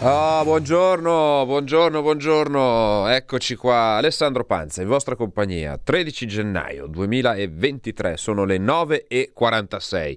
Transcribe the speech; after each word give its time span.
Oh, 0.00 0.42
buongiorno, 0.42 1.44
buongiorno, 1.46 2.02
buongiorno. 2.02 3.06
Eccoci 3.08 3.54
qua. 3.54 3.94
Alessandro 3.96 4.44
Panza, 4.44 4.82
in 4.82 4.88
vostra 4.88 5.14
compagnia. 5.14 5.78
13 5.82 6.26
gennaio 6.26 6.86
2023, 6.88 8.16
sono 8.16 8.44
le 8.44 8.58
9.46. 8.58 10.16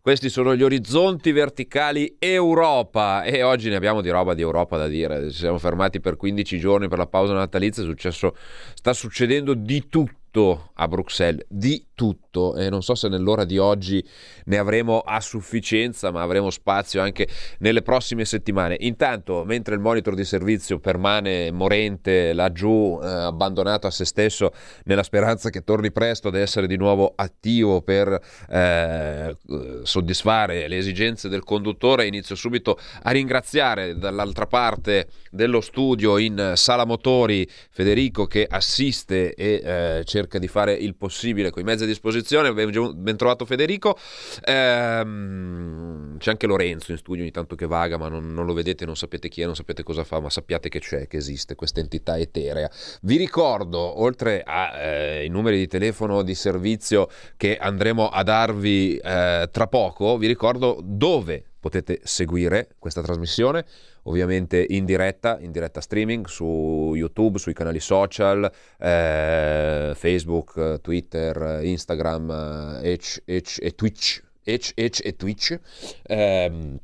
Questi 0.00 0.30
sono 0.30 0.56
gli 0.56 0.62
orizzonti 0.62 1.30
verticali 1.32 2.16
Europa 2.18 3.22
e 3.22 3.42
oggi 3.42 3.68
ne 3.68 3.76
abbiamo 3.76 4.00
di 4.00 4.08
roba 4.08 4.32
di 4.32 4.40
Europa 4.40 4.78
da 4.78 4.88
dire. 4.88 5.30
Ci 5.30 5.36
siamo 5.36 5.58
fermati 5.58 6.00
per 6.00 6.16
15 6.16 6.58
giorni 6.58 6.88
per 6.88 6.98
la 6.98 7.06
pausa 7.06 7.34
natalizia, 7.34 7.82
è 7.82 7.86
successo, 7.86 8.34
sta 8.74 8.94
succedendo 8.94 9.52
di 9.52 9.88
tutto 9.88 10.70
a 10.74 10.88
Bruxelles, 10.88 11.44
di 11.48 11.88
tutto 11.94 12.27
e 12.56 12.68
non 12.70 12.82
so 12.82 12.94
se 12.94 13.08
nell'ora 13.08 13.44
di 13.44 13.58
oggi 13.58 14.02
ne 14.44 14.58
avremo 14.58 15.00
a 15.00 15.20
sufficienza, 15.20 16.10
ma 16.10 16.22
avremo 16.22 16.50
spazio 16.50 17.00
anche 17.00 17.26
nelle 17.58 17.82
prossime 17.82 18.24
settimane. 18.24 18.76
Intanto, 18.80 19.44
mentre 19.44 19.74
il 19.74 19.80
monitor 19.80 20.14
di 20.14 20.24
servizio 20.24 20.78
permane 20.78 21.50
morente 21.50 22.32
laggiù, 22.32 22.98
eh, 23.02 23.06
abbandonato 23.06 23.86
a 23.86 23.90
se 23.90 24.04
stesso 24.04 24.52
nella 24.84 25.02
speranza 25.02 25.50
che 25.50 25.62
torni 25.62 25.90
presto 25.92 26.28
ad 26.28 26.34
essere 26.34 26.66
di 26.66 26.76
nuovo 26.76 27.12
attivo 27.14 27.82
per 27.82 28.20
eh, 28.48 29.36
soddisfare 29.82 30.68
le 30.68 30.76
esigenze 30.76 31.28
del 31.28 31.44
conduttore, 31.44 32.06
inizio 32.06 32.34
subito 32.34 32.78
a 33.02 33.10
ringraziare 33.10 33.96
dall'altra 33.98 34.46
parte 34.46 35.08
dello 35.30 35.60
studio 35.60 36.18
in 36.18 36.52
sala 36.54 36.84
motori 36.84 37.48
Federico 37.70 38.26
che 38.26 38.46
assiste 38.48 39.34
e 39.34 39.62
eh, 39.64 40.04
cerca 40.04 40.38
di 40.38 40.48
fare 40.48 40.72
il 40.74 40.94
possibile 40.96 41.50
con 41.50 41.62
i 41.62 41.64
mezzi 41.64 41.84
a 41.84 41.86
disposizione. 41.86 42.27
Ben, 42.54 42.92
ben 42.96 43.16
trovato 43.16 43.44
Federico. 43.44 43.98
Ehm, 44.44 46.18
c'è 46.18 46.30
anche 46.30 46.46
Lorenzo 46.46 46.92
in 46.92 46.98
studio 46.98 47.22
ogni 47.22 47.30
tanto 47.30 47.54
che 47.54 47.66
vaga, 47.66 47.96
ma 47.96 48.08
non, 48.08 48.32
non, 48.32 48.46
lo 48.46 48.52
vedete, 48.52 48.84
non 48.84 48.96
sapete 48.96 49.28
chi 49.28 49.42
è, 49.42 49.46
non 49.46 49.54
sapete 49.54 49.82
cosa 49.82 50.04
fa, 50.04 50.20
ma 50.20 50.30
sappiate 50.30 50.68
che 50.68 50.80
c'è, 50.80 51.06
che 51.06 51.16
esiste 51.16 51.54
questa 51.54 51.80
entità 51.80 52.18
eterea. 52.18 52.70
Vi 53.02 53.16
ricordo, 53.16 54.00
oltre 54.00 54.42
ai 54.42 55.26
eh, 55.26 55.28
numeri 55.28 55.58
di 55.58 55.66
telefono 55.66 56.22
di 56.22 56.34
servizio 56.34 57.08
che 57.36 57.56
andremo 57.56 58.08
a 58.08 58.22
darvi 58.22 58.96
eh, 58.96 59.48
tra 59.50 59.66
poco, 59.66 60.16
vi 60.18 60.26
ricordo 60.26 60.80
dove 60.82 61.47
potete 61.60 62.00
seguire 62.04 62.68
questa 62.78 63.02
trasmissione 63.02 63.64
ovviamente 64.04 64.64
in 64.68 64.84
diretta, 64.84 65.38
in 65.40 65.52
diretta 65.52 65.80
streaming 65.80 66.26
su 66.26 66.92
YouTube, 66.94 67.38
sui 67.38 67.52
canali 67.52 67.80
social, 67.80 68.50
eh, 68.78 69.92
Facebook, 69.94 70.80
Twitter, 70.80 71.60
Instagram 71.62 72.80
eh, 72.82 73.00
e 73.24 73.74
Twitch. 73.74 74.22
H, 74.44 74.72
H 74.74 75.00
e 75.04 75.16
Twitch. 75.16 75.60
Eh, 76.02 76.80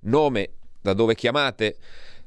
Nome 0.00 0.50
da 0.80 0.92
dove 0.92 1.14
chiamate, 1.14 1.76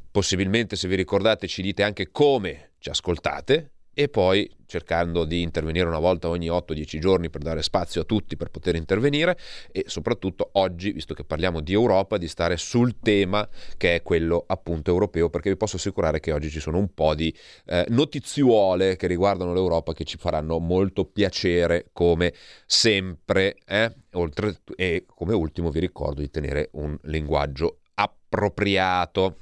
possibilmente 0.10 0.76
se 0.76 0.88
vi 0.88 0.96
ricordate 0.96 1.48
ci 1.48 1.62
dite 1.62 1.84
anche 1.84 2.10
come 2.10 2.72
ci 2.80 2.90
ascoltate 2.90 3.72
e 4.00 4.10
poi 4.10 4.48
cercando 4.68 5.26
di 5.26 5.42
intervenire 5.42 5.88
una 5.88 5.98
volta 5.98 6.30
ogni 6.30 6.50
8-10 6.50 7.00
giorni 7.00 7.32
per 7.32 7.42
dare 7.42 7.64
spazio 7.64 8.02
a 8.02 8.04
tutti 8.04 8.38
per 8.38 8.52
poter 8.52 8.76
intervenire 8.76 9.36
e 9.72 9.86
soprattutto 9.88 10.50
oggi, 10.52 10.92
visto 10.92 11.16
che 11.16 11.24
parliamo 11.24 11.62
di 11.62 11.74
Europa, 11.74 12.20
di 12.20 12.28
stare 12.28 12.58
sul 12.58 13.00
tema 13.00 13.50
che 13.76 13.96
è 13.96 14.04
quello 14.04 14.44
appunto 14.46 14.92
europeo, 14.92 15.32
perché 15.32 15.50
vi 15.50 15.58
posso 15.58 15.78
assicurare 15.78 16.20
che 16.20 16.32
oggi 16.32 16.52
ci 16.52 16.60
sono 16.60 16.78
un 16.78 16.94
po' 16.94 17.16
di 17.16 17.36
eh, 17.66 17.88
notiziuole 17.90 18.98
che 18.98 19.08
riguardano 19.08 19.52
l'Europa 19.52 19.94
che 19.94 20.04
ci 20.04 20.18
faranno 20.18 20.60
molto 20.60 21.06
piacere 21.06 21.88
come 21.92 22.36
sempre. 22.68 23.56
Eh? 23.66 23.92
Oltre, 24.12 24.60
e 24.76 25.06
come 25.08 25.34
ultimo 25.34 25.72
vi 25.72 25.80
ricordo 25.80 26.22
di 26.22 26.30
tenere 26.30 26.70
un 26.74 26.96
linguaggio 27.06 27.80
appropriato 27.96 29.38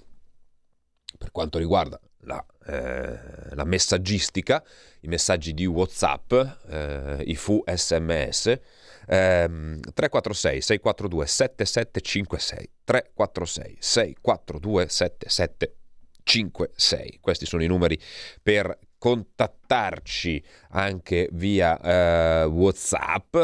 per 1.18 1.32
quanto 1.32 1.58
riguarda 1.58 2.00
la, 2.20 2.44
eh, 2.66 3.20
la 3.54 3.64
messaggistica, 3.64 4.62
i 5.02 5.08
messaggi 5.08 5.54
di 5.54 5.66
WhatsApp, 5.66 6.34
eh, 6.70 7.22
i 7.26 7.36
fu 7.36 7.64
SMS. 7.66 8.60
Ehm, 9.08 9.80
346 9.80 10.62
642 10.62 11.28
7756 11.28 12.70
346 12.84 13.78
642 13.80 14.90
7756 14.90 17.20
questi 17.22 17.46
sono 17.46 17.62
i 17.62 17.68
numeri 17.68 18.02
per 18.42 18.80
contattarci 18.98 20.44
anche 20.70 21.30
via 21.34 21.80
eh, 21.80 22.46
WhatsApp 22.46 23.38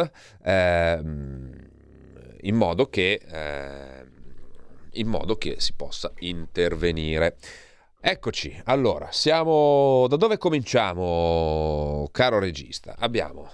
ehm, 0.43 1.69
in 2.41 2.55
modo 2.55 2.89
che 2.89 3.21
ehm, 3.23 4.09
in 4.93 5.07
modo 5.07 5.37
che 5.37 5.55
si 5.59 5.73
possa 5.73 6.11
intervenire 6.19 7.37
Eccoci, 8.03 8.59
allora, 8.65 9.11
siamo... 9.11 10.07
Da 10.07 10.15
dove 10.15 10.39
cominciamo, 10.39 12.09
caro 12.11 12.39
regista? 12.39 12.95
Abbiamo... 12.97 13.47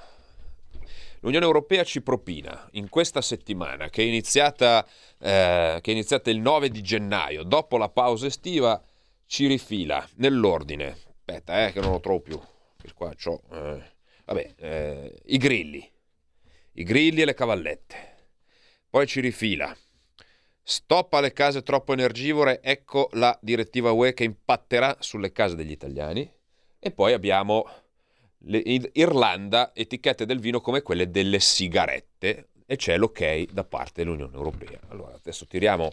L'Unione 1.19 1.43
Europea 1.43 1.83
ci 1.83 2.01
propina 2.01 2.65
in 2.71 2.87
questa 2.87 3.21
settimana, 3.21 3.89
che 3.89 4.03
è 4.03 4.05
iniziata, 4.05 4.85
eh, 5.19 5.79
che 5.81 5.91
è 5.91 5.93
iniziata 5.93 6.29
il 6.29 6.39
9 6.39 6.69
di 6.69 6.81
gennaio, 6.81 7.43
dopo 7.43 7.75
la 7.77 7.89
pausa 7.89 8.27
estiva, 8.27 8.81
ci 9.25 9.47
rifila 9.47 10.07
nell'ordine. 10.15 10.97
Aspetta, 11.17 11.65
eh, 11.65 11.73
che 11.73 11.81
non 11.81 11.91
lo 11.91 11.99
trovo 11.99 12.21
più. 12.21 12.39
Qua 12.95 13.13
c'ho, 13.21 13.41
eh, 13.51 13.83
vabbè, 14.23 14.53
eh, 14.59 15.21
i 15.25 15.37
grilli. 15.37 15.91
I 16.73 16.83
grilli 16.83 17.21
e 17.21 17.25
le 17.25 17.33
cavallette. 17.33 18.15
Poi 18.89 19.05
ci 19.07 19.19
rifila 19.19 19.75
Stop 20.69 21.13
alle 21.13 21.31
case 21.31 21.63
troppo 21.63 21.93
energivore, 21.93 22.59
ecco 22.61 23.07
la 23.13 23.39
direttiva 23.41 23.91
UE 23.91 24.13
che 24.13 24.25
impatterà 24.25 24.97
sulle 24.99 25.31
case 25.31 25.55
degli 25.55 25.71
italiani. 25.71 26.29
E 26.77 26.91
poi 26.91 27.13
abbiamo 27.13 27.65
Irlanda, 28.91 29.71
etichette 29.73 30.25
del 30.25 30.41
vino 30.41 30.59
come 30.59 30.81
quelle 30.81 31.09
delle 31.09 31.39
sigarette 31.39 32.49
e 32.65 32.75
c'è 32.75 32.97
l'ok 32.97 33.45
da 33.49 33.63
parte 33.63 34.03
dell'Unione 34.03 34.35
Europea. 34.35 34.77
Allora, 34.89 35.15
adesso 35.15 35.45
tiriamo 35.47 35.89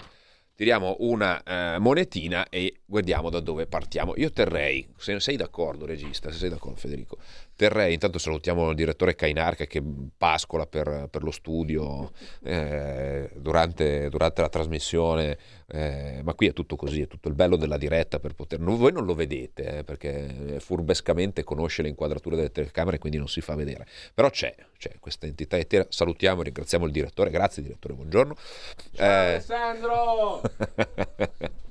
tiriamo 0.55 0.97
una 1.01 1.43
eh, 1.43 1.79
monetina 1.79 2.49
e 2.49 2.81
guardiamo 2.85 3.31
da 3.31 3.41
dove 3.41 3.67
partiamo. 3.67 4.15
Io 4.17 4.31
terrei, 4.31 4.89
se 4.97 5.19
sei 5.21 5.37
d'accordo 5.37 5.87
regista, 5.87 6.31
se 6.31 6.39
sei 6.39 6.49
d'accordo 6.49 6.79
Federico, 6.79 7.19
terrei, 7.57 7.95
intanto 7.95 8.19
salutiamo 8.19 8.71
il 8.71 8.77
direttore 8.77 9.15
Cainarca 9.15 9.67
che 9.67 9.83
pascola 10.17 10.67
per, 10.67 11.09
per 11.11 11.23
lo 11.23 11.31
studio 11.31 12.13
eh, 12.43 13.31
durante, 13.37 14.09
durante, 14.09 14.41
la 14.41 14.49
trasmissione 14.49 15.39
eh, 15.69 16.21
ma 16.23 16.35
qui 16.35 16.49
è 16.49 16.53
tutto 16.53 16.77
così, 16.77 17.03
è 17.03 17.07
tutto 17.07 17.29
il 17.29 17.35
bello 17.35 17.57
della 17.57 17.79
diretta 17.79 18.19
per 18.19 18.35
poter... 18.35 18.61
voi 18.61 18.93
non 18.93 19.05
lo 19.05 19.15
vedete 19.15 19.79
eh, 19.79 19.85
perché 19.85 20.59
furbescamente 20.59 21.45
conosce 21.45 21.83
le 21.83 21.89
inquadrature 21.89 22.37
delle 22.37 22.51
telecamere 22.51 22.99
quindi 22.99 23.19
non 23.19 23.29
si 23.29 23.41
fa 23.41 23.55
vedere, 23.55 23.87
però 24.13 24.31
c'è, 24.31 24.55
c'è 24.77 24.97
questa 25.01 25.27
entità 25.27 25.57
etera, 25.57 25.87
salutiamo 25.89 26.41
e 26.41 26.45
ringraziamo 26.45 26.85
il 26.85 26.93
direttore, 26.93 27.31
grazie 27.31 27.63
direttore, 27.63 27.95
buongiorno. 27.95 28.37
Ciao 28.93 29.07
eh... 29.07 29.31
Alessandro! 29.33 30.43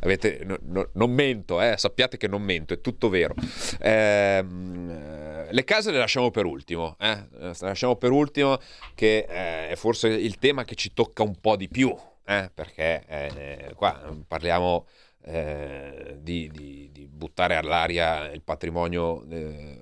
Avete, 0.00 0.40
no, 0.44 0.58
no, 0.62 0.88
non 0.94 1.10
mento, 1.12 1.60
eh, 1.60 1.76
sappiate 1.76 2.16
che 2.16 2.28
non 2.28 2.42
mento, 2.42 2.74
è 2.74 2.80
tutto 2.80 3.08
vero. 3.08 3.34
Eh, 3.80 4.44
le 5.50 5.64
case 5.64 5.90
le 5.90 5.98
lasciamo 5.98 6.30
per 6.30 6.44
ultimo, 6.44 6.96
eh? 6.98 7.26
le 7.38 7.54
lasciamo 7.58 7.96
per 7.96 8.10
ultimo 8.10 8.58
che 8.94 9.26
eh, 9.28 9.68
è 9.68 9.76
forse 9.76 10.08
il 10.08 10.38
tema 10.38 10.64
che 10.64 10.74
ci 10.74 10.92
tocca 10.92 11.22
un 11.22 11.36
po' 11.40 11.56
di 11.56 11.68
più, 11.68 11.94
eh, 12.24 12.50
perché 12.52 13.04
eh, 13.06 13.72
qua 13.74 14.16
parliamo 14.26 14.86
di, 15.22 16.50
di, 16.50 16.88
di, 16.90 17.06
buttare 17.06 17.54
all'aria 17.54 18.30
il 18.30 18.40
patrimonio, 18.40 19.22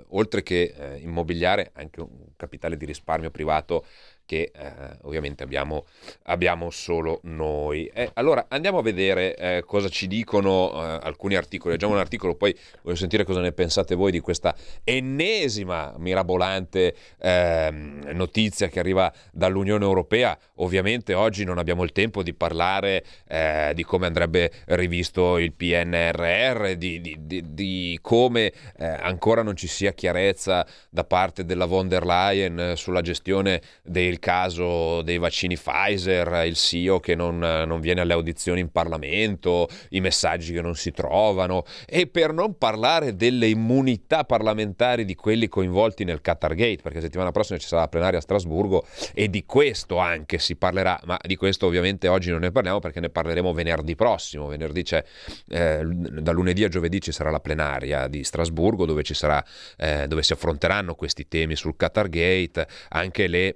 oltre 0.08 0.42
che 0.42 0.98
immobiliare, 1.00 1.70
anche 1.74 2.00
un 2.00 2.34
capitale 2.34 2.76
di 2.76 2.84
risparmio 2.84 3.30
privato 3.30 3.86
che 4.28 4.52
eh, 4.54 4.72
ovviamente 5.04 5.42
abbiamo, 5.42 5.86
abbiamo, 6.24 6.68
solo 6.68 7.20
noi. 7.22 7.86
Eh, 7.94 8.10
allora 8.12 8.44
andiamo 8.50 8.76
a 8.76 8.82
vedere 8.82 9.34
eh, 9.34 9.62
cosa 9.64 9.88
ci 9.88 10.06
dicono 10.06 10.70
eh, 10.74 10.98
alcuni 11.02 11.34
articoli. 11.34 11.72
Leggiamo 11.72 11.94
un 11.94 11.98
articolo, 11.98 12.34
poi 12.34 12.54
voglio 12.82 12.96
sentire 12.96 13.24
cosa 13.24 13.40
ne 13.40 13.52
pensate 13.52 13.94
voi 13.94 14.10
di 14.10 14.20
questa 14.20 14.54
ennesima 14.84 15.94
mirabolante 15.96 16.94
ehm, 17.18 18.10
notizia 18.12 18.68
che 18.68 18.80
arriva 18.80 19.10
dall'Unione 19.32 19.84
Europea. 19.84 20.36
Ovviamente 20.56 21.14
oggi 21.14 21.44
non 21.44 21.56
abbiamo 21.56 21.82
il 21.82 21.92
tempo 21.92 22.22
di 22.22 22.34
parlare 22.34 23.02
eh, 23.28 23.72
di 23.74 23.82
come 23.82 24.04
andrebbe 24.04 24.52
rivisto 24.66 25.38
il 25.38 25.54
PNRR, 25.54 26.74
di, 26.74 27.00
di, 27.00 27.16
di, 27.20 27.54
di 27.54 27.98
come 28.02 28.52
eh, 28.76 28.86
ancora 28.86 29.42
non 29.42 29.56
ci 29.56 29.68
sia 29.68 29.94
chiarezza 29.94 30.66
da 30.90 31.04
parte 31.04 31.46
della 31.46 31.64
von 31.64 31.88
der 31.88 32.04
Leyen 32.04 32.74
sulla 32.76 33.00
gestione 33.00 33.62
dei 33.82 34.16
il 34.18 34.20
caso 34.20 35.02
dei 35.02 35.18
vaccini 35.18 35.56
Pfizer, 35.56 36.44
il 36.44 36.56
CEO 36.56 36.98
che 36.98 37.14
non, 37.14 37.38
non, 37.38 37.80
viene 37.80 38.00
alle 38.00 38.12
audizioni 38.12 38.60
in 38.60 38.70
Parlamento, 38.70 39.68
i 39.90 40.00
messaggi 40.00 40.52
che 40.52 40.60
non 40.60 40.74
si 40.74 40.90
trovano. 40.90 41.64
E 41.86 42.08
per 42.08 42.32
non 42.32 42.58
parlare 42.58 43.14
delle 43.14 43.46
immunità 43.46 44.24
parlamentari 44.24 45.04
di 45.04 45.14
quelli 45.14 45.48
coinvolti 45.48 46.04
nel 46.04 46.20
Qatar 46.20 46.54
Gate, 46.54 46.82
perché 46.82 47.00
settimana 47.00 47.30
prossima 47.30 47.58
ci 47.58 47.66
sarà 47.66 47.82
la 47.82 47.88
plenaria 47.88 48.18
a 48.18 48.22
Strasburgo 48.22 48.84
e 49.14 49.30
di 49.30 49.44
questo 49.44 49.98
anche 49.98 50.38
si 50.38 50.56
parlerà, 50.56 51.00
ma 51.04 51.16
di 51.22 51.36
questo 51.36 51.66
ovviamente 51.66 52.08
oggi 52.08 52.30
non 52.30 52.40
ne 52.40 52.50
parliamo 52.50 52.80
perché 52.80 53.00
ne 53.00 53.10
parleremo 53.10 53.52
venerdì 53.52 53.94
prossimo, 53.94 54.48
venerdì 54.48 54.82
c'è, 54.82 55.02
eh, 55.48 55.80
da 55.84 56.32
lunedì 56.32 56.64
a 56.64 56.68
giovedì 56.68 57.00
ci 57.00 57.12
sarà 57.12 57.30
la 57.30 57.40
plenaria 57.40 58.08
di 58.08 58.24
Strasburgo 58.24 58.84
dove, 58.84 59.04
sarà, 59.04 59.44
eh, 59.76 60.06
dove 60.08 60.22
si 60.22 60.32
affronteranno 60.32 60.94
questi 60.94 61.28
temi 61.28 61.54
sul 61.54 61.76
Qatar 61.76 62.08
Gate, 62.08 62.66
anche 62.88 63.26
le 63.26 63.54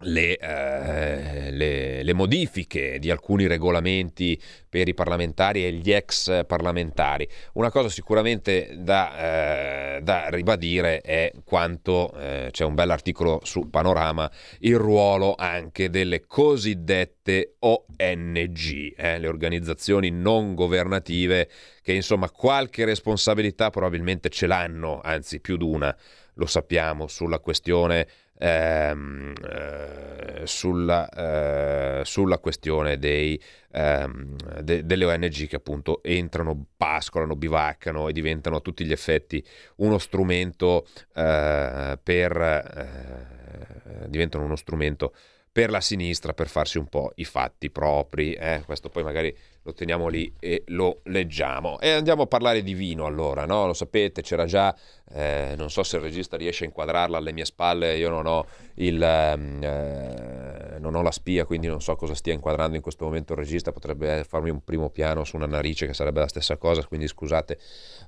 le, 0.00 0.36
eh, 0.36 1.50
le, 1.52 2.02
le, 2.02 2.12
modifiche 2.12 2.98
di 2.98 3.10
alcuni 3.10 3.46
regolamenti 3.46 4.38
per 4.68 4.88
i 4.88 4.94
parlamentari 4.94 5.64
e 5.64 5.72
gli 5.72 5.90
ex 5.90 6.44
parlamentari. 6.44 7.26
Una 7.54 7.70
cosa 7.70 7.88
sicuramente 7.88 8.76
da, 8.78 9.96
eh, 9.96 10.00
da 10.02 10.28
ribadire 10.28 11.00
è 11.00 11.32
quanto 11.44 12.12
eh, 12.14 12.48
c'è 12.50 12.64
un 12.64 12.74
bell'articolo 12.74 13.40
su 13.42 13.70
Panorama, 13.70 14.30
il 14.60 14.76
ruolo 14.76 15.34
anche 15.34 15.88
delle 15.88 16.26
cosiddette 16.26 17.54
ONG, 17.60 18.94
eh, 18.96 19.18
le 19.18 19.28
organizzazioni 19.28 20.10
non 20.10 20.54
governative 20.54 21.48
che 21.80 21.92
insomma 21.94 22.28
qualche 22.30 22.84
responsabilità 22.84 23.70
probabilmente 23.70 24.28
ce 24.28 24.46
l'hanno, 24.46 25.00
anzi 25.02 25.40
più 25.40 25.56
di 25.56 25.64
una, 25.64 25.96
lo 26.34 26.46
sappiamo, 26.46 27.06
sulla 27.06 27.38
questione 27.38 28.06
ehm, 28.38 29.32
eh, 29.42 30.42
sulla, 30.44 31.08
eh, 31.08 32.04
sulla, 32.04 32.38
questione 32.38 32.98
dei, 32.98 33.40
ehm, 33.72 34.36
de, 34.62 34.84
delle 34.84 35.04
ONG 35.04 35.46
che 35.46 35.56
appunto 35.56 36.02
entrano, 36.02 36.66
pascolano, 36.76 37.36
bivaccano 37.36 38.08
e 38.08 38.12
diventano 38.12 38.56
a 38.56 38.60
tutti 38.60 38.84
gli 38.84 38.92
effetti 38.92 39.44
uno 39.76 39.98
strumento 39.98 40.86
eh, 41.14 41.98
per 42.02 42.36
eh, 42.36 44.08
diventano 44.08 44.44
uno 44.44 44.56
strumento 44.56 45.14
per 45.50 45.70
la 45.70 45.80
sinistra 45.80 46.34
per 46.34 46.48
farsi 46.48 46.76
un 46.76 46.86
po' 46.86 47.12
i 47.14 47.24
fatti 47.24 47.70
propri. 47.70 48.34
Eh? 48.34 48.62
Questo 48.66 48.90
poi 48.90 49.02
magari 49.02 49.34
lo 49.66 49.74
teniamo 49.74 50.06
lì 50.06 50.32
e 50.38 50.62
lo 50.66 51.00
leggiamo. 51.04 51.80
E 51.80 51.90
andiamo 51.90 52.22
a 52.22 52.26
parlare 52.26 52.62
di 52.62 52.72
vino 52.72 53.04
allora, 53.04 53.44
no? 53.46 53.66
Lo 53.66 53.74
sapete, 53.74 54.22
c'era 54.22 54.44
già, 54.46 54.74
eh, 55.12 55.54
non 55.56 55.70
so 55.70 55.82
se 55.82 55.96
il 55.96 56.02
regista 56.02 56.36
riesce 56.36 56.62
a 56.62 56.66
inquadrarla 56.68 57.18
alle 57.18 57.32
mie 57.32 57.44
spalle, 57.44 57.96
io 57.96 58.08
non 58.08 58.26
ho, 58.26 58.46
il, 58.74 59.02
ehm, 59.02 59.60
eh, 59.60 60.78
non 60.78 60.94
ho 60.94 61.02
la 61.02 61.10
spia, 61.10 61.44
quindi 61.44 61.66
non 61.66 61.82
so 61.82 61.96
cosa 61.96 62.14
stia 62.14 62.32
inquadrando 62.32 62.76
in 62.76 62.82
questo 62.82 63.04
momento 63.04 63.32
il 63.32 63.40
regista, 63.40 63.72
potrebbe 63.72 64.22
farmi 64.22 64.50
un 64.50 64.62
primo 64.62 64.88
piano 64.88 65.24
su 65.24 65.34
una 65.34 65.46
narice 65.46 65.86
che 65.86 65.94
sarebbe 65.94 66.20
la 66.20 66.28
stessa 66.28 66.56
cosa, 66.56 66.86
quindi 66.86 67.08
scusate, 67.08 67.58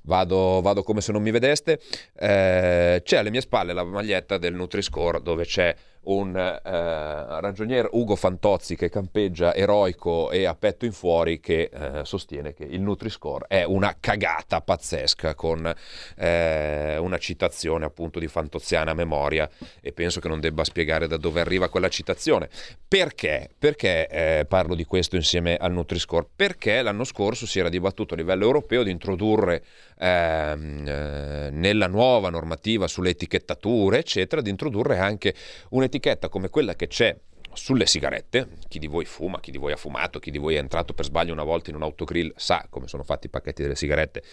vado, 0.03 0.61
vado 0.61 0.81
come 0.81 1.01
se 1.01 1.11
non 1.11 1.21
mi 1.21 1.31
vedeste. 1.31 1.81
Eh, 2.15 3.01
c'è 3.03 3.17
alle 3.17 3.31
mie 3.31 3.41
spalle 3.41 3.73
la 3.73 3.83
maglietta 3.83 4.37
del 4.37 4.53
Nutri-Score 4.53 5.21
dove 5.21 5.43
c'è 5.43 5.75
un 6.09 6.35
eh, 6.35 6.59
ragionier 6.63 7.87
Ugo 7.91 8.15
Fantozzi 8.15 8.75
che 8.75 8.89
campeggia 8.89 9.53
eroico 9.53 10.31
e 10.31 10.45
a 10.45 10.55
petto 10.55 10.85
in 10.85 10.91
fuori 10.91 11.39
che 11.39 11.69
eh, 11.71 12.05
sostiene 12.05 12.53
che 12.53 12.63
il 12.63 12.81
Nutri-Score 12.81 13.45
è 13.47 13.63
una 13.63 13.95
cagata 13.99 14.61
pazzesca 14.61 15.35
con 15.35 15.71
eh, 16.17 16.97
una 16.97 17.17
citazione 17.17 17.85
appunto 17.85 18.19
di 18.19 18.27
fantoziana 18.27 18.93
memoria 18.93 19.49
e 19.81 19.91
penso 19.91 20.19
che 20.19 20.27
non 20.27 20.39
debba 20.39 20.63
spiegare 20.63 21.07
da 21.07 21.17
dove 21.17 21.41
arriva 21.41 21.69
quella 21.69 21.89
citazione. 21.89 22.49
Perché? 22.87 23.49
Perché 23.57 24.07
eh, 24.07 24.45
parlo 24.47 24.73
di 24.73 24.85
questo 24.85 25.15
insieme 25.15 25.57
al 25.57 25.71
Nutri-Score? 25.71 26.27
Perché 26.35 26.81
l'anno 26.81 27.03
scorso 27.03 27.45
si 27.45 27.59
era 27.59 27.69
dibattuto 27.69 28.15
a 28.15 28.17
livello 28.17 28.45
europeo 28.45 28.83
di 28.83 28.91
introdurre 28.91 29.63
ehm, 29.99 30.87
eh, 30.87 31.49
nella 31.51 31.87
nuova 31.87 32.29
normativa 32.29 32.87
sulle 32.87 33.09
etichettature 33.09 33.99
eccetera 33.99 34.41
di 34.41 34.49
introdurre 34.49 34.97
anche 34.99 35.35
un 35.69 35.79
un'etichetta 35.79 36.29
come 36.29 36.49
quella 36.49 36.75
che 36.75 36.87
c'è 36.87 37.17
sulle 37.53 37.87
sigarette, 37.87 38.49
chi 38.67 38.77
di 38.77 38.87
voi 38.87 39.05
fuma, 39.05 39.39
chi 39.39 39.49
di 39.49 39.57
voi 39.57 39.71
ha 39.71 39.75
fumato, 39.75 40.19
chi 40.19 40.29
di 40.29 40.37
voi 40.37 40.55
è 40.55 40.59
entrato 40.59 40.93
per 40.93 41.05
sbaglio 41.05 41.33
una 41.33 41.43
volta 41.43 41.71
in 41.71 41.75
un 41.75 41.81
autogrill 41.81 42.31
sa 42.35 42.65
come 42.69 42.87
sono 42.87 43.03
fatti 43.03 43.25
i 43.25 43.29
pacchetti 43.29 43.63
delle 43.63 43.75
sigarette, 43.75 44.23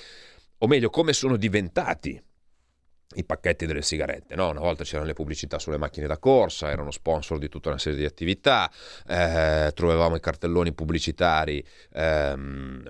o 0.59 0.67
meglio 0.67 0.91
come 0.91 1.13
sono 1.13 1.37
diventati 1.37 2.23
i 3.15 3.25
pacchetti 3.25 3.67
delle 3.67 3.83
sigarette. 3.83 4.35
No? 4.35 4.51
Una 4.51 4.61
volta 4.61 4.85
c'erano 4.85 5.07
le 5.07 5.15
pubblicità 5.15 5.59
sulle 5.59 5.79
macchine 5.79 6.07
da 6.07 6.19
corsa, 6.19 6.71
erano 6.71 6.91
sponsor 6.91 7.39
di 7.39 7.49
tutta 7.49 7.69
una 7.69 7.79
serie 7.79 7.99
di 7.99 8.05
attività, 8.05 8.71
eh, 9.07 9.71
trovavamo 9.75 10.17
i 10.17 10.21
cartelloni 10.21 10.73
pubblicitari. 10.73 11.65
Ehm, 11.93 12.83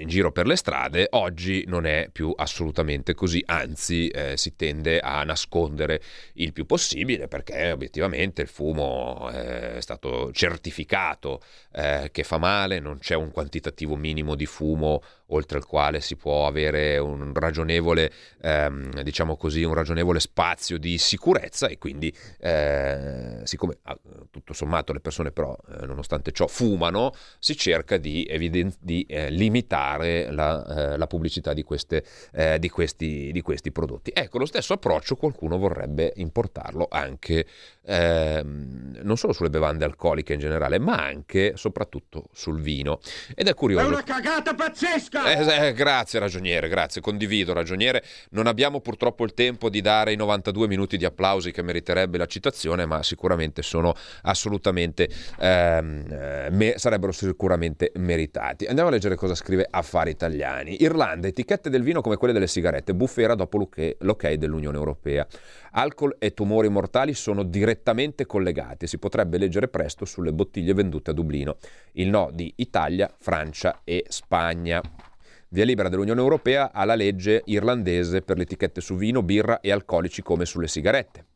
in 0.00 0.08
giro 0.08 0.32
per 0.32 0.46
le 0.46 0.56
strade, 0.56 1.08
oggi 1.10 1.64
non 1.66 1.84
è 1.84 2.08
più 2.10 2.32
assolutamente 2.34 3.14
così, 3.14 3.42
anzi 3.46 4.08
eh, 4.08 4.36
si 4.36 4.56
tende 4.56 4.98
a 5.00 5.22
nascondere 5.24 6.00
il 6.34 6.52
più 6.52 6.64
possibile 6.64 7.28
perché 7.28 7.72
obiettivamente 7.72 8.42
il 8.42 8.48
fumo 8.48 9.30
eh, 9.30 9.76
è 9.76 9.80
stato 9.80 10.32
certificato 10.32 11.42
eh, 11.72 12.08
che 12.12 12.22
fa 12.22 12.38
male, 12.38 12.80
non 12.80 12.98
c'è 12.98 13.14
un 13.14 13.30
quantitativo 13.30 13.96
minimo 13.96 14.34
di 14.34 14.46
fumo 14.46 15.02
oltre 15.30 15.58
il 15.58 15.64
quale 15.64 16.00
si 16.00 16.16
può 16.16 16.46
avere 16.46 16.98
un 16.98 17.32
ragionevole, 17.34 18.10
ehm, 18.40 19.02
diciamo 19.02 19.36
così, 19.36 19.62
un 19.62 19.74
ragionevole 19.74 20.20
spazio 20.20 20.78
di 20.78 20.98
sicurezza 20.98 21.66
e 21.68 21.78
quindi 21.78 22.14
eh, 22.38 23.40
siccome 23.44 23.78
ah, 23.82 23.98
tutto 24.30 24.52
sommato 24.52 24.92
le 24.92 25.00
persone 25.00 25.30
però 25.32 25.56
eh, 25.80 25.86
nonostante 25.86 26.32
ciò 26.32 26.46
fumano, 26.46 27.12
si 27.38 27.56
cerca 27.56 27.96
di, 27.96 28.24
eviden- 28.28 28.74
di 28.78 29.04
eh, 29.08 29.30
limitare 29.30 30.30
la, 30.30 30.92
eh, 30.92 30.96
la 30.96 31.06
pubblicità 31.06 31.52
di, 31.52 31.62
queste, 31.62 32.04
eh, 32.32 32.58
di, 32.58 32.68
questi, 32.68 33.30
di, 33.32 33.40
questi, 33.40 33.72
prodotti. 33.72 34.10
Ecco, 34.14 34.38
lo 34.38 34.46
stesso 34.46 34.72
approccio 34.72 35.16
qualcuno 35.16 35.58
vorrebbe 35.58 36.12
importarlo 36.16 36.88
anche 36.90 37.46
ehm, 37.84 38.98
non 39.02 39.16
solo 39.16 39.32
sulle 39.32 39.50
bevande 39.50 39.84
alcoliche 39.84 40.34
in 40.34 40.40
generale, 40.40 40.78
ma 40.78 41.02
anche 41.02 41.52
soprattutto 41.56 42.28
sul 42.32 42.60
vino. 42.60 43.00
Ed 43.34 43.48
è 43.48 43.54
curioso. 43.54 43.84
È 43.84 43.88
una 43.88 44.02
cagata 44.02 44.54
pazzesca! 44.54 45.19
Eh, 45.26 45.68
eh, 45.68 45.72
grazie 45.74 46.18
ragioniere, 46.18 46.68
grazie, 46.68 47.00
condivido 47.00 47.52
ragioniere. 47.52 48.02
Non 48.30 48.46
abbiamo 48.46 48.80
purtroppo 48.80 49.24
il 49.24 49.34
tempo 49.34 49.68
di 49.68 49.80
dare 49.80 50.12
i 50.12 50.16
92 50.16 50.66
minuti 50.66 50.96
di 50.96 51.04
applausi 51.04 51.52
che 51.52 51.62
meriterebbe 51.62 52.18
la 52.18 52.26
citazione, 52.26 52.86
ma 52.86 53.02
sicuramente 53.02 53.62
sono 53.62 53.94
assolutamente 54.22 55.08
ehm, 55.38 56.04
eh, 56.10 56.48
me- 56.50 56.74
sarebbero 56.76 57.12
sicuramente 57.12 57.92
meritati. 57.96 58.64
Andiamo 58.64 58.88
a 58.88 58.92
leggere 58.92 59.14
cosa 59.14 59.34
scrive 59.34 59.66
affari 59.68 60.10
italiani. 60.10 60.82
Irlanda, 60.82 61.28
etichette 61.28 61.70
del 61.70 61.82
vino 61.82 62.00
come 62.00 62.16
quelle 62.16 62.32
delle 62.32 62.46
sigarette, 62.46 62.94
bufera 62.94 63.34
dopo 63.34 63.58
l'ok 63.58 64.32
dell'Unione 64.32 64.76
Europea. 64.76 65.26
Alcol 65.72 66.16
e 66.18 66.34
tumori 66.34 66.68
mortali 66.68 67.14
sono 67.14 67.42
direttamente 67.42 68.26
collegati, 68.26 68.86
si 68.86 68.98
potrebbe 68.98 69.38
leggere 69.38 69.68
presto 69.68 70.04
sulle 70.04 70.32
bottiglie 70.32 70.74
vendute 70.74 71.10
a 71.10 71.14
Dublino. 71.14 71.58
Il 71.92 72.08
no 72.08 72.30
di 72.32 72.52
Italia, 72.56 73.12
Francia 73.16 73.82
e 73.84 74.04
Spagna. 74.08 74.80
Via 75.52 75.64
libera 75.64 75.88
dell'Unione 75.88 76.20
Europea 76.20 76.70
alla 76.72 76.94
legge 76.94 77.42
irlandese 77.46 78.22
per 78.22 78.36
le 78.36 78.44
etichette 78.44 78.80
su 78.80 78.94
vino, 78.94 79.20
birra 79.24 79.58
e 79.58 79.72
alcolici 79.72 80.22
come 80.22 80.44
sulle 80.44 80.68
sigarette. 80.68 81.26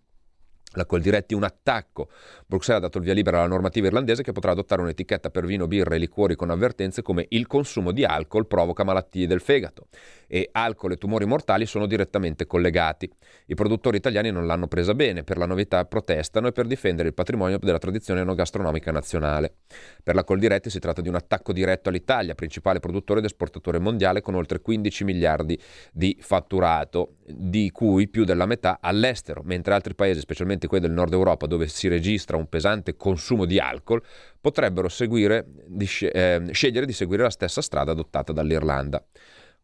La 0.76 0.86
Coldiretti 0.86 1.34
un 1.34 1.42
attacco. 1.42 2.08
Bruxelles 2.46 2.80
ha 2.80 2.86
dato 2.86 2.98
il 2.98 3.04
via 3.04 3.12
libera 3.12 3.38
alla 3.38 3.48
normativa 3.48 3.88
irlandese 3.88 4.22
che 4.22 4.30
potrà 4.30 4.52
adottare 4.52 4.82
un'etichetta 4.82 5.30
per 5.30 5.46
vino, 5.46 5.66
birra 5.66 5.96
e 5.96 5.98
liquori 5.98 6.36
con 6.36 6.50
avvertenze 6.50 7.02
come 7.02 7.26
il 7.30 7.48
consumo 7.48 7.90
di 7.90 8.04
alcol 8.04 8.46
provoca 8.46 8.84
malattie 8.84 9.26
del 9.26 9.40
fegato 9.40 9.88
e 10.34 10.48
alcol 10.50 10.90
e 10.90 10.96
tumori 10.96 11.26
mortali 11.26 11.64
sono 11.64 11.86
direttamente 11.86 12.44
collegati. 12.44 13.08
I 13.46 13.54
produttori 13.54 13.98
italiani 13.98 14.32
non 14.32 14.48
l'hanno 14.48 14.66
presa 14.66 14.92
bene, 14.92 15.22
per 15.22 15.38
la 15.38 15.46
novità 15.46 15.84
protestano 15.84 16.48
e 16.48 16.52
per 16.52 16.66
difendere 16.66 17.06
il 17.06 17.14
patrimonio 17.14 17.58
della 17.58 17.78
tradizione 17.78 18.22
enogastronomica 18.22 18.90
nazionale. 18.90 19.54
Per 20.02 20.16
la 20.16 20.24
Coldiretti 20.24 20.70
si 20.70 20.80
tratta 20.80 21.00
di 21.02 21.08
un 21.08 21.14
attacco 21.14 21.52
diretto 21.52 21.88
all'Italia, 21.88 22.34
principale 22.34 22.80
produttore 22.80 23.20
ed 23.20 23.26
esportatore 23.26 23.78
mondiale 23.78 24.22
con 24.22 24.34
oltre 24.34 24.60
15 24.60 25.04
miliardi 25.04 25.56
di 25.92 26.16
fatturato, 26.20 27.18
di 27.24 27.70
cui 27.70 28.08
più 28.08 28.24
della 28.24 28.46
metà 28.46 28.78
all'estero, 28.80 29.42
mentre 29.44 29.74
altri 29.74 29.94
paesi, 29.94 30.18
specialmente 30.18 30.66
quelli 30.66 30.84
del 30.84 30.96
nord 30.96 31.12
Europa, 31.12 31.46
dove 31.46 31.68
si 31.68 31.86
registra 31.86 32.36
un 32.36 32.48
pesante 32.48 32.96
consumo 32.96 33.44
di 33.44 33.60
alcol, 33.60 34.02
potrebbero 34.40 34.88
seguire, 34.88 35.46
di, 35.68 35.88
eh, 36.00 36.42
scegliere 36.50 36.86
di 36.86 36.92
seguire 36.92 37.22
la 37.22 37.30
stessa 37.30 37.62
strada 37.62 37.92
adottata 37.92 38.32
dall'Irlanda. 38.32 39.00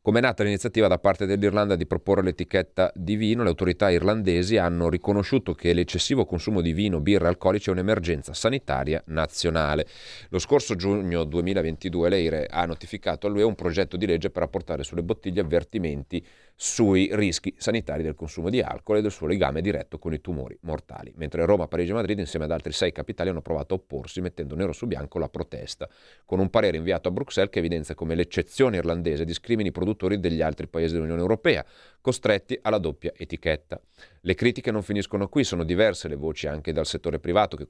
Come 0.03 0.21
è 0.21 0.23
nata 0.23 0.43
l'iniziativa 0.43 0.89
da 0.89 0.97
parte 0.97 1.27
dell'Irlanda 1.27 1.77
di 1.77 1.87
proporre 1.87 2.23
l'etichetta 2.23 2.91
di 2.95 3.17
vino, 3.17 3.43
le 3.43 3.51
autorità 3.51 3.91
irlandesi 3.91 4.57
hanno 4.57 4.89
riconosciuto 4.89 5.53
che 5.53 5.75
l'eccessivo 5.75 6.25
consumo 6.25 6.63
di 6.63 6.73
vino, 6.73 7.01
birra 7.01 7.27
e 7.27 7.29
alcolici 7.29 7.69
è 7.69 7.73
un'emergenza 7.73 8.33
sanitaria 8.33 9.03
nazionale. 9.09 9.87
Lo 10.31 10.39
scorso 10.39 10.75
giugno 10.75 11.25
2022 11.25 12.09
l'EIRE 12.09 12.47
ha 12.47 12.65
notificato 12.65 13.27
all'UE 13.27 13.43
un 13.43 13.55
progetto 13.55 13.99
di 13.99 14.07
legge 14.07 14.31
per 14.31 14.43
apportare 14.43 14.85
sulle 14.85 15.03
bottiglie 15.03 15.43
avvertimenti 15.43 16.27
sui 16.55 17.09
rischi 17.13 17.55
sanitari 17.57 18.03
del 18.03 18.15
consumo 18.15 18.51
di 18.51 18.61
alcol 18.61 18.99
e 18.99 19.03
del 19.03 19.11
suo 19.11 19.27
legame 19.27 19.61
diretto 19.61 19.99
con 19.99 20.13
i 20.13 20.21
tumori 20.21 20.57
mortali, 20.63 21.13
mentre 21.17 21.45
Roma, 21.45 21.69
Parigi 21.69 21.91
e 21.91 21.95
Madrid 21.95 22.19
insieme 22.19 22.45
ad 22.45 22.51
altri 22.51 22.73
sei 22.73 22.93
capitali 22.93 23.31
hanno 23.31 23.43
provato 23.43 23.75
a 23.75 23.77
opporsi 23.77 24.21
mettendo 24.21 24.55
nero 24.55 24.73
su 24.73 24.87
bianco 24.87 25.19
la 25.19 25.29
protesta, 25.29 25.89
con 26.25 26.39
un 26.39 26.51
parere 26.51 26.77
inviato 26.77 27.09
a 27.09 27.13
Bruxelles 27.13 27.51
che 27.51 27.59
evidenzia 27.59 27.95
come 27.95 28.15
l'eccezione 28.15 28.77
irlandese 28.77 29.25
discrimini 29.25 29.69
i 29.69 29.73
produttori 29.73 30.21
degli 30.21 30.43
altri 30.43 30.67
paesi 30.67 30.95
dell'Unione 30.95 31.21
Europea, 31.21 31.65
costretti 32.01 32.59
alla 32.63 32.79
doppia 32.79 33.13
etichetta. 33.17 33.81
Le 34.23 34.35
critiche 34.35 34.71
non 34.71 34.83
finiscono 34.83 35.29
qui, 35.29 35.45
sono 35.45 35.65
diverse 35.65 36.09
le 36.09 36.15
voci 36.15 36.47
anche 36.47 36.73
dal 36.73 36.87
settore 36.87 37.19
privato 37.19 37.57
che, 37.57 37.67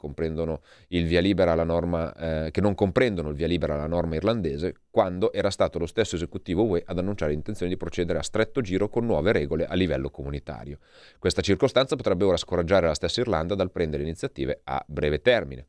norma, 1.64 2.14
eh, 2.14 2.50
che 2.50 2.60
non 2.60 2.74
comprendono 2.74 3.28
il 3.28 3.34
via 3.34 3.46
libera 3.46 3.74
alla 3.74 3.86
norma 3.86 4.16
irlandese, 4.16 4.74
quando 4.90 5.32
era 5.32 5.50
stato 5.50 5.78
lo 5.78 5.86
stesso 5.86 6.16
esecutivo 6.16 6.64
UE 6.64 6.82
ad 6.84 6.98
annunciare 6.98 7.32
l'intenzione 7.32 7.70
di 7.70 7.76
procedere 7.76 8.18
a 8.18 8.22
stretto 8.22 8.60
giro 8.60 8.88
con 8.88 9.06
nuove 9.06 9.32
regole 9.32 9.66
a 9.66 9.74
livello 9.74 10.10
comunitario. 10.10 10.78
Questa 11.18 11.42
circostanza 11.42 11.96
potrebbe 11.96 12.24
ora 12.24 12.36
scoraggiare 12.36 12.86
la 12.86 12.94
stessa 12.94 13.20
Irlanda 13.20 13.54
dal 13.54 13.70
prendere 13.70 14.02
iniziative 14.02 14.60
a 14.64 14.82
breve 14.86 15.20
termine 15.20 15.66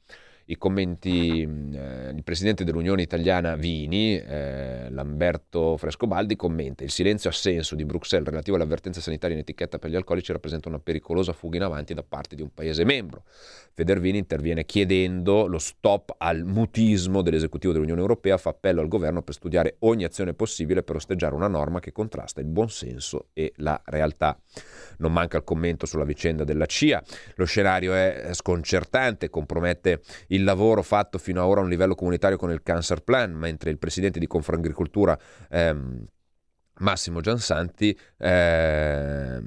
i 0.52 0.58
commenti 0.58 1.42
eh, 1.42 2.12
il 2.14 2.24
presidente 2.24 2.66
dell'Unione 2.66 3.02
Italiana 3.02 3.56
Vini, 3.56 4.18
eh, 4.18 4.90
Lamberto 4.90 5.78
Frescobaldi, 5.78 6.36
commenta 6.36 6.84
il 6.84 6.92
silenzio 6.92 7.30
assenso 7.30 7.74
di 7.74 7.86
Bruxelles 7.86 8.28
relativo 8.28 8.58
all'avvertenza 8.58 9.00
sanitaria 9.00 9.38
in 9.38 9.44
etichetta 9.44 9.80
per 9.80 9.90
gli 9.90 9.96
alcolici 9.96 10.34
rappresenta 10.34 10.68
una 10.68 10.80
pericolosa 10.80 11.32
fuga 11.32 11.56
in 11.56 11.64
avanti 11.64 11.94
da 11.94 12.04
parte 12.04 12.36
di 12.36 12.42
un 12.42 12.54
paese 12.54 12.84
membro. 12.84 13.24
Federvini 13.74 14.18
interviene 14.18 14.66
chiedendo 14.66 15.48
lo 15.48 15.58
stop 15.58 16.16
al 16.18 16.44
mutismo 16.44 17.22
dell'esecutivo 17.22 17.72
dell'Unione 17.72 18.02
Europea, 18.02 18.38
fa 18.38 18.50
appello 18.50 18.82
al 18.82 18.90
governo 18.90 19.22
per 19.22 19.34
studiare 19.34 19.78
ogni 19.80 20.04
azione 20.04 20.34
possibile 20.34 20.84
per 20.84 20.98
osteggiare 20.98 21.34
una 21.34 21.48
norma 21.48 21.80
che 21.80 21.94
contrasta 21.94 22.42
il 22.42 22.48
buonsenso 22.48 23.28
e 23.32 23.54
la 23.58 23.82
realtà. 23.86 24.38
Non 24.98 25.14
manca 25.14 25.38
il 25.38 25.46
commento 25.46 25.86
sulla 25.86 26.04
vicenda 26.04 26.44
della 26.44 26.66
CIA, 26.66 27.02
lo 27.36 27.46
scenario 27.46 27.94
è 27.94 28.32
sconcertante, 28.34 29.30
compromette 29.30 30.02
il 30.28 30.41
lavoro 30.44 30.82
fatto 30.82 31.18
fino 31.18 31.42
ad 31.42 31.48
ora 31.48 31.62
a 31.62 31.64
un 31.64 31.70
livello 31.70 31.96
comunitario 31.96 32.38
con 32.38 32.52
il 32.52 32.64
Cancer 32.64 33.04
Plan, 33.04 33.32
mentre 33.32 33.70
il 33.70 33.78
presidente 33.78 34.20
di 34.20 34.28
Confagricoltura 34.28 35.18
ehm, 35.50 36.06
Massimo 36.80 37.22
Giansanti 37.22 37.98
eh, 38.18 39.42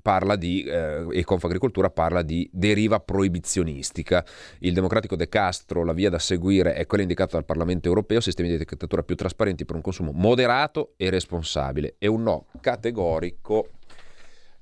parla 0.00 0.36
di, 0.36 0.62
eh, 0.62 1.06
e 1.10 1.24
Confagricoltura 1.24 1.90
parla 1.90 2.22
di 2.22 2.48
deriva 2.52 3.00
proibizionistica. 3.00 4.24
Il 4.60 4.72
democratico 4.72 5.16
De 5.16 5.28
Castro, 5.28 5.84
la 5.84 5.92
via 5.92 6.10
da 6.10 6.18
seguire 6.18 6.74
è 6.74 6.86
quella 6.86 7.02
indicata 7.02 7.32
dal 7.32 7.44
Parlamento 7.44 7.88
europeo, 7.88 8.20
sistemi 8.20 8.48
di 8.48 8.54
etichettatura 8.54 9.02
più 9.02 9.16
trasparenti 9.16 9.64
per 9.64 9.76
un 9.76 9.82
consumo 9.82 10.12
moderato 10.12 10.94
e 10.96 11.10
responsabile 11.10 11.96
e 11.98 12.06
un 12.06 12.22
no 12.22 12.46
categorico 12.60 13.70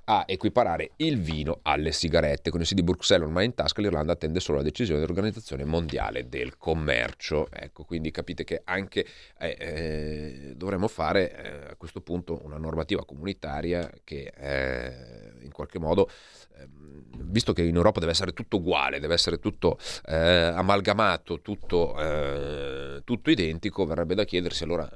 a 0.04 0.24
equiparare 0.26 0.92
il 0.96 1.20
vino 1.20 1.60
alle 1.62 1.92
sigarette. 1.92 2.50
Con 2.50 2.60
il 2.60 2.66
sì 2.66 2.74
di 2.74 2.82
Bruxelles 2.82 3.26
ormai 3.26 3.46
in 3.46 3.54
tasca, 3.54 3.80
l'Irlanda 3.80 4.12
attende 4.12 4.40
solo 4.40 4.58
la 4.58 4.64
decisione 4.64 5.00
dell'Organizzazione 5.00 5.64
Mondiale 5.64 6.28
del 6.28 6.56
Commercio. 6.58 7.48
Ecco, 7.50 7.84
quindi 7.84 8.10
capite 8.10 8.44
che 8.44 8.62
anche 8.64 9.06
eh, 9.38 9.56
eh, 9.58 10.52
dovremmo 10.56 10.88
fare 10.88 11.32
eh, 11.32 11.70
a 11.70 11.76
questo 11.76 12.00
punto 12.00 12.40
una 12.44 12.58
normativa 12.58 13.04
comunitaria 13.04 13.90
che 14.04 14.32
eh, 14.36 15.32
in 15.42 15.52
qualche 15.52 15.78
modo 15.78 16.10
ehm, 16.58 17.04
visto 17.30 17.52
che 17.52 17.62
in 17.62 17.74
Europa 17.74 18.00
deve 18.00 18.12
essere 18.12 18.32
tutto 18.32 18.56
uguale, 18.56 19.00
deve 19.00 19.14
essere 19.14 19.38
tutto 19.38 19.78
eh, 20.06 20.16
amalgamato, 20.16 21.40
tutto, 21.40 21.98
eh, 21.98 23.02
tutto, 23.04 23.30
identico, 23.30 23.86
verrebbe 23.86 24.14
da 24.14 24.24
chiedersi 24.24 24.64
allora 24.64 24.90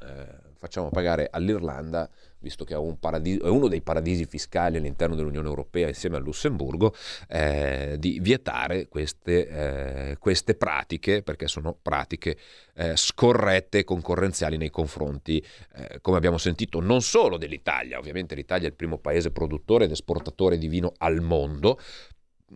facciamo 0.58 0.90
pagare 0.90 1.28
all'Irlanda 1.30 2.10
visto 2.40 2.64
che 2.64 2.74
è, 2.74 2.76
un 2.76 2.98
paradiso, 2.98 3.44
è 3.44 3.48
uno 3.48 3.68
dei 3.68 3.82
paradisi 3.82 4.24
fiscali 4.24 4.76
all'interno 4.76 5.14
dell'Unione 5.14 5.48
Europea 5.48 5.88
insieme 5.88 6.16
al 6.16 6.22
Lussemburgo, 6.22 6.94
eh, 7.28 7.96
di 7.98 8.18
vietare 8.20 8.88
queste, 8.88 10.10
eh, 10.10 10.16
queste, 10.18 10.54
pratiche, 10.54 11.22
perché 11.22 11.48
sono 11.48 11.76
pratiche 11.80 12.36
eh, 12.74 12.96
scorrette 12.96 13.78
e 13.78 13.84
concorrenziali 13.84 14.56
nei 14.56 14.70
confronti, 14.70 15.44
eh, 15.74 16.00
come 16.00 16.16
abbiamo 16.16 16.38
sentito, 16.38 16.80
non 16.80 17.02
solo 17.02 17.36
dell'Italia, 17.36 17.98
ovviamente 17.98 18.34
l'Italia 18.34 18.66
è 18.66 18.70
il 18.70 18.76
primo 18.76 18.98
paese 18.98 19.30
produttore 19.30 19.84
ed 19.84 19.90
esportatore 19.90 20.58
di 20.58 20.68
vino 20.68 20.92
al 20.98 21.20
mondo, 21.20 21.78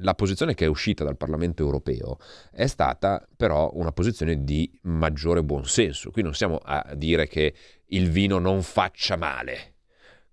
la 0.00 0.14
posizione 0.14 0.54
che 0.54 0.66
è 0.66 0.68
uscita 0.68 1.04
dal 1.04 1.16
Parlamento 1.16 1.62
europeo 1.62 2.18
è 2.50 2.66
stata 2.66 3.26
però 3.36 3.70
una 3.74 3.92
posizione 3.92 4.44
di 4.44 4.70
maggiore 4.82 5.42
buonsenso. 5.42 6.10
Qui 6.10 6.22
non 6.22 6.34
stiamo 6.34 6.60
a 6.62 6.94
dire 6.94 7.26
che 7.26 7.54
il 7.88 8.10
vino 8.10 8.38
non 8.38 8.62
faccia 8.62 9.16
male, 9.16 9.73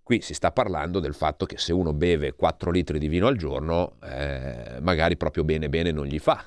Qui 0.03 0.21
si 0.21 0.33
sta 0.33 0.51
parlando 0.51 0.99
del 0.99 1.13
fatto 1.13 1.45
che 1.45 1.57
se 1.57 1.73
uno 1.73 1.93
beve 1.93 2.33
4 2.33 2.71
litri 2.71 2.99
di 2.99 3.07
vino 3.07 3.27
al 3.27 3.37
giorno, 3.37 3.97
eh, 4.03 4.79
magari 4.81 5.15
proprio 5.15 5.43
bene 5.43 5.69
bene 5.69 5.91
non 5.91 6.05
gli 6.05 6.19
fa. 6.19 6.43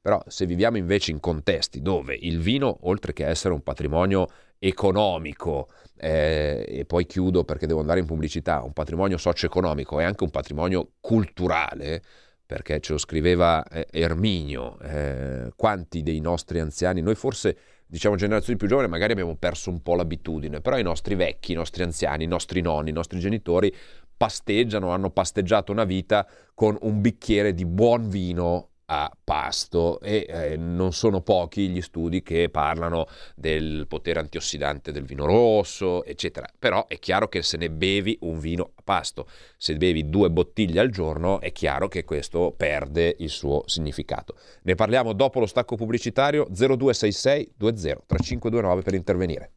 Però 0.00 0.22
se 0.26 0.46
viviamo 0.46 0.76
invece 0.76 1.10
in 1.10 1.20
contesti 1.20 1.80
dove 1.80 2.14
il 2.14 2.38
vino, 2.38 2.78
oltre 2.82 3.12
che 3.12 3.26
essere 3.26 3.54
un 3.54 3.62
patrimonio 3.62 4.28
economico, 4.58 5.68
eh, 5.96 6.64
e 6.68 6.84
poi 6.84 7.06
chiudo 7.06 7.44
perché 7.44 7.66
devo 7.66 7.80
andare 7.80 8.00
in 8.00 8.06
pubblicità, 8.06 8.62
un 8.62 8.72
patrimonio 8.72 9.16
socio-economico 9.16 10.00
è 10.00 10.04
anche 10.04 10.24
un 10.24 10.30
patrimonio 10.30 10.92
culturale, 11.00 12.02
perché 12.46 12.80
ce 12.80 12.92
lo 12.92 12.98
scriveva 12.98 13.64
eh, 13.64 13.86
Erminio, 13.90 14.78
eh, 14.80 15.52
quanti 15.56 16.02
dei 16.02 16.20
nostri 16.20 16.60
anziani, 16.60 17.00
noi 17.00 17.14
forse 17.14 17.56
diciamo 17.86 18.16
generazioni 18.16 18.58
più 18.58 18.66
giovani 18.66 18.88
magari 18.88 19.12
abbiamo 19.12 19.36
perso 19.36 19.70
un 19.70 19.82
po' 19.82 19.94
l'abitudine, 19.94 20.60
però 20.60 20.78
i 20.78 20.82
nostri 20.82 21.14
vecchi, 21.14 21.52
i 21.52 21.54
nostri 21.54 21.82
anziani, 21.82 22.24
i 22.24 22.28
nostri 22.28 22.60
nonni, 22.60 22.90
i 22.90 22.92
nostri 22.92 23.18
genitori 23.18 23.74
pasteggiano, 24.16 24.90
hanno 24.90 25.10
pasteggiato 25.10 25.72
una 25.72 25.84
vita 25.84 26.26
con 26.54 26.76
un 26.82 27.00
bicchiere 27.00 27.52
di 27.52 27.66
buon 27.66 28.08
vino 28.08 28.70
a 28.86 29.10
pasto 29.22 30.00
e 30.00 30.26
eh, 30.28 30.56
non 30.56 30.92
sono 30.92 31.20
pochi 31.20 31.68
gli 31.68 31.80
studi 31.80 32.22
che 32.22 32.48
parlano 32.50 33.06
del 33.34 33.86
potere 33.88 34.20
antiossidante 34.20 34.92
del 34.92 35.04
vino 35.04 35.24
rosso, 35.24 36.04
eccetera. 36.04 36.46
Però 36.58 36.86
è 36.86 36.98
chiaro 36.98 37.28
che 37.28 37.42
se 37.42 37.56
ne 37.56 37.70
bevi 37.70 38.18
un 38.22 38.38
vino 38.38 38.72
a 38.74 38.82
pasto, 38.82 39.26
se 39.56 39.76
bevi 39.76 40.08
due 40.08 40.30
bottiglie 40.30 40.80
al 40.80 40.90
giorno, 40.90 41.40
è 41.40 41.52
chiaro 41.52 41.88
che 41.88 42.04
questo 42.04 42.54
perde 42.56 43.16
il 43.18 43.30
suo 43.30 43.62
significato. 43.66 44.36
Ne 44.62 44.74
parliamo 44.74 45.12
dopo 45.12 45.40
lo 45.40 45.46
stacco 45.46 45.76
pubblicitario 45.76 46.46
0266 46.50 47.54
20 47.56 47.80
3529 48.06 48.82
per 48.82 48.94
intervenire. 48.94 49.52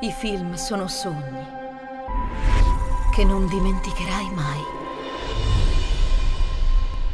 I 0.00 0.10
film 0.10 0.54
sono 0.54 0.86
sogni 0.86 1.62
che 3.14 3.24
non 3.24 3.46
dimenticherai 3.46 4.30
mai. 4.34 4.83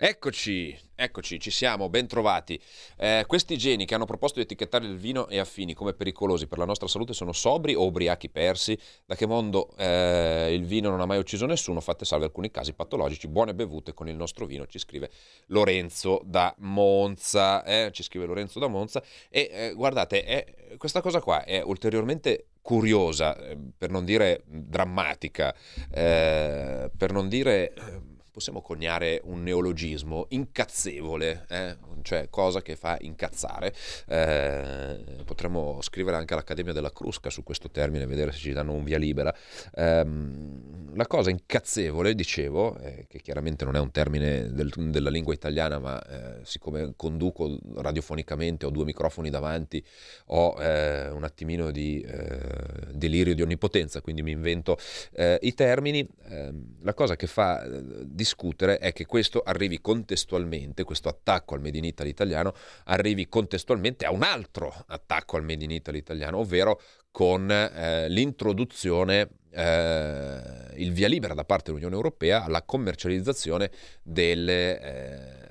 Eccoci, 0.00 0.78
eccoci, 0.94 1.40
ci 1.40 1.50
siamo, 1.50 1.88
ben 1.88 2.06
trovati. 2.06 2.56
Eh, 2.96 3.24
questi 3.26 3.58
geni 3.58 3.84
che 3.84 3.96
hanno 3.96 4.04
proposto 4.04 4.38
di 4.38 4.44
etichettare 4.44 4.86
il 4.86 4.96
vino 4.96 5.26
e 5.26 5.40
affini 5.40 5.74
come 5.74 5.92
pericolosi 5.92 6.46
per 6.46 6.58
la 6.58 6.64
nostra 6.64 6.86
salute 6.86 7.12
sono 7.12 7.32
sobri 7.32 7.74
o 7.74 7.84
ubriachi 7.84 8.28
persi? 8.28 8.78
Da 9.04 9.16
che 9.16 9.26
mondo 9.26 9.70
eh, 9.76 10.54
il 10.54 10.64
vino 10.66 10.88
non 10.90 11.00
ha 11.00 11.04
mai 11.04 11.18
ucciso 11.18 11.46
nessuno? 11.46 11.80
Fate 11.80 12.04
salve 12.04 12.26
alcuni 12.26 12.52
casi 12.52 12.74
patologici. 12.74 13.26
Buone 13.26 13.56
bevute 13.56 13.92
con 13.92 14.08
il 14.08 14.14
nostro 14.14 14.46
vino, 14.46 14.68
ci 14.68 14.78
scrive 14.78 15.10
Lorenzo 15.46 16.20
da 16.24 16.54
Monza. 16.58 17.64
Eh, 17.64 17.90
ci 17.90 18.04
scrive 18.04 18.26
Lorenzo 18.26 18.60
da 18.60 18.68
Monza. 18.68 19.02
E 19.28 19.50
eh, 19.50 19.72
guardate, 19.74 20.76
questa 20.76 21.00
cosa 21.00 21.20
qua 21.20 21.42
è 21.42 21.60
ulteriormente 21.60 22.50
curiosa, 22.62 23.36
eh, 23.36 23.58
per 23.76 23.90
non 23.90 24.04
dire 24.04 24.44
drammatica, 24.46 25.52
eh, 25.90 26.88
per 26.96 27.10
non 27.10 27.28
dire 27.28 27.72
possiamo 28.38 28.62
coniare 28.62 29.20
un 29.24 29.42
neologismo 29.42 30.26
incazzevole, 30.28 31.44
eh? 31.48 31.76
cioè 32.02 32.28
cosa 32.30 32.62
che 32.62 32.76
fa 32.76 32.96
incazzare. 33.00 33.74
Eh, 34.06 35.24
potremmo 35.24 35.78
scrivere 35.80 36.16
anche 36.16 36.34
all'Accademia 36.34 36.72
della 36.72 36.92
Crusca 36.92 37.30
su 37.30 37.42
questo 37.42 37.68
termine, 37.68 38.06
vedere 38.06 38.30
se 38.30 38.38
ci 38.38 38.52
danno 38.52 38.74
un 38.74 38.84
via 38.84 38.96
libera. 38.96 39.34
Eh, 39.74 40.06
la 40.94 41.06
cosa 41.08 41.30
incazzevole, 41.30 42.14
dicevo, 42.14 42.78
eh, 42.78 43.06
che 43.08 43.18
chiaramente 43.18 43.64
non 43.64 43.74
è 43.74 43.80
un 43.80 43.90
termine 43.90 44.52
del, 44.52 44.72
della 44.76 45.10
lingua 45.10 45.34
italiana, 45.34 45.80
ma 45.80 46.00
eh, 46.00 46.44
siccome 46.44 46.92
conduco 46.94 47.58
radiofonicamente, 47.74 48.66
ho 48.66 48.70
due 48.70 48.84
microfoni 48.84 49.30
davanti, 49.30 49.84
ho 50.26 50.54
eh, 50.62 51.08
un 51.08 51.24
attimino 51.24 51.72
di 51.72 52.06
delirio 52.92 53.34
di 53.34 53.42
onnipotenza, 53.42 54.00
quindi 54.00 54.22
mi 54.22 54.30
invento 54.30 54.78
i 55.40 55.54
termini. 55.54 56.08
Ehm, 56.28 56.76
la 56.82 56.94
cosa 56.94 57.16
che 57.16 57.26
fa 57.26 57.66
di 57.66 58.24
discutere 58.28 58.78
è 58.78 58.92
che 58.92 59.06
questo 59.06 59.40
arrivi 59.40 59.80
contestualmente, 59.80 60.84
questo 60.84 61.08
attacco 61.08 61.54
al 61.54 61.62
Made 61.62 61.78
in 61.78 61.84
Italy 61.84 62.10
italiano, 62.10 62.54
arrivi 62.84 63.26
contestualmente 63.28 64.04
a 64.04 64.12
un 64.12 64.22
altro 64.22 64.84
attacco 64.88 65.36
al 65.36 65.44
Made 65.44 65.64
in 65.64 65.70
Italy 65.70 65.98
italiano, 65.98 66.38
ovvero 66.38 66.80
con 67.10 67.50
eh, 67.50 68.08
l'introduzione, 68.10 69.28
eh, 69.50 70.40
il 70.76 70.92
via 70.92 71.08
libera 71.08 71.32
da 71.32 71.44
parte 71.44 71.70
dell'Unione 71.70 71.94
Europea 71.94 72.44
alla 72.44 72.62
commercializzazione 72.62 73.70
delle... 74.02 74.80
Eh, 74.80 75.46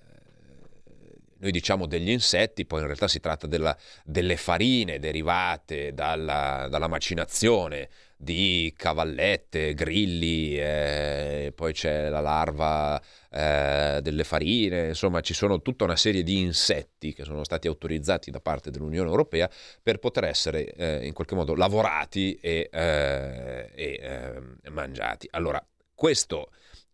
noi 1.39 1.51
diciamo 1.51 1.85
degli 1.85 2.09
insetti, 2.09 2.65
poi 2.65 2.79
in 2.79 2.87
realtà 2.87 3.07
si 3.07 3.19
tratta 3.19 3.45
della, 3.45 3.77
delle 4.03 4.37
farine 4.37 4.97
derivate 4.97 5.93
dalla, 5.93 6.67
dalla 6.67 6.87
macinazione 6.87 7.89
di 8.17 8.73
cavallette, 8.75 9.75
grilli, 9.75 10.57
eh, 10.57 11.53
poi 11.55 11.71
c'è 11.71 12.09
la 12.09 12.19
larva 12.19 12.99
eh, 13.29 13.99
delle 14.01 14.23
farine, 14.23 14.87
insomma 14.87 15.21
ci 15.21 15.35
sono 15.35 15.61
tutta 15.61 15.83
una 15.83 15.95
serie 15.95 16.23
di 16.23 16.39
insetti 16.39 17.13
che 17.13 17.23
sono 17.23 17.43
stati 17.43 17.67
autorizzati 17.67 18.31
da 18.31 18.39
parte 18.39 18.71
dell'Unione 18.71 19.07
Europea 19.07 19.49
per 19.81 19.99
poter 19.99 20.23
essere 20.23 20.65
eh, 20.73 21.05
in 21.05 21.13
qualche 21.13 21.35
modo 21.35 21.53
lavorati 21.53 22.35
e, 22.41 22.69
eh, 22.71 23.69
e 23.75 23.99
ehm, 24.01 24.57
mangiati. 24.71 25.27
Allora, 25.31 25.63
questo 25.93 26.49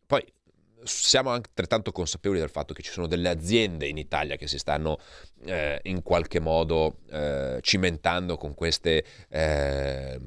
poi 0.05 0.25
siamo 0.83 1.31
altrettanto 1.31 1.93
consapevoli 1.93 2.39
del 2.39 2.49
fatto 2.49 2.73
che 2.73 2.81
ci 2.81 2.91
sono 2.91 3.07
delle 3.07 3.29
aziende 3.29 3.87
in 3.87 3.97
Italia 3.97 4.35
che 4.35 4.47
si 4.47 4.57
stanno 4.57 4.99
eh, 5.45 5.79
in 5.83 6.01
qualche 6.03 6.39
modo 6.39 6.97
eh, 7.09 7.59
cimentando 7.61 8.35
con 8.35 8.53
queste 8.53 9.05
eh, 9.29 10.19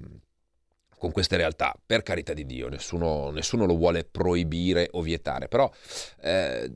con 0.98 1.12
queste 1.12 1.36
realtà, 1.36 1.74
per 1.84 2.02
carità 2.02 2.32
di 2.32 2.46
Dio, 2.46 2.68
nessuno, 2.68 3.30
nessuno 3.30 3.66
lo 3.66 3.76
vuole 3.76 4.04
proibire 4.04 4.88
o 4.92 5.02
vietare, 5.02 5.48
però 5.48 5.70
eh, 6.20 6.70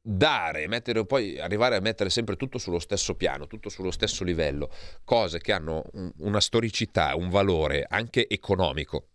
dare, 0.00 0.68
mettere, 0.68 1.06
poi 1.06 1.38
arrivare 1.40 1.76
a 1.76 1.80
mettere 1.80 2.10
sempre 2.10 2.36
tutto 2.36 2.58
sullo 2.58 2.78
stesso 2.78 3.14
piano, 3.14 3.46
tutto 3.46 3.68
sullo 3.68 3.90
stesso 3.90 4.22
livello, 4.22 4.70
cose 5.04 5.40
che 5.40 5.52
hanno 5.52 5.84
un, 5.92 6.12
una 6.18 6.40
storicità, 6.40 7.16
un 7.16 7.30
valore 7.30 7.86
anche 7.88 8.28
economico 8.28 9.08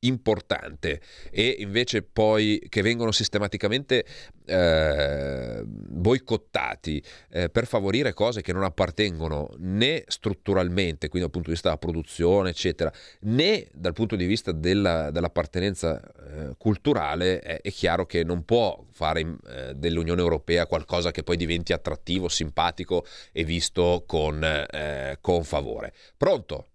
importante 0.00 1.00
e 1.30 1.56
invece 1.58 2.02
poi 2.02 2.64
che 2.68 2.82
vengono 2.82 3.12
sistematicamente 3.12 4.04
eh, 4.46 5.62
boicottati 5.64 7.02
eh, 7.30 7.50
per 7.50 7.66
favorire 7.66 8.12
cose 8.12 8.40
che 8.40 8.52
non 8.52 8.62
appartengono 8.62 9.50
né 9.58 10.04
strutturalmente, 10.06 11.08
quindi 11.08 11.28
dal 11.28 11.30
punto 11.30 11.48
di 11.48 11.54
vista 11.54 11.68
della 11.68 11.80
produzione, 11.80 12.50
eccetera, 12.50 12.92
né 13.20 13.66
dal 13.72 13.92
punto 13.92 14.16
di 14.16 14.26
vista 14.26 14.52
della, 14.52 15.10
dell'appartenenza 15.10 16.00
eh, 16.00 16.54
culturale, 16.56 17.40
è 17.40 17.70
chiaro 17.70 18.06
che 18.06 18.24
non 18.24 18.44
può 18.44 18.84
fare 18.92 19.20
eh, 19.20 19.74
dell'Unione 19.74 20.20
Europea 20.20 20.66
qualcosa 20.66 21.10
che 21.10 21.22
poi 21.22 21.36
diventi 21.36 21.72
attrattivo, 21.72 22.28
simpatico 22.28 23.04
e 23.32 23.44
visto 23.44 24.04
con, 24.06 24.42
eh, 24.42 25.18
con 25.20 25.44
favore. 25.44 25.92
Pronto? 26.16 26.66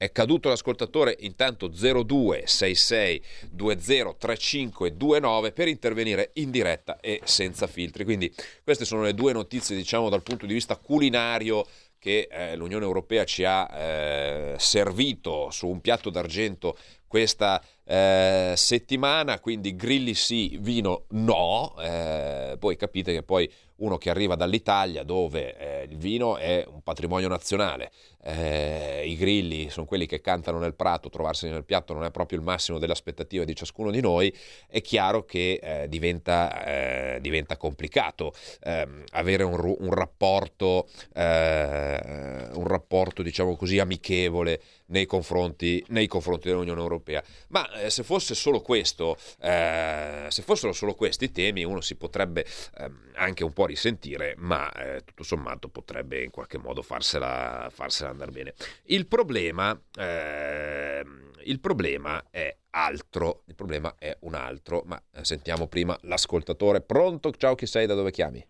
È 0.00 0.12
caduto 0.12 0.48
l'ascoltatore, 0.48 1.16
intanto 1.22 1.66
0266 1.66 3.20
203529 3.50 5.50
per 5.50 5.66
intervenire 5.66 6.30
in 6.34 6.52
diretta 6.52 7.00
e 7.00 7.20
senza 7.24 7.66
filtri. 7.66 8.04
Quindi 8.04 8.32
queste 8.62 8.84
sono 8.84 9.02
le 9.02 9.12
due 9.12 9.32
notizie, 9.32 9.74
diciamo, 9.74 10.08
dal 10.08 10.22
punto 10.22 10.46
di 10.46 10.54
vista 10.54 10.76
culinario 10.76 11.66
che 11.98 12.28
eh, 12.30 12.54
l'Unione 12.54 12.84
Europea 12.84 13.24
ci 13.24 13.42
ha 13.42 13.68
eh, 13.76 14.54
servito 14.56 15.50
su 15.50 15.66
un 15.66 15.80
piatto 15.80 16.10
d'argento 16.10 16.78
questa 17.08 17.60
eh, 17.84 18.52
settimana, 18.54 19.40
quindi 19.40 19.74
grilli 19.74 20.12
sì, 20.14 20.58
vino 20.60 21.06
no, 21.10 21.74
eh, 21.80 22.56
poi 22.58 22.76
capite 22.76 23.14
che 23.14 23.22
poi 23.22 23.50
uno 23.76 23.96
che 23.96 24.10
arriva 24.10 24.34
dall'Italia 24.34 25.04
dove 25.04 25.56
eh, 25.56 25.86
il 25.88 25.96
vino 25.96 26.36
è 26.36 26.66
un 26.68 26.82
patrimonio 26.82 27.28
nazionale, 27.28 27.90
eh, 28.22 29.04
i 29.06 29.16
grilli 29.16 29.70
sono 29.70 29.86
quelli 29.86 30.04
che 30.04 30.20
cantano 30.20 30.58
nel 30.58 30.74
prato, 30.74 31.08
trovarseli 31.08 31.52
nel 31.52 31.64
piatto 31.64 31.94
non 31.94 32.04
è 32.04 32.10
proprio 32.10 32.38
il 32.38 32.44
massimo 32.44 32.78
delle 32.78 32.92
aspettative 32.92 33.44
di 33.44 33.54
ciascuno 33.54 33.90
di 33.90 34.00
noi, 34.00 34.34
è 34.68 34.80
chiaro 34.82 35.24
che 35.24 35.60
eh, 35.62 35.88
diventa, 35.88 36.64
eh, 36.64 37.18
diventa, 37.20 37.56
complicato 37.56 38.34
ehm, 38.64 39.04
avere 39.12 39.44
un, 39.44 39.76
un 39.78 39.94
rapporto, 39.94 40.88
un 41.14 42.66
rapporto 42.66 43.22
diciamo 43.22 43.56
così 43.56 43.78
amichevole 43.78 44.60
nei 44.88 45.06
confronti, 45.06 45.84
nei 45.88 46.06
confronti 46.06 46.48
dell'Unione 46.48 46.80
Europea. 46.80 47.22
Ma 47.48 47.70
eh, 47.72 47.90
se 47.90 48.02
fosse 48.02 48.34
solo 48.34 48.60
questo, 48.60 49.16
eh, 49.40 50.26
se 50.28 50.42
fossero 50.42 50.72
solo 50.72 50.94
questi 50.94 51.30
temi, 51.32 51.64
uno 51.64 51.80
si 51.80 51.96
potrebbe 51.96 52.44
eh, 52.78 52.90
anche 53.14 53.44
un 53.44 53.52
po' 53.52 53.66
risentire, 53.66 54.34
ma 54.38 54.70
eh, 54.72 55.02
tutto 55.04 55.22
sommato 55.22 55.68
potrebbe 55.68 56.22
in 56.22 56.30
qualche 56.30 56.58
modo 56.58 56.82
farsela, 56.82 57.68
farsela 57.70 58.10
andare 58.10 58.30
bene. 58.30 58.54
Il 58.84 59.06
problema, 59.06 59.78
ehm, 59.98 61.30
il 61.44 61.60
problema 61.60 62.24
è 62.30 62.54
altro, 62.70 63.42
il 63.46 63.54
problema 63.54 63.94
è 63.98 64.16
un 64.20 64.34
altro, 64.34 64.82
ma 64.86 65.00
eh, 65.12 65.24
sentiamo 65.24 65.66
prima 65.66 65.96
l'ascoltatore. 66.02 66.80
Pronto? 66.80 67.30
Ciao, 67.32 67.54
chi 67.54 67.66
sei? 67.66 67.86
Da 67.86 67.94
dove 67.94 68.10
chiami? 68.10 68.44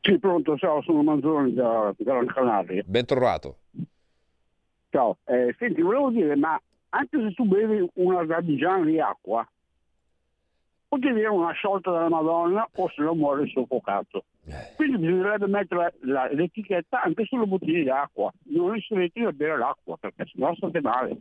Sì, 0.00 0.18
pronto, 0.18 0.56
ciao, 0.56 0.80
sono 0.82 1.02
Manzoni 1.02 1.52
da, 1.52 1.94
da 1.98 2.24
Canaria. 2.24 2.82
Ben 2.86 3.04
trovato. 3.04 3.58
Ciao, 4.90 5.18
eh, 5.24 5.54
senti, 5.58 5.82
volevo 5.82 6.10
dire, 6.10 6.36
ma 6.36 6.60
anche 6.90 7.18
se 7.20 7.34
tu 7.34 7.44
bevi 7.44 7.88
una 7.94 8.24
dabigiana 8.24 8.84
di 8.84 9.00
acqua, 9.00 9.46
potevi 10.88 11.12
avere 11.12 11.28
una 11.28 11.52
sciolta 11.52 11.90
della 11.90 12.08
Madonna 12.08 12.68
o 12.74 12.88
se 12.88 13.02
no 13.02 13.14
muore 13.14 13.46
soffocato. 13.48 14.24
Eh. 14.46 14.74
Quindi 14.76 14.98
bisognerebbe 14.98 15.46
mettere 15.46 15.94
la, 16.00 16.28
l'etichetta 16.30 17.02
anche 17.02 17.24
sulle 17.24 17.46
bottiglie 17.46 17.82
di 17.82 17.90
acqua, 17.90 18.32
non 18.44 18.74
inseriti 18.76 19.20
a 19.20 19.32
bere 19.32 19.58
l'acqua, 19.58 19.96
perché 19.96 20.24
sennò 20.32 20.54
state 20.54 20.80
male. 20.80 21.16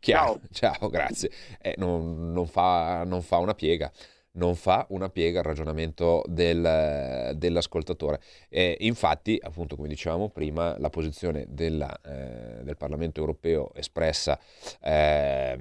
Chiaro, 0.00 0.40
ciao, 0.52 0.74
ciao 0.74 0.88
grazie. 0.88 1.30
Eh, 1.60 1.74
non, 1.78 2.32
non, 2.32 2.46
fa, 2.46 3.04
non 3.04 3.22
fa 3.22 3.38
una 3.38 3.54
piega 3.54 3.90
non 4.32 4.54
fa 4.54 4.86
una 4.90 5.08
piega 5.08 5.40
al 5.40 5.44
ragionamento 5.44 6.22
del, 6.26 7.32
dell'ascoltatore. 7.36 8.20
E 8.48 8.76
infatti, 8.80 9.38
appunto, 9.40 9.76
come 9.76 9.88
dicevamo 9.88 10.28
prima, 10.28 10.78
la 10.78 10.90
posizione 10.90 11.46
della, 11.48 11.98
eh, 12.00 12.62
del 12.62 12.76
Parlamento 12.76 13.20
europeo 13.20 13.72
espressa 13.74 14.38
eh, 14.80 15.58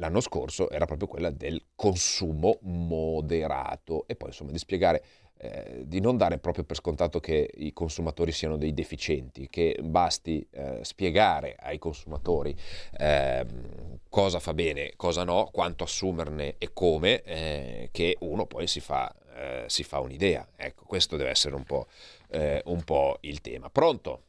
l'anno 0.00 0.20
scorso 0.20 0.70
era 0.70 0.86
proprio 0.86 1.06
quella 1.06 1.30
del 1.30 1.62
consumo 1.74 2.58
moderato 2.62 4.04
e 4.06 4.16
poi 4.16 4.30
insomma 4.30 4.50
di 4.50 4.58
spiegare 4.58 5.02
eh, 5.42 5.84
di 5.86 6.00
non 6.00 6.18
dare 6.18 6.38
proprio 6.38 6.64
per 6.64 6.76
scontato 6.76 7.18
che 7.18 7.50
i 7.54 7.72
consumatori 7.72 8.30
siano 8.30 8.58
dei 8.58 8.74
deficienti, 8.74 9.48
che 9.48 9.78
basti 9.82 10.46
eh, 10.50 10.80
spiegare 10.82 11.56
ai 11.58 11.78
consumatori 11.78 12.54
eh, 12.98 13.46
cosa 14.10 14.38
fa 14.38 14.52
bene, 14.52 14.92
cosa 14.96 15.24
no, 15.24 15.48
quanto 15.50 15.84
assumerne 15.84 16.56
e 16.58 16.70
come, 16.74 17.22
eh, 17.22 17.88
che 17.90 18.16
uno 18.20 18.44
poi 18.44 18.66
si 18.66 18.80
fa, 18.80 19.10
eh, 19.34 19.64
si 19.66 19.82
fa, 19.82 20.00
un'idea. 20.00 20.46
Ecco, 20.56 20.84
questo 20.86 21.16
deve 21.16 21.30
essere 21.30 21.54
un 21.54 21.64
po', 21.64 21.86
eh, 22.28 22.60
un 22.66 22.82
po 22.84 23.16
il 23.22 23.40
tema. 23.40 23.70
Pronto? 23.70 24.24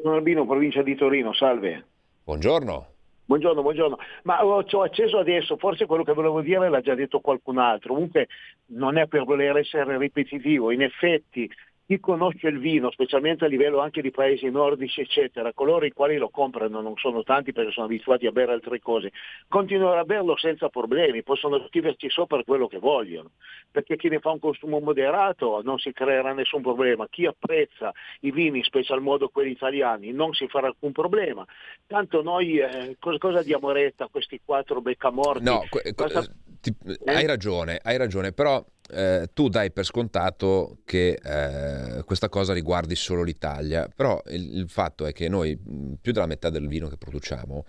sono 0.00 0.14
Albino, 0.14 0.46
provincia 0.46 0.82
di 0.82 0.94
Torino, 0.94 1.34
salve. 1.34 1.84
Buongiorno. 2.24 2.93
Buongiorno, 3.26 3.62
buongiorno. 3.62 3.98
Ma 4.24 4.44
ho, 4.44 4.62
ho 4.70 4.82
acceso 4.82 5.18
adesso, 5.18 5.56
forse 5.56 5.86
quello 5.86 6.04
che 6.04 6.12
volevo 6.12 6.42
dire 6.42 6.68
l'ha 6.68 6.82
già 6.82 6.94
detto 6.94 7.20
qualcun 7.20 7.58
altro. 7.58 7.94
Comunque 7.94 8.28
non 8.66 8.98
è 8.98 9.06
per 9.06 9.24
voler 9.24 9.56
essere 9.56 9.96
ripetitivo, 9.96 10.70
in 10.70 10.82
effetti 10.82 11.50
chi 11.86 12.00
conosce 12.00 12.48
il 12.48 12.58
vino, 12.58 12.90
specialmente 12.90 13.44
a 13.44 13.48
livello 13.48 13.80
anche 13.80 14.00
di 14.00 14.10
paesi 14.10 14.48
nordici, 14.48 15.02
eccetera, 15.02 15.52
coloro 15.52 15.84
i 15.84 15.92
quali 15.92 16.16
lo 16.16 16.30
comprano, 16.30 16.80
non 16.80 16.94
sono 16.96 17.22
tanti 17.22 17.52
perché 17.52 17.72
sono 17.72 17.86
abituati 17.86 18.26
a 18.26 18.32
bere 18.32 18.52
altre 18.52 18.80
cose, 18.80 19.12
continuano 19.48 20.00
a 20.00 20.04
berlo 20.04 20.36
senza 20.36 20.68
problemi, 20.70 21.22
possono 21.22 21.66
scriverci 21.68 22.08
sopra 22.08 22.42
quello 22.42 22.68
che 22.68 22.78
vogliono, 22.78 23.32
perché 23.70 23.96
chi 23.96 24.08
ne 24.08 24.18
fa 24.18 24.30
un 24.30 24.38
consumo 24.38 24.80
moderato 24.80 25.60
non 25.62 25.78
si 25.78 25.92
creerà 25.92 26.32
nessun 26.32 26.62
problema, 26.62 27.06
chi 27.08 27.26
apprezza 27.26 27.92
i 28.20 28.30
vini, 28.30 28.64
special 28.64 29.02
modo 29.02 29.28
quelli 29.28 29.50
italiani, 29.50 30.12
non 30.12 30.32
si 30.32 30.48
farà 30.48 30.68
alcun 30.68 30.92
problema. 30.92 31.44
Tanto 31.86 32.22
noi 32.22 32.58
eh, 32.58 32.96
cosa, 32.98 33.42
diamo 33.42 33.70
retta 33.72 34.04
a 34.04 34.08
questi 34.08 34.40
quattro 34.42 34.80
beccamorti? 34.80 35.44
No, 35.44 35.62
cosa... 35.94 36.24
ti, 36.64 36.74
eh? 36.82 37.12
hai 37.12 37.26
ragione, 37.26 37.78
hai 37.82 37.98
ragione, 37.98 38.32
però 38.32 38.64
eh, 38.90 39.28
tu 39.32 39.48
dai 39.48 39.70
per 39.70 39.84
scontato 39.84 40.78
che 40.84 41.18
eh, 41.22 42.02
questa 42.04 42.28
cosa 42.28 42.54
riguardi 42.54 42.96
solo 42.96 43.22
l'Italia, 43.22 43.88
però 43.94 44.22
il, 44.28 44.56
il, 44.56 44.68
fatto 44.68 45.04
è 45.04 45.12
che 45.12 45.28
noi 45.28 45.58
più 46.00 46.12
della 46.12 46.26
metà 46.26 46.48
del 46.48 46.66
vino 46.66 46.88
che 46.88 46.96
produciamo 46.96 47.66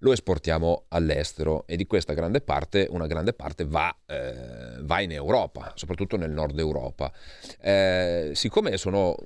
lo 0.00 0.12
esportiamo 0.12 0.84
all'estero 0.88 1.66
e 1.66 1.74
di 1.76 1.86
questa 1.86 2.12
grande 2.12 2.42
parte, 2.42 2.86
una 2.90 3.06
grande 3.06 3.32
parte 3.32 3.64
va, 3.64 3.96
eh, 4.04 4.76
va 4.82 5.00
in 5.00 5.10
Europa, 5.10 5.72
soprattutto 5.74 6.18
nel 6.18 6.30
nord 6.30 6.58
Europa. 6.58 7.10
Eh, 7.58 8.32
siccome 8.34 8.76
sono 8.76 9.16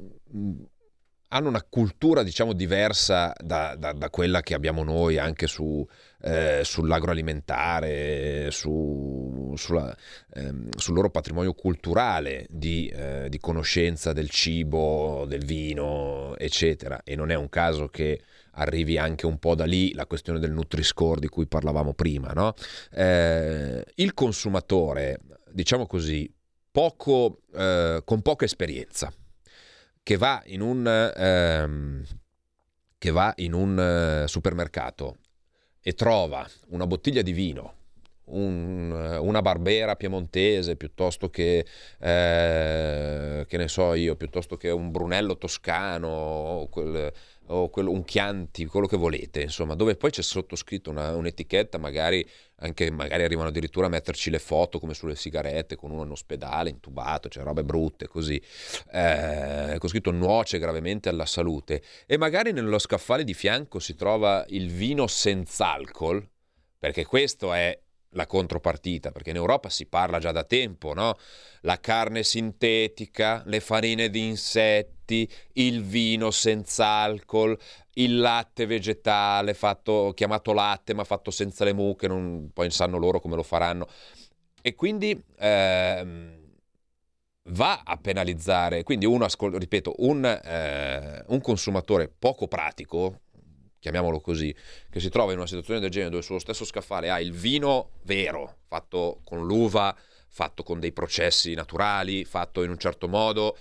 hanno 1.33 1.49
una 1.49 1.65
cultura 1.69 2.23
diciamo 2.23 2.53
diversa 2.53 3.33
da, 3.37 3.75
da, 3.77 3.93
da, 3.93 4.11
quella 4.11 4.41
che 4.41 4.55
abbiamo 4.55 4.83
noi 4.83 5.19
anche 5.19 5.47
su, 5.47 5.87
eh, 6.23 6.61
sull'agroalimentare, 6.65 8.51
su, 8.51 9.53
sulla, 9.57 9.97
ehm, 10.35 10.69
sul 10.77 10.95
loro 10.95 11.11
patrimonio 11.11 11.53
culturale 11.55 12.47
di, 12.49 12.89
eh, 12.89 13.29
di, 13.29 13.39
conoscenza 13.39 14.13
del 14.13 14.31
cibo, 14.31 15.25
del 15.27 15.45
vino, 15.45 16.37
eccetera. 16.37 17.03
E 17.05 17.17
non 17.17 17.31
è 17.31 17.35
un 17.35 17.49
caso 17.49 17.89
che 17.89 18.23
arrivi 18.53 18.99
anche 18.99 19.27
un 19.27 19.39
po' 19.39 19.55
da 19.55 19.65
lì 19.65 19.95
la 19.95 20.07
questione 20.07 20.39
del 20.39 20.53
Nutri-Score 20.53 21.21
di 21.21 21.29
cui 21.29 21.47
parlavamo 21.47 21.95
prima. 21.95 22.33
No? 22.33 22.55
Eh, 22.93 23.85
il 23.95 24.15
consumatore, 24.15 25.21
diciamo 25.51 25.87
così, 25.87 26.33
poco, 26.71 27.41
eh, 27.55 28.03
con 28.05 28.23
poca 28.23 28.45
esperienza 28.45 29.13
che 30.03 30.17
va 30.17 30.43
in 30.47 30.61
un, 30.61 31.13
ehm, 31.17 32.05
che 32.99 33.11
va 33.11 33.33
in 33.37 33.55
un 33.55 34.23
uh, 34.25 34.27
supermercato 34.27 35.17
e 35.83 35.95
trova 35.95 36.49
una 36.69 36.87
bottiglia 36.87 37.23
di 37.23 37.33
vino, 37.33 37.75
un, 38.31 39.19
una 39.21 39.43
barbera 39.43 39.97
piemontese 39.97 40.77
piuttosto 40.77 41.31
che, 41.31 41.67
eh, 41.99 43.45
che 43.47 43.57
ne 43.57 43.69
so 43.69 43.95
io, 43.95 44.17
piuttosto 44.17 44.57
che 44.57 44.71
un 44.71 44.91
brunello 44.91 45.37
toscano, 45.37 46.67
quel, 46.71 47.13
o 47.53 47.69
quello, 47.69 47.91
un 47.91 48.05
Chianti, 48.05 48.67
quello 48.67 48.87
che 48.87 48.97
volete, 48.97 49.43
insomma, 49.43 49.75
dove 49.75 49.97
poi 49.97 50.11
c'è 50.11 50.23
sottoscritto 50.23 50.91
una, 50.91 51.15
un'etichetta, 51.15 51.79
magari, 51.79 52.27
anche, 52.57 52.91
magari 52.91 53.25
arrivano 53.25 53.49
addirittura 53.49 53.87
a 53.87 53.89
metterci 53.89 54.31
le 54.31 54.39
foto 54.39 54.79
come 54.79 54.95
sulle 54.95 55.17
sigarette, 55.17 55.77
con 55.77 55.91
uno 55.91 56.05
in 56.05 56.11
ospedale, 56.11 56.71
intubato, 56.71 57.29
cioè 57.29 57.43
robe 57.43 57.65
brutte 57.65 58.07
così, 58.07 58.41
eh, 58.93 59.77
con 59.79 59.89
scritto 59.89 60.13
nuoce 60.13 60.59
gravemente 60.59 61.09
alla 61.09 61.27
salute, 61.27 61.83
e 62.07 62.17
magari 62.17 62.53
nello 62.53 62.79
scaffale 62.79 63.25
di 63.25 63.35
fianco 63.35 63.79
si 63.79 63.95
trova 63.95 64.45
il 64.49 64.71
vino 64.71 65.07
senza 65.07 65.73
alcol, 65.73 66.27
perché 66.79 67.05
questo 67.05 67.53
è 67.53 67.79
la 68.15 68.27
contropartita, 68.27 69.13
perché 69.13 69.31
in 69.31 69.37
Europa 69.37 69.69
si 69.69 69.87
parla 69.87 70.19
già 70.19 70.33
da 70.33 70.45
tempo, 70.45 70.95
no? 70.95 71.17
La 71.63 71.79
carne 71.79 72.23
sintetica, 72.23 73.43
le 73.47 73.61
farine 73.61 74.11
di 74.11 74.27
insetti, 74.27 75.31
il 75.55 75.83
vino 75.85 76.31
senza 76.31 76.87
alcol, 76.87 77.57
il 77.95 78.19
latte 78.19 78.67
vegetale 78.67 79.55
fatto, 79.55 80.13
chiamato 80.15 80.53
latte 80.53 80.95
ma 80.95 81.05
fatto 81.05 81.31
senza 81.31 81.65
le 81.65 81.73
mucche, 81.73 82.09
non, 82.09 82.51
poi 82.53 82.71
sanno 82.71 82.99
loro 82.99 83.21
come 83.21 83.37
lo 83.37 83.43
faranno. 83.43 83.87
E 84.63 84.75
quindi 84.75 85.23
ehm, 85.39 86.39
va 87.51 87.83
a 87.85 87.97
penalizzare, 87.97 88.83
quindi 88.83 89.07
uno, 89.07 89.27
ripeto, 89.39 89.95
un, 89.99 90.25
eh, 90.25 91.25
un 91.29 91.41
consumatore 91.41 92.09
poco 92.09 92.49
pratico, 92.49 93.21
chiamiamolo 93.81 94.21
così, 94.21 94.55
che 94.89 95.01
si 95.01 95.09
trova 95.09 95.33
in 95.33 95.39
una 95.39 95.47
situazione 95.47 95.81
del 95.81 95.91
genere 95.91 96.11
dove 96.11 96.23
sullo 96.23 96.39
stesso 96.39 96.65
scaffale 96.65 97.11
ha 97.11 97.21
il 97.21 97.33
vino 97.33 97.93
vero, 98.03 98.59
fatto 98.69 99.21
con 99.25 99.45
l'uva, 99.45 99.97
fatto 100.29 100.63
con 100.63 100.79
dei 100.79 100.93
processi 100.93 101.55
naturali, 101.55 102.25
fatto 102.25 102.63
in 102.63 102.71
un 102.71 102.79
certo 102.79 103.09
modo, 103.09 103.57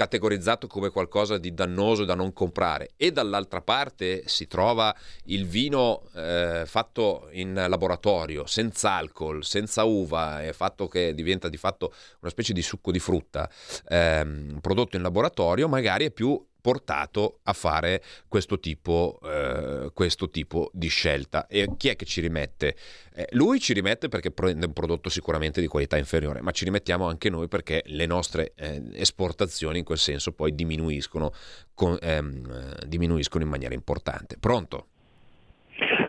categorizzato 0.00 0.66
come 0.66 0.88
qualcosa 0.88 1.36
di 1.36 1.52
dannoso 1.52 2.06
da 2.06 2.14
non 2.14 2.32
comprare. 2.32 2.92
E 2.96 3.12
dall'altra 3.12 3.60
parte 3.60 4.22
si 4.26 4.46
trova 4.46 4.96
il 5.24 5.46
vino 5.46 6.08
eh, 6.14 6.62
fatto 6.64 7.28
in 7.32 7.52
laboratorio, 7.52 8.46
senza 8.46 8.92
alcol, 8.92 9.44
senza 9.44 9.84
uva, 9.84 10.42
è 10.42 10.52
fatto 10.52 10.88
che 10.88 11.12
diventa 11.12 11.50
di 11.50 11.58
fatto 11.58 11.92
una 12.20 12.30
specie 12.30 12.54
di 12.54 12.62
succo 12.62 12.90
di 12.90 12.98
frutta, 12.98 13.50
ehm, 13.88 14.60
prodotto 14.62 14.96
in 14.96 15.02
laboratorio, 15.02 15.68
magari 15.68 16.06
è 16.06 16.10
più 16.10 16.42
portato 16.60 17.40
a 17.44 17.52
fare 17.52 18.02
questo 18.28 18.58
tipo, 18.58 19.18
eh, 19.24 19.90
questo 19.94 20.30
tipo 20.30 20.70
di 20.72 20.88
scelta. 20.88 21.46
E 21.46 21.68
chi 21.76 21.88
è 21.88 21.96
che 21.96 22.04
ci 22.04 22.20
rimette? 22.20 22.76
Eh, 23.14 23.26
lui 23.32 23.60
ci 23.60 23.72
rimette 23.72 24.08
perché 24.08 24.30
prende 24.30 24.66
un 24.66 24.72
prodotto 24.72 25.08
sicuramente 25.08 25.60
di 25.60 25.66
qualità 25.66 25.96
inferiore, 25.96 26.40
ma 26.40 26.50
ci 26.50 26.64
rimettiamo 26.64 27.06
anche 27.06 27.30
noi 27.30 27.48
perché 27.48 27.82
le 27.86 28.06
nostre 28.06 28.52
eh, 28.56 28.82
esportazioni 28.94 29.78
in 29.78 29.84
quel 29.84 29.98
senso 29.98 30.32
poi 30.32 30.54
diminuiscono, 30.54 31.32
con, 31.74 31.98
ehm, 32.00 32.74
diminuiscono 32.86 33.44
in 33.44 33.50
maniera 33.50 33.74
importante. 33.74 34.36
Pronto? 34.38 34.86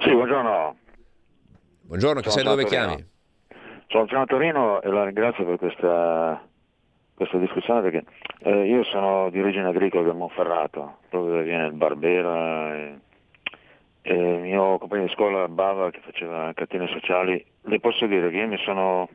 Sì, 0.01 0.11
buongiorno. 0.11 0.77
Buongiorno, 1.81 2.21
che 2.21 2.29
sei 2.29 2.43
dove 2.43 2.65
chiami? 2.65 3.05
Sono 3.87 4.05
Gian 4.05 4.25
Torino 4.25 4.81
e 4.81 4.89
la 4.89 5.03
ringrazio 5.03 5.45
per 5.45 5.57
questa 5.57 6.41
questa 7.21 7.38
discussione 7.38 7.81
perché 7.81 8.03
eh, 8.39 8.65
io 8.65 8.84
sono 8.84 9.29
di 9.29 9.39
origine 9.39 9.67
agricola 9.67 10.03
del 10.03 10.15
Monferrato, 10.15 10.97
proprio 11.10 11.34
dove 11.34 11.43
viene 11.43 11.67
il 11.67 11.73
Barbera 11.73 12.75
e, 12.75 12.97
e 14.01 14.13
il 14.13 14.39
mio 14.39 14.79
compagno 14.79 15.05
di 15.05 15.12
scuola 15.12 15.47
Bava 15.47 15.91
che 15.91 15.99
faceva 15.99 16.51
catene 16.53 16.88
sociali, 16.88 17.43
le 17.62 17.79
posso 17.79 18.07
dire 18.07 18.31
che 18.31 18.38
io 18.38 18.47
mi 18.47 18.57
sono 18.57 19.07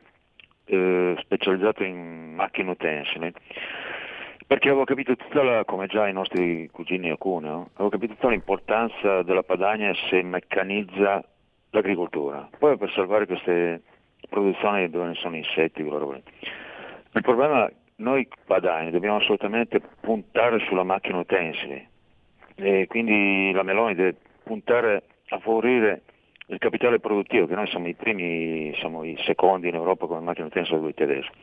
eh, 0.65 1.15
specializzato 1.19 1.83
in 1.83 2.33
macchine 2.33 2.71
utensili 2.71 3.33
perché 4.47 4.69
avevo 4.69 4.85
capito 4.85 5.13
tutta 5.17 5.43
la, 5.43 5.65
come 5.65 5.87
già 5.87 6.07
i 6.07 6.13
nostri 6.13 6.69
cugini 6.71 7.09
a 7.09 7.17
Cuneo, 7.17 7.71
avevo 7.73 7.89
capito 7.89 8.13
tutta 8.13 8.29
l'importanza 8.29 9.21
della 9.23 9.43
Padania 9.43 9.93
se 10.09 10.21
meccanizza 10.21 11.21
l'agricoltura, 11.71 12.47
poi 12.57 12.77
per 12.77 12.89
salvare 12.91 13.25
queste 13.25 13.81
produzioni 14.29 14.89
dove 14.89 15.07
ne 15.07 15.15
sono 15.15 15.35
insetti, 15.35 15.81
il 15.81 17.21
problema 17.21 17.69
noi 17.97 18.27
padani 18.45 18.91
dobbiamo 18.91 19.17
assolutamente 19.17 19.79
puntare 19.79 20.59
sulla 20.67 20.83
macchina 20.83 21.19
utensili 21.19 21.87
e 22.55 22.87
quindi 22.87 23.51
la 23.53 23.63
Meloni 23.63 23.95
deve 23.95 24.15
puntare 24.43 25.03
a 25.29 25.39
favorire 25.39 26.01
il 26.47 26.59
capitale 26.59 26.99
produttivo, 26.99 27.45
che 27.45 27.55
noi 27.55 27.67
siamo 27.67 27.87
i 27.87 27.93
primi, 27.93 28.73
siamo 28.79 29.03
i 29.03 29.17
secondi 29.25 29.67
in 29.67 29.75
Europa 29.75 30.07
come 30.07 30.21
macchina 30.21 30.47
utensili 30.47 30.77
dopo 30.77 30.89
i 30.89 30.93
tedeschi. 30.93 31.37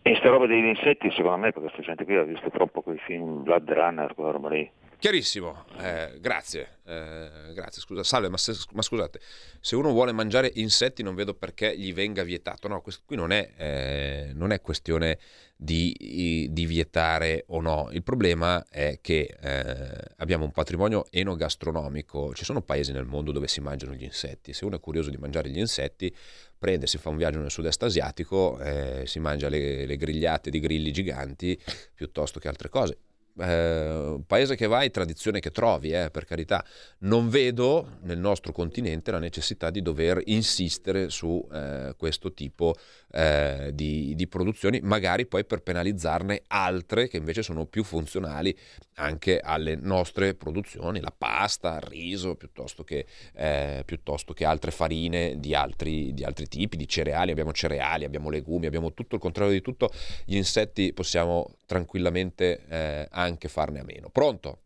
E 0.00 0.16
sta 0.16 0.30
roba 0.30 0.46
degli 0.46 0.64
insetti, 0.64 1.10
secondo 1.10 1.38
me, 1.38 1.52
perché 1.52 1.70
questa 1.70 1.82
gente 1.82 2.04
qui 2.04 2.16
ha 2.16 2.22
visto 2.22 2.50
troppo 2.50 2.82
quei 2.82 2.98
film 2.98 3.42
Blood 3.42 3.70
Runner, 3.70 4.14
quella 4.14 4.30
roba 4.30 4.48
lì. 4.48 4.70
Chiarissimo, 5.02 5.64
eh, 5.80 6.16
grazie, 6.20 6.78
eh, 6.84 7.52
grazie, 7.54 7.82
scusa, 7.82 8.04
salve, 8.04 8.28
ma, 8.28 8.36
se, 8.36 8.54
ma, 8.70 8.82
scusate, 8.82 9.18
se 9.58 9.74
uno 9.74 9.90
vuole 9.90 10.12
mangiare 10.12 10.52
insetti 10.54 11.02
non 11.02 11.16
vedo 11.16 11.34
perché 11.34 11.76
gli 11.76 11.92
venga 11.92 12.22
vietato, 12.22 12.68
no, 12.68 12.80
questo 12.82 13.02
qui 13.04 13.16
non 13.16 13.32
è, 13.32 13.50
eh, 13.56 14.30
non 14.32 14.52
è 14.52 14.60
questione 14.60 15.18
di, 15.56 16.48
di, 16.52 16.66
vietare 16.66 17.42
o 17.48 17.60
no, 17.60 17.88
il 17.90 18.04
problema 18.04 18.64
è 18.68 19.00
che 19.00 19.36
eh, 19.40 20.14
abbiamo 20.18 20.44
un 20.44 20.52
patrimonio 20.52 21.06
enogastronomico, 21.10 22.32
ci 22.34 22.44
sono 22.44 22.62
paesi 22.62 22.92
nel 22.92 23.04
mondo 23.04 23.32
dove 23.32 23.48
si 23.48 23.60
mangiano 23.60 23.94
gli 23.94 24.04
insetti, 24.04 24.52
se 24.52 24.64
uno 24.64 24.76
è 24.76 24.80
curioso 24.80 25.10
di 25.10 25.16
mangiare 25.16 25.50
gli 25.50 25.58
insetti 25.58 26.14
prende, 26.56 26.86
si 26.86 26.98
fa 26.98 27.08
un 27.08 27.16
viaggio 27.16 27.40
nel 27.40 27.50
sud-est 27.50 27.82
asiatico, 27.82 28.60
eh, 28.60 29.02
si 29.06 29.18
mangia 29.18 29.48
le, 29.48 29.84
le 29.84 29.96
grigliate 29.96 30.48
di 30.48 30.60
grilli 30.60 30.92
giganti 30.92 31.60
piuttosto 31.92 32.38
che 32.38 32.46
altre 32.46 32.68
cose 32.68 32.98
eh, 33.38 34.20
paese 34.26 34.56
che 34.56 34.66
vai, 34.66 34.90
tradizione 34.90 35.40
che 35.40 35.50
trovi, 35.50 35.90
eh, 35.90 36.10
per 36.10 36.24
carità. 36.24 36.64
Non 36.98 37.28
vedo 37.28 37.98
nel 38.02 38.18
nostro 38.18 38.52
continente 38.52 39.10
la 39.10 39.18
necessità 39.18 39.70
di 39.70 39.82
dover 39.82 40.20
insistere 40.26 41.08
su 41.10 41.46
eh, 41.52 41.94
questo 41.96 42.32
tipo 42.32 42.74
eh, 43.12 43.70
di, 43.74 44.14
di, 44.14 44.26
produzioni, 44.26 44.80
magari 44.82 45.26
poi 45.26 45.44
per 45.44 45.62
penalizzarne 45.62 46.42
altre 46.48 47.08
che 47.08 47.18
invece 47.18 47.42
sono 47.42 47.66
più 47.66 47.84
funzionali 47.84 48.56
anche 48.94 49.38
alle 49.38 49.74
nostre 49.74 50.34
produzioni, 50.34 51.00
la 51.00 51.14
pasta, 51.16 51.76
il 51.76 51.88
riso, 51.88 52.34
piuttosto 52.34 52.84
che, 52.84 53.06
eh, 53.34 53.82
piuttosto 53.84 54.32
che 54.32 54.44
altre 54.44 54.70
farine 54.70 55.38
di 55.38 55.54
altri, 55.54 56.12
di 56.12 56.24
altri 56.24 56.46
tipi, 56.46 56.76
di 56.76 56.86
cereali. 56.86 57.30
Abbiamo 57.30 57.52
cereali, 57.52 58.04
abbiamo 58.04 58.30
legumi, 58.30 58.66
abbiamo 58.66 58.92
tutto 58.92 59.14
il 59.14 59.20
contrario 59.20 59.52
di 59.52 59.62
tutto. 59.62 59.90
Gli 60.24 60.36
insetti 60.36 60.92
possiamo 60.92 61.54
tranquillamente 61.66 62.60
eh, 62.68 63.08
anche 63.22 63.48
farne 63.48 63.80
a 63.80 63.84
meno. 63.84 64.08
Pronto? 64.10 64.58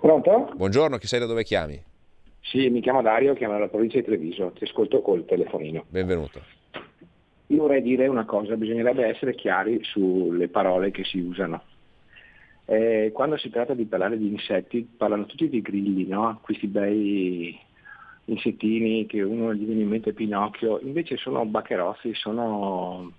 Pronto? 0.00 0.52
Buongiorno, 0.54 0.96
chi 0.96 1.06
sei 1.06 1.20
da 1.20 1.26
dove 1.26 1.44
chiami? 1.44 1.80
Sì, 2.40 2.68
mi 2.70 2.80
chiamo 2.80 3.02
Dario, 3.02 3.34
chiamo 3.34 3.52
dalla 3.52 3.68
provincia 3.68 3.98
di 3.98 4.04
Treviso, 4.04 4.52
ti 4.52 4.64
ascolto 4.64 5.02
col 5.02 5.24
telefonino. 5.26 5.84
Benvenuto. 5.88 6.40
Io 7.48 7.58
vorrei 7.58 7.82
dire 7.82 8.06
una 8.06 8.24
cosa, 8.24 8.56
bisognerebbe 8.56 9.06
essere 9.06 9.34
chiari 9.34 9.80
sulle 9.82 10.48
parole 10.48 10.90
che 10.90 11.04
si 11.04 11.18
usano. 11.18 11.62
Eh, 12.64 13.10
quando 13.12 13.36
si 13.36 13.50
tratta 13.50 13.74
di 13.74 13.84
parlare 13.84 14.16
di 14.16 14.28
insetti, 14.28 14.88
parlano 14.96 15.26
tutti 15.26 15.48
di 15.48 15.60
grilli, 15.60 16.06
no? 16.06 16.38
questi 16.42 16.66
bei 16.68 17.58
insettini 18.26 19.06
che 19.06 19.22
uno 19.22 19.52
gli 19.52 19.64
viene 19.64 19.82
in 19.82 19.88
mente 19.88 20.12
Pinocchio, 20.12 20.78
invece 20.80 21.16
sono 21.16 21.44
baccherozzi, 21.44 22.14
sono 22.14 23.12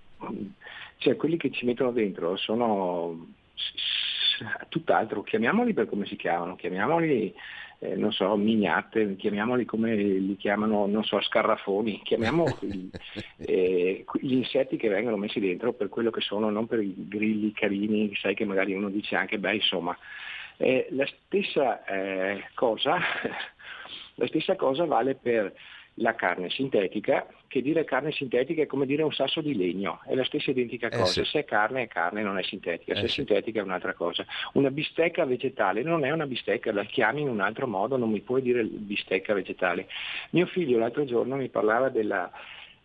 cioè 0.98 1.16
quelli 1.16 1.38
che 1.38 1.52
ci 1.52 1.66
mettono 1.66 1.92
dentro 1.92 2.38
sono 2.38 3.28
tutt'altro, 4.70 5.24
chiamiamoli 5.24 5.74
per 5.74 5.88
come 5.88 6.06
si 6.06 6.16
chiamano, 6.16 6.56
chiamiamoli 6.56 7.34
eh, 7.84 7.96
non 7.96 8.12
so, 8.12 8.36
mignatte, 8.36 9.16
chiamiamoli 9.16 9.66
come 9.66 9.96
li 9.96 10.36
chiamano, 10.38 10.86
non 10.86 11.04
so, 11.04 11.20
scarrafoni, 11.20 12.02
chiamiamo 12.04 12.46
eh, 13.38 14.06
gli 14.20 14.34
insetti 14.34 14.78
che 14.78 14.88
vengono 14.88 15.18
messi 15.18 15.40
dentro 15.40 15.74
per 15.74 15.90
quello 15.90 16.12
che 16.12 16.22
sono, 16.22 16.52
non 16.52 16.68
per 16.68 16.80
i 16.80 16.94
grilli 17.08 17.52
carini, 17.54 18.16
sai 18.16 18.36
che 18.36 18.46
magari 18.46 18.74
uno 18.74 18.90
dice 18.90 19.16
anche, 19.16 19.40
beh 19.40 19.56
insomma, 19.56 19.98
eh, 20.58 20.90
la 20.92 21.08
stessa 21.08 21.84
eh, 21.86 22.44
cosa, 22.54 23.00
la 24.16 24.28
stessa 24.28 24.56
cosa 24.56 24.86
vale 24.86 25.16
per 25.16 25.52
la 25.96 26.14
carne 26.14 26.52
sintetica, 26.52 27.26
che 27.52 27.62
dire 27.62 27.84
carne 27.84 28.14
sintetica 28.14 28.62
è 28.62 28.66
come 28.66 28.86
dire 28.86 29.04
un 29.04 29.12
sasso 29.12 29.42
di 29.42 29.54
legno, 29.58 30.00
è 30.06 30.16
la 30.16 30.24
stessa 30.24 30.52
identica 30.52 30.88
eh, 30.88 30.96
cosa, 30.96 31.22
sì. 31.22 31.30
se 31.30 31.40
è 31.40 31.44
carne 31.44 31.82
è 31.82 31.88
carne, 31.90 32.24
non 32.24 32.38
è 32.38 32.44
sintetica, 32.44 32.94
eh, 32.94 32.96
se 32.96 33.02
è 33.02 33.08
sì. 33.10 33.16
sintetica 33.16 33.60
è 33.60 33.64
un'altra 33.64 33.94
cosa. 33.94 34.26
Una 34.54 34.72
bistecca 34.72 35.26
vegetale 35.26 35.84
non 35.84 36.06
è 36.06 36.12
una 36.12 36.26
bistecca, 36.26 36.72
la 36.72 36.86
chiami 36.86 37.20
in 37.20 37.28
un 37.28 37.42
altro 37.42 37.68
modo, 37.68 37.98
non 37.98 38.10
mi 38.10 38.22
puoi 38.22 38.42
dire 38.42 38.64
bistecca 38.64 39.34
vegetale. 39.34 39.90
Mio 40.30 40.46
figlio 40.46 40.80
l'altro 40.80 41.04
giorno 41.04 41.36
mi 41.36 41.50
parlava 41.50 41.90
della, 41.90 42.32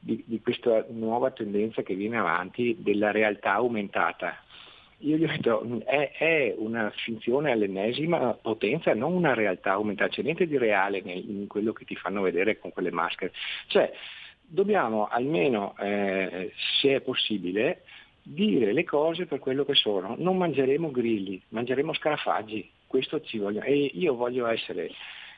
di, 0.01 0.21
di 0.27 0.41
questa 0.41 0.85
nuova 0.89 1.31
tendenza 1.31 1.83
che 1.83 1.95
viene 1.95 2.19
avanti 2.19 2.75
della 2.81 3.13
realtà 3.13 3.53
aumentata, 3.53 4.37
io 4.99 5.17
gli 5.17 5.23
ho 5.23 5.29
detto, 5.29 5.83
è, 5.85 6.11
è, 6.19 6.55
una 6.59 6.91
finzione 6.91 7.53
all'ennesima 7.53 8.33
potenza, 8.33 8.95
non 8.95 9.13
una 9.13 9.33
realtà 9.33 9.75
aumentata, 9.75 10.11
c'è 10.11 10.23
niente 10.23 10.49
di 10.49 10.59
reale 10.59 10.99
in 10.99 11.47
quello 11.47 11.73
che 11.73 11.85
ti 11.85 11.95
fanno 11.95 12.23
vedere 12.23 12.59
con 12.59 12.73
quelle 12.73 12.91
maschere. 12.91 13.33
Cioè, 13.69 13.93
dobbiamo 14.47 15.07
almeno, 15.07 15.75
eh, 15.79 16.53
se 16.81 16.97
è 16.97 17.01
possibile, 17.01 17.83
dire 18.23 18.73
le 18.73 18.85
cose 18.85 19.27
per 19.27 19.39
quello 19.39 19.65
che 19.65 19.75
sono. 19.75 20.15
Non 20.19 20.37
mangeremo 20.37 20.91
grilli, 20.91 21.41
mangeremo 21.49 21.95
scarafaggi, 21.95 22.71
questo 22.87 23.21
ci 23.21 23.39
voglio. 23.39 23.63
E 23.63 23.91
io 23.95 24.15
voglio 24.15 24.47
essere 24.47 24.91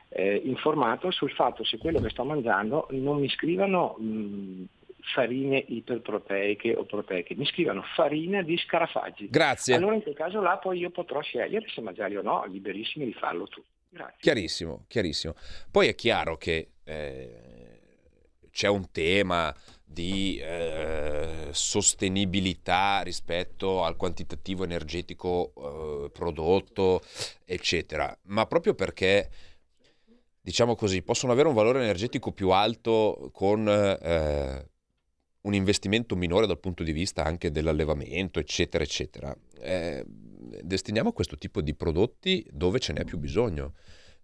eh, 0.09 0.41
informato 0.43 1.11
sul 1.11 1.31
fatto 1.31 1.63
se 1.63 1.77
quello 1.77 1.99
che 1.99 2.09
sto 2.09 2.23
mangiando 2.23 2.87
non 2.91 3.19
mi 3.19 3.29
scrivano 3.29 3.95
mh, 3.99 4.63
farine 5.13 5.63
iperproteiche 5.67 6.75
o 6.75 6.83
proteiche, 6.83 7.35
mi 7.35 7.45
scrivono 7.45 7.83
farina 7.95 8.41
di 8.41 8.57
scarafaggi. 8.57 9.29
Grazie. 9.29 9.75
Allora 9.75 9.95
in 9.95 10.01
quel 10.01 10.15
caso 10.15 10.41
là 10.41 10.57
poi 10.57 10.79
io 10.79 10.89
potrò 10.89 11.21
scegliere 11.21 11.67
se 11.67 11.81
mangiarli 11.81 12.17
o 12.17 12.21
no, 12.21 12.45
liberissimi 12.47 13.05
di 13.05 13.13
farlo 13.13 13.45
tu. 13.47 13.63
Grazie. 13.89 14.17
Chiarissimo, 14.19 14.85
chiarissimo. 14.87 15.33
Poi 15.71 15.87
è 15.87 15.95
chiaro 15.95 16.37
che 16.37 16.69
eh, 16.83 17.58
c'è 18.59 18.67
un 18.67 18.91
tema 18.91 19.55
di 19.85 20.37
eh, 20.37 21.47
sostenibilità 21.51 22.99
rispetto 23.03 23.85
al 23.85 23.95
quantitativo 23.95 24.65
energetico 24.65 25.53
eh, 25.55 26.09
prodotto, 26.11 27.01
eccetera, 27.45 28.13
ma 28.23 28.45
proprio 28.47 28.73
perché 28.73 29.29
diciamo 30.41 30.75
così, 30.75 31.01
possono 31.03 31.31
avere 31.31 31.47
un 31.47 31.53
valore 31.53 31.81
energetico 31.81 32.33
più 32.33 32.49
alto 32.49 33.29
con 33.31 33.65
eh, 33.65 34.69
un 35.39 35.53
investimento 35.53 36.17
minore 36.17 36.45
dal 36.45 36.59
punto 36.59 36.83
di 36.83 36.91
vista 36.91 37.23
anche 37.23 37.51
dell'allevamento, 37.51 38.39
eccetera, 38.39 38.83
eccetera. 38.83 39.33
Eh, 39.61 40.03
destiniamo 40.05 41.13
questo 41.13 41.37
tipo 41.37 41.61
di 41.61 41.73
prodotti 41.75 42.45
dove 42.51 42.79
ce 42.79 42.91
n'è 42.91 43.05
più 43.05 43.17
bisogno. 43.17 43.75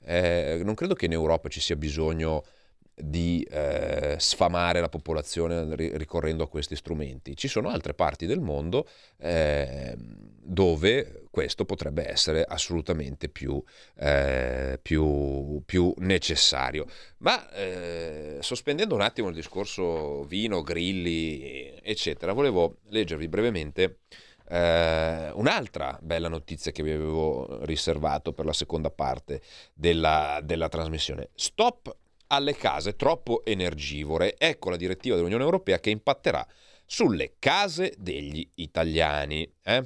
Eh, 0.03 0.59
non 0.61 0.73
credo 0.73 0.93
che 0.93 1.05
in 1.05 1.13
Europa 1.13 1.47
ci 1.47 1.61
sia 1.61 1.77
bisogno 1.77 2.43
di 2.95 3.45
eh, 3.49 4.15
sfamare 4.17 4.79
la 4.79 4.89
popolazione 4.89 5.75
ricorrendo 5.75 6.43
a 6.43 6.47
questi 6.47 6.75
strumenti. 6.75 7.35
Ci 7.35 7.47
sono 7.47 7.69
altre 7.69 7.93
parti 7.93 8.25
del 8.25 8.39
mondo 8.39 8.87
eh, 9.17 9.95
dove 9.97 11.23
questo 11.29 11.65
potrebbe 11.65 12.09
essere 12.09 12.43
assolutamente 12.43 13.27
più, 13.27 13.61
eh, 13.97 14.79
più, 14.81 15.61
più 15.65 15.93
necessario. 15.97 16.85
Ma 17.17 17.51
eh, 17.51 18.37
sospendendo 18.39 18.95
un 18.95 19.01
attimo 19.01 19.27
il 19.27 19.35
discorso 19.35 20.23
vino, 20.23 20.61
grilli, 20.61 21.73
eccetera, 21.83 22.31
volevo 22.31 22.77
leggervi 22.87 23.27
brevemente 23.27 23.99
eh, 24.47 25.31
un'altra 25.33 25.97
bella 26.01 26.29
notizia 26.29 26.71
che 26.71 26.83
vi 26.83 26.91
avevo 26.91 27.65
riservato 27.65 28.31
per 28.31 28.45
la 28.45 28.53
seconda 28.53 28.89
parte 28.89 29.41
della, 29.73 30.39
della 30.41 30.69
trasmissione. 30.69 31.29
Stop 31.35 31.93
alle 32.27 32.55
case 32.55 32.95
troppo 32.95 33.43
energivore. 33.45 34.35
Ecco 34.37 34.69
la 34.69 34.77
direttiva 34.77 35.15
dell'Unione 35.15 35.43
Europea 35.43 35.79
che 35.79 35.89
impatterà 35.89 36.45
sulle 36.85 37.35
case 37.39 37.93
degli 37.97 38.47
italiani. 38.55 39.49
Eh? 39.63 39.83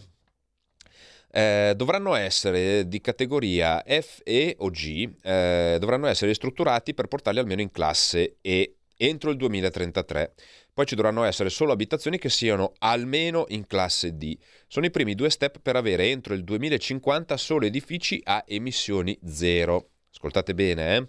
Eh, 1.31 1.73
dovranno 1.75 2.15
essere 2.15 2.87
di 2.87 3.01
categoria 3.01 3.83
F, 3.85 4.21
E 4.23 4.55
o 4.59 4.69
G, 4.69 5.09
eh, 5.21 5.77
dovranno 5.79 6.07
essere 6.07 6.33
strutturati 6.33 6.93
per 6.93 7.07
portarli 7.07 7.39
almeno 7.39 7.61
in 7.61 7.71
classe 7.71 8.37
E 8.41 8.77
entro 8.97 9.29
il 9.29 9.37
2033. 9.37 10.33
Poi 10.73 10.85
ci 10.85 10.95
dovranno 10.95 11.23
essere 11.23 11.49
solo 11.49 11.71
abitazioni 11.71 12.17
che 12.17 12.29
siano 12.29 12.73
almeno 12.79 13.45
in 13.49 13.65
classe 13.67 14.15
D. 14.17 14.37
Sono 14.67 14.85
i 14.85 14.91
primi 14.91 15.13
due 15.13 15.29
step 15.29 15.59
per 15.59 15.75
avere 15.75 16.07
entro 16.07 16.33
il 16.33 16.43
2050 16.43 17.35
solo 17.37 17.65
edifici 17.65 18.21
a 18.23 18.43
emissioni 18.47 19.17
zero. 19.25 19.89
Ascoltate 20.11 20.53
bene, 20.53 20.95
eh? 20.95 21.07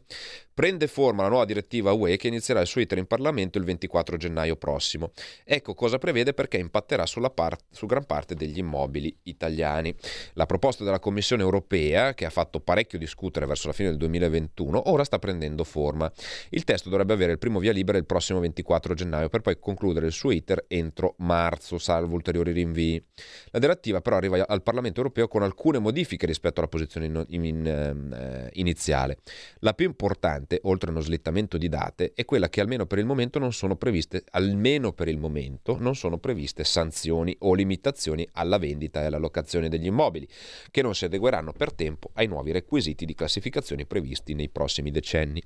Prende 0.61 0.89
forma 0.89 1.23
la 1.23 1.31
nuova 1.31 1.47
direttiva 1.47 1.93
UE 1.93 2.19
che 2.19 2.29
inizierà 2.29 2.61
il 2.61 2.67
suo 2.67 2.83
iter 2.83 2.99
in 2.99 3.07
Parlamento 3.07 3.57
il 3.57 3.65
24 3.65 4.19
gennaio 4.19 4.57
prossimo. 4.57 5.13
Ecco 5.43 5.73
cosa 5.73 5.97
prevede 5.97 6.35
perché 6.35 6.59
impatterà 6.59 7.05
part- 7.35 7.65
su 7.71 7.87
gran 7.87 8.05
parte 8.05 8.35
degli 8.35 8.59
immobili 8.59 9.17
italiani. 9.23 9.95
La 10.35 10.45
proposta 10.45 10.85
della 10.85 10.99
Commissione 10.99 11.43
europea, 11.43 12.13
che 12.13 12.27
ha 12.27 12.31
fatto 12.31 12.61
parecchio 12.61 12.99
discutere 12.99 13.47
verso 13.47 13.69
la 13.69 13.73
fine 13.73 13.89
del 13.89 13.97
2021, 13.97 14.91
ora 14.91 15.03
sta 15.03 15.19
prendendo 15.19 15.65
forma. 15.65 16.13
Il 16.51 16.65
testo 16.65 16.91
dovrebbe 16.91 17.15
avere 17.15 17.33
il 17.33 17.39
primo 17.39 17.59
via 17.59 17.73
libera 17.73 17.97
il 17.97 18.05
prossimo 18.05 18.39
24 18.41 18.93
gennaio 18.93 19.31
per 19.31 19.41
poi 19.41 19.59
concludere 19.59 20.05
il 20.05 20.13
suo 20.13 20.31
iter 20.31 20.67
entro 20.69 21.15
marzo, 21.21 21.79
salvo 21.79 22.13
ulteriori 22.13 22.53
rinvii. 22.53 23.03
La 23.53 23.61
direttiva 23.61 24.03
però 24.03 24.17
arriva 24.17 24.47
al 24.47 24.63
Parlamento 24.63 24.99
europeo 25.01 25.27
con 25.27 25.43
alcune 25.43 25.79
modifiche 25.79 26.27
rispetto 26.27 26.61
alla 26.61 26.69
posizione 26.69 27.07
in, 27.07 27.25
in, 27.29 27.45
in, 27.47 27.67
eh, 27.67 28.51
iniziale. 28.57 29.21
La 29.61 29.73
più 29.73 29.87
importante 29.87 30.49
importante, 30.51 30.61
oltre 30.63 30.89
a 30.89 30.93
uno 30.93 31.01
slittamento 31.01 31.57
di 31.57 31.69
date, 31.69 32.13
è 32.15 32.25
quella 32.25 32.49
che 32.49 32.61
almeno 32.61 32.87
per 32.87 32.99
il 32.99 33.07
momento 33.07 33.39
non 33.39 33.53
sono 33.53 33.77
previste, 33.77 34.25
almeno 34.31 34.93
per 34.93 35.09
il 35.09 35.19
momento, 35.19 35.77
non 35.79 35.95
sono 35.95 36.19
previste 36.19 36.65
sanzioni 36.65 37.37
o 37.41 37.55
limitazioni 37.55 38.27
alla 38.33 38.59
vendita 38.59 39.03
e 39.03 39.07
alla 39.07 39.19
locazione 39.19 39.69
degli 39.69 39.87
immobili, 39.87 40.27
che 40.71 40.83
non 40.83 40.95
si 40.95 41.05
adegueranno 41.05 41.53
per 41.53 41.73
tempo 41.73 42.11
ai 42.15 42.27
nuovi 42.27 42.51
requisiti 42.51 43.05
di 43.05 43.15
classificazione 43.15 43.87
previsti 43.87 44.35
nei 44.35 44.49
prossimi 44.49 44.91
decenni. 44.91 45.43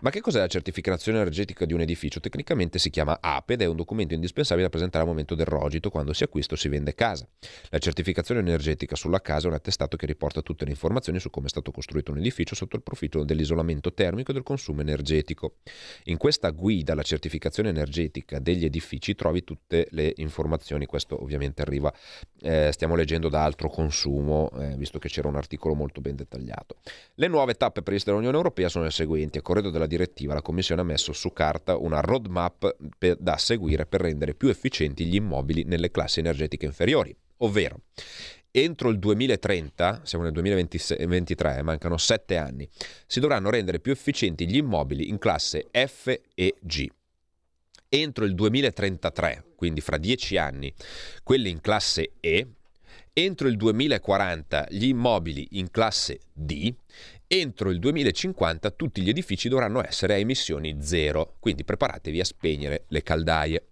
Ma 0.00 0.10
che 0.10 0.20
cos'è 0.20 0.38
la 0.38 0.46
certificazione 0.46 1.18
energetica 1.18 1.64
di 1.64 1.74
un 1.74 1.80
edificio? 1.80 2.20
Tecnicamente 2.20 2.78
si 2.78 2.90
chiama 2.90 3.18
APE 3.20 3.54
ed 3.54 3.62
è 3.62 3.66
un 3.66 3.76
documento 3.76 4.14
indispensabile 4.14 4.64
da 4.64 4.70
presentare 4.70 5.04
al 5.04 5.10
momento 5.10 5.34
del 5.34 5.46
rogito 5.46 5.90
quando 5.90 6.12
si 6.12 6.24
acquista 6.24 6.54
o 6.54 6.56
si 6.56 6.68
vende 6.68 6.94
casa. 6.94 7.28
La 7.68 7.78
certificazione 7.78 8.40
energetica 8.40 8.96
sulla 8.96 9.20
casa 9.20 9.46
è 9.46 9.50
un 9.50 9.56
attestato 9.56 9.96
che 9.96 10.06
riporta 10.06 10.40
tutte 10.40 10.64
le 10.64 10.70
informazioni 10.70 11.20
su 11.20 11.30
come 11.30 11.46
è 11.46 11.50
stato 11.50 11.70
costruito 11.70 12.12
un 12.12 12.18
edificio 12.18 12.54
sotto 12.54 12.76
il 12.76 12.82
profilo 12.82 13.24
dell'isolamento 13.24 13.92
termico 13.92 14.21
e 14.30 14.34
del 14.34 14.42
consumo 14.42 14.80
energetico. 14.80 15.56
In 16.04 16.16
questa 16.16 16.50
guida 16.50 16.92
alla 16.92 17.02
certificazione 17.02 17.70
energetica 17.70 18.38
degli 18.38 18.64
edifici 18.64 19.14
trovi 19.14 19.42
tutte 19.44 19.88
le 19.90 20.12
informazioni, 20.16 20.86
questo 20.86 21.20
ovviamente 21.20 21.62
arriva, 21.62 21.92
eh, 22.40 22.70
stiamo 22.72 22.94
leggendo 22.94 23.28
da 23.28 23.42
altro 23.42 23.68
consumo, 23.68 24.50
eh, 24.58 24.76
visto 24.76 24.98
che 24.98 25.08
c'era 25.08 25.28
un 25.28 25.36
articolo 25.36 25.74
molto 25.74 26.00
ben 26.00 26.16
dettagliato. 26.16 26.76
Le 27.14 27.28
nuove 27.28 27.54
tappe 27.54 27.82
previste 27.82 28.10
dall'Unione 28.10 28.36
Europea 28.36 28.68
sono 28.68 28.84
le 28.84 28.90
seguenti, 28.90 29.38
a 29.38 29.42
corredo 29.42 29.70
della 29.70 29.86
direttiva 29.86 30.34
la 30.34 30.42
Commissione 30.42 30.80
ha 30.80 30.84
messo 30.84 31.12
su 31.12 31.32
carta 31.32 31.76
una 31.76 32.00
roadmap 32.00 32.76
per, 32.98 33.16
da 33.18 33.36
seguire 33.36 33.86
per 33.86 34.00
rendere 34.00 34.34
più 34.34 34.48
efficienti 34.48 35.04
gli 35.04 35.16
immobili 35.16 35.64
nelle 35.64 35.90
classi 35.90 36.20
energetiche 36.20 36.66
inferiori, 36.66 37.14
ovvero 37.38 37.80
entro 38.52 38.90
il 38.90 38.98
2030, 38.98 40.02
siamo 40.04 40.24
nel 40.24 40.32
2023, 40.34 41.56
eh, 41.56 41.62
mancano 41.62 41.96
sette 41.96 42.36
anni, 42.36 42.68
si 43.06 43.18
dovranno 43.18 43.50
rendere 43.50 43.80
più 43.80 43.90
efficienti 43.90 44.46
gli 44.46 44.56
immobili 44.56 45.08
in 45.08 45.18
classe 45.18 45.68
F 45.72 46.14
e 46.34 46.54
G. 46.60 46.86
Entro 47.88 48.24
il 48.24 48.34
2033, 48.34 49.44
quindi 49.56 49.80
fra 49.80 49.96
dieci 49.96 50.36
anni, 50.36 50.72
quelli 51.22 51.50
in 51.50 51.60
classe 51.60 52.12
E. 52.20 52.46
Entro 53.14 53.48
il 53.48 53.58
2040 53.58 54.68
gli 54.70 54.86
immobili 54.86 55.46
in 55.52 55.70
classe 55.70 56.20
D 56.32 56.74
Entro 57.34 57.70
il 57.70 57.78
2050 57.78 58.72
tutti 58.72 59.00
gli 59.00 59.08
edifici 59.08 59.48
dovranno 59.48 59.82
essere 59.82 60.12
a 60.12 60.16
emissioni 60.18 60.76
zero, 60.82 61.36
quindi 61.40 61.64
preparatevi 61.64 62.20
a 62.20 62.26
spegnere 62.26 62.84
le 62.88 63.02
caldaie 63.02 63.68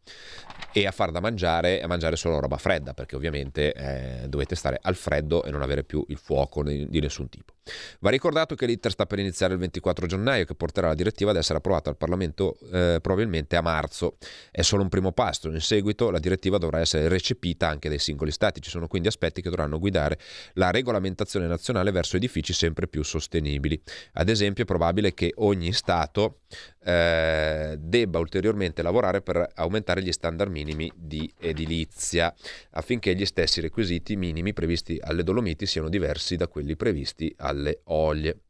e 0.73 0.87
a 0.87 0.93
far 0.93 1.11
da 1.11 1.21
mangiare, 1.21 1.81
a 1.81 1.87
mangiare 1.87 2.17
solo 2.17 2.39
roba 2.39 2.57
fredda, 2.57 2.95
perché 2.95 3.17
ovviamente 3.17 3.73
eh, 3.73 4.29
dovete 4.29 4.55
stare 4.55 4.79
al 4.81 4.95
freddo 4.95 5.45
e 5.45 5.51
non 5.51 5.63
avere 5.63 5.85
più 5.85 6.05
il 6.09 6.17
fuoco 6.17 6.63
di, 6.63 7.01
nessun 7.01 7.29
tipo. 7.29 7.55
Va 8.01 8.11
ricordato 8.11 8.55
che 8.55 8.67
l'iter 8.67 8.91
sta 8.91 9.07
per 9.07 9.19
iniziare 9.19 9.55
il 9.55 9.59
24 9.61 10.07
gennaio, 10.07 10.45
che 10.45 10.55
porterà 10.55 10.89
la 10.89 10.95
direttiva 10.95 11.31
ad 11.31 11.37
essere 11.37 11.59
approvata 11.59 11.91
al 11.91 11.97
Parlamento 11.97 12.59
eh, 12.73 12.99
probabilmente 13.01 13.57
a 13.57 13.63
marzo. 13.63 14.17
È 14.51 14.63
solo 14.63 14.83
un 14.83 14.89
primo 14.89 15.13
passo, 15.13 15.49
in 15.49 15.61
seguito 15.61 16.11
la 16.11 16.19
direttiva 16.19 16.59
dovrà 16.59 16.81
essere 16.81 17.09
recepita 17.09 17.69
anche 17.69 17.89
dai 17.89 17.99
singoli 17.99 18.31
stati, 18.31 18.61
ci 18.61 18.71
sono 18.71 18.87
quindi 18.87 19.09
aspetti 19.09 19.43
che 19.43 19.51
dovranno 19.51 19.79
guidare 19.79 20.19
la 20.55 20.71
regolamentazione 20.71 21.47
nazionale 21.47 21.91
verso 21.91 22.17
edifici 22.17 22.53
sempre 22.53 22.87
più 22.87 23.03
sostenibili. 23.03 23.81
Ad 24.15 24.29
esempio 24.29 24.65
è 24.65 24.67
probabile 24.67 25.15
che 25.15 25.33
ogni 25.37 25.73
Stato 25.73 26.41
eh, 26.83 27.77
debba 27.79 28.19
ulteriormente 28.19 28.83
lavorare 28.83 29.21
per 29.21 29.51
aumentare 29.55 30.00
gli 30.03 30.13
standard 30.13 30.51
minimi 30.51 30.91
di 30.95 31.33
edilizia 31.39 32.35
affinché 32.71 33.15
gli 33.15 33.27
stessi 33.27 33.61
requisiti 33.61 34.17
minimi 34.17 34.53
previsti 34.53 34.99
alle 35.01 35.23
Dolomiti 35.23 35.67
siano 35.67 35.89
diversi 35.89 36.37
da 36.37 36.49
quelli 36.49 36.77
previsti 36.77 37.33
alle 37.39 37.81
Oglie. 37.85 38.41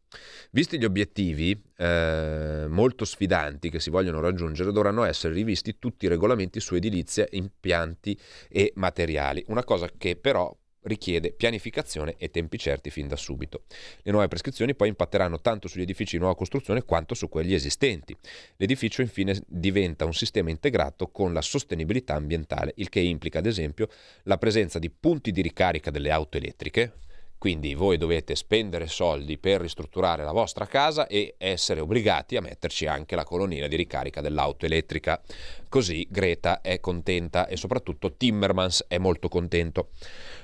Visti 0.50 0.78
gli 0.78 0.84
obiettivi 0.84 1.60
eh, 1.76 2.66
molto 2.68 3.04
sfidanti 3.04 3.70
che 3.70 3.78
si 3.78 3.90
vogliono 3.90 4.20
raggiungere, 4.20 4.72
dovranno 4.72 5.04
essere 5.04 5.34
rivisti 5.34 5.78
tutti 5.78 6.06
i 6.06 6.08
regolamenti 6.08 6.58
su 6.58 6.74
edilizia, 6.74 7.26
impianti 7.30 8.18
e 8.48 8.72
materiali, 8.74 9.44
una 9.48 9.62
cosa 9.62 9.88
che 9.96 10.16
però 10.16 10.52
richiede 10.82 11.32
pianificazione 11.32 12.14
e 12.16 12.30
tempi 12.30 12.58
certi 12.58 12.90
fin 12.90 13.08
da 13.08 13.16
subito. 13.16 13.64
Le 14.02 14.10
nuove 14.10 14.28
prescrizioni 14.28 14.74
poi 14.74 14.88
impatteranno 14.88 15.40
tanto 15.40 15.68
sugli 15.68 15.82
edifici 15.82 16.16
di 16.16 16.22
nuova 16.22 16.36
costruzione 16.36 16.84
quanto 16.84 17.14
su 17.14 17.28
quelli 17.28 17.54
esistenti. 17.54 18.16
L'edificio 18.56 19.02
infine 19.02 19.40
diventa 19.46 20.04
un 20.04 20.14
sistema 20.14 20.50
integrato 20.50 21.08
con 21.08 21.32
la 21.32 21.42
sostenibilità 21.42 22.14
ambientale, 22.14 22.72
il 22.76 22.88
che 22.88 23.00
implica 23.00 23.38
ad 23.38 23.46
esempio 23.46 23.88
la 24.24 24.38
presenza 24.38 24.78
di 24.78 24.90
punti 24.90 25.32
di 25.32 25.42
ricarica 25.42 25.90
delle 25.90 26.10
auto 26.10 26.36
elettriche, 26.36 26.92
quindi 27.40 27.72
voi 27.72 27.96
dovete 27.96 28.37
spendere 28.37 28.87
soldi 28.87 29.38
per 29.38 29.62
ristrutturare 29.62 30.24
la 30.24 30.31
vostra 30.31 30.66
casa 30.66 31.07
e 31.07 31.37
essere 31.38 31.81
obbligati 31.81 32.37
a 32.37 32.42
metterci 32.42 32.85
anche 32.85 33.16
la 33.16 33.24
colonnina 33.24 33.66
di 33.66 33.76
ricarica 33.76 34.20
dell'auto 34.20 34.66
elettrica. 34.66 35.18
Così 35.66 36.07
Greta 36.11 36.61
è 36.61 36.81
contenta 36.81 37.46
e 37.46 37.57
soprattutto 37.57 38.14
Timmermans 38.14 38.85
è 38.88 38.98
molto 38.98 39.29
contento 39.29 39.92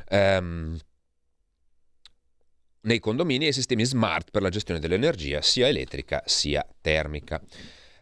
ehm, 0.09 0.79
nei 2.81 2.99
condomini 2.99 3.49
e 3.49 3.53
sistemi 3.53 3.85
smart 3.85 4.31
per 4.31 4.41
la 4.41 4.49
gestione 4.49 4.81
dell'energia 4.81 5.43
sia 5.43 5.69
elettrica 5.69 6.23
sia 6.25 6.67
termica. 6.81 7.43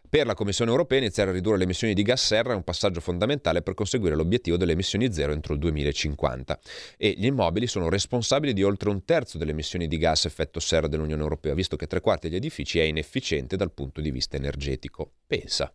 Per 0.07 0.25
la 0.25 0.33
Commissione 0.33 0.71
europea 0.71 0.99
iniziare 0.99 1.31
a 1.31 1.33
ridurre 1.33 1.57
le 1.57 1.63
emissioni 1.63 1.93
di 1.93 2.03
gas 2.03 2.25
serra 2.25 2.53
è 2.53 2.55
un 2.55 2.63
passaggio 2.63 3.01
fondamentale 3.01 3.61
per 3.61 3.73
conseguire 3.73 4.15
l'obiettivo 4.15 4.57
delle 4.57 4.73
emissioni 4.73 5.11
zero 5.11 5.31
entro 5.31 5.53
il 5.53 5.59
2050 5.59 6.59
e 6.97 7.13
gli 7.17 7.25
immobili 7.25 7.67
sono 7.67 7.89
responsabili 7.89 8.53
di 8.53 8.63
oltre 8.63 8.89
un 8.89 9.03
terzo 9.03 9.37
delle 9.37 9.51
emissioni 9.51 9.87
di 9.87 9.97
gas 9.97 10.25
effetto 10.25 10.59
serra 10.59 10.87
dell'Unione 10.87 11.21
Europea, 11.21 11.53
visto 11.53 11.75
che 11.75 11.87
tre 11.87 12.01
quarti 12.01 12.27
degli 12.29 12.37
edifici 12.37 12.79
è 12.79 12.83
inefficiente 12.83 13.55
dal 13.55 13.71
punto 13.71 14.01
di 14.01 14.11
vista 14.11 14.37
energetico. 14.37 15.13
Pensa. 15.25 15.73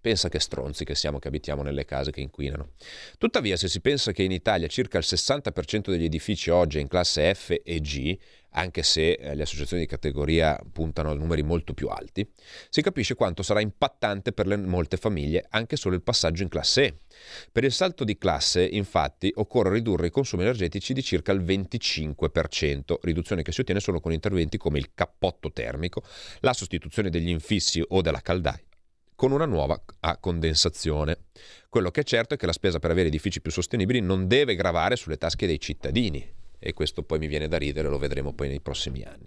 Pensa 0.00 0.28
che 0.28 0.38
stronzi 0.38 0.84
che 0.84 0.94
siamo 0.94 1.18
che 1.18 1.26
abitiamo 1.26 1.62
nelle 1.62 1.84
case 1.84 2.12
che 2.12 2.20
inquinano. 2.20 2.70
Tuttavia, 3.18 3.56
se 3.56 3.68
si 3.68 3.80
pensa 3.80 4.12
che 4.12 4.22
in 4.22 4.30
Italia 4.30 4.68
circa 4.68 4.98
il 4.98 5.04
60% 5.06 5.90
degli 5.90 6.04
edifici 6.04 6.50
oggi 6.50 6.78
è 6.78 6.80
in 6.80 6.86
classe 6.86 7.34
F 7.34 7.56
e 7.64 7.80
G, 7.80 8.16
anche 8.58 8.82
se 8.82 9.12
eh, 9.12 9.34
le 9.34 9.42
associazioni 9.42 9.82
di 9.82 9.88
categoria 9.88 10.58
puntano 10.72 11.10
a 11.10 11.14
numeri 11.14 11.42
molto 11.42 11.74
più 11.74 11.88
alti, 11.88 12.28
si 12.68 12.82
capisce 12.82 13.14
quanto 13.14 13.42
sarà 13.42 13.60
impattante 13.60 14.32
per 14.32 14.46
le 14.46 14.56
molte 14.56 14.96
famiglie 14.96 15.46
anche 15.50 15.76
solo 15.76 15.94
il 15.94 16.02
passaggio 16.02 16.42
in 16.42 16.48
classe 16.48 16.84
E. 16.84 16.94
Per 17.50 17.64
il 17.64 17.72
salto 17.72 18.04
di 18.04 18.18
classe, 18.18 18.64
infatti, 18.64 19.32
occorre 19.34 19.70
ridurre 19.70 20.08
i 20.08 20.10
consumi 20.10 20.42
energetici 20.42 20.92
di 20.92 21.02
circa 21.02 21.32
il 21.32 21.42
25%, 21.42 22.96
riduzione 23.02 23.42
che 23.42 23.52
si 23.52 23.60
ottiene 23.60 23.80
solo 23.80 24.00
con 24.00 24.12
interventi 24.12 24.56
come 24.56 24.78
il 24.78 24.90
cappotto 24.94 25.52
termico, 25.52 26.02
la 26.40 26.52
sostituzione 26.52 27.10
degli 27.10 27.28
infissi 27.28 27.82
o 27.86 28.00
della 28.00 28.20
caldaia 28.20 28.62
con 29.14 29.32
una 29.32 29.46
nuova 29.46 29.82
a 30.00 30.16
condensazione. 30.18 31.24
Quello 31.68 31.90
che 31.90 32.02
è 32.02 32.04
certo 32.04 32.34
è 32.34 32.36
che 32.36 32.46
la 32.46 32.52
spesa 32.52 32.78
per 32.78 32.92
avere 32.92 33.08
edifici 33.08 33.40
più 33.40 33.50
sostenibili 33.50 33.98
non 33.98 34.28
deve 34.28 34.54
gravare 34.54 34.94
sulle 34.94 35.18
tasche 35.18 35.48
dei 35.48 35.58
cittadini, 35.58 36.24
e 36.58 36.72
questo 36.72 37.02
poi 37.02 37.18
mi 37.18 37.26
viene 37.26 37.48
da 37.48 37.56
ridere, 37.56 37.88
lo 37.88 37.98
vedremo 37.98 38.32
poi 38.32 38.48
nei 38.48 38.60
prossimi 38.60 39.02
anni, 39.02 39.26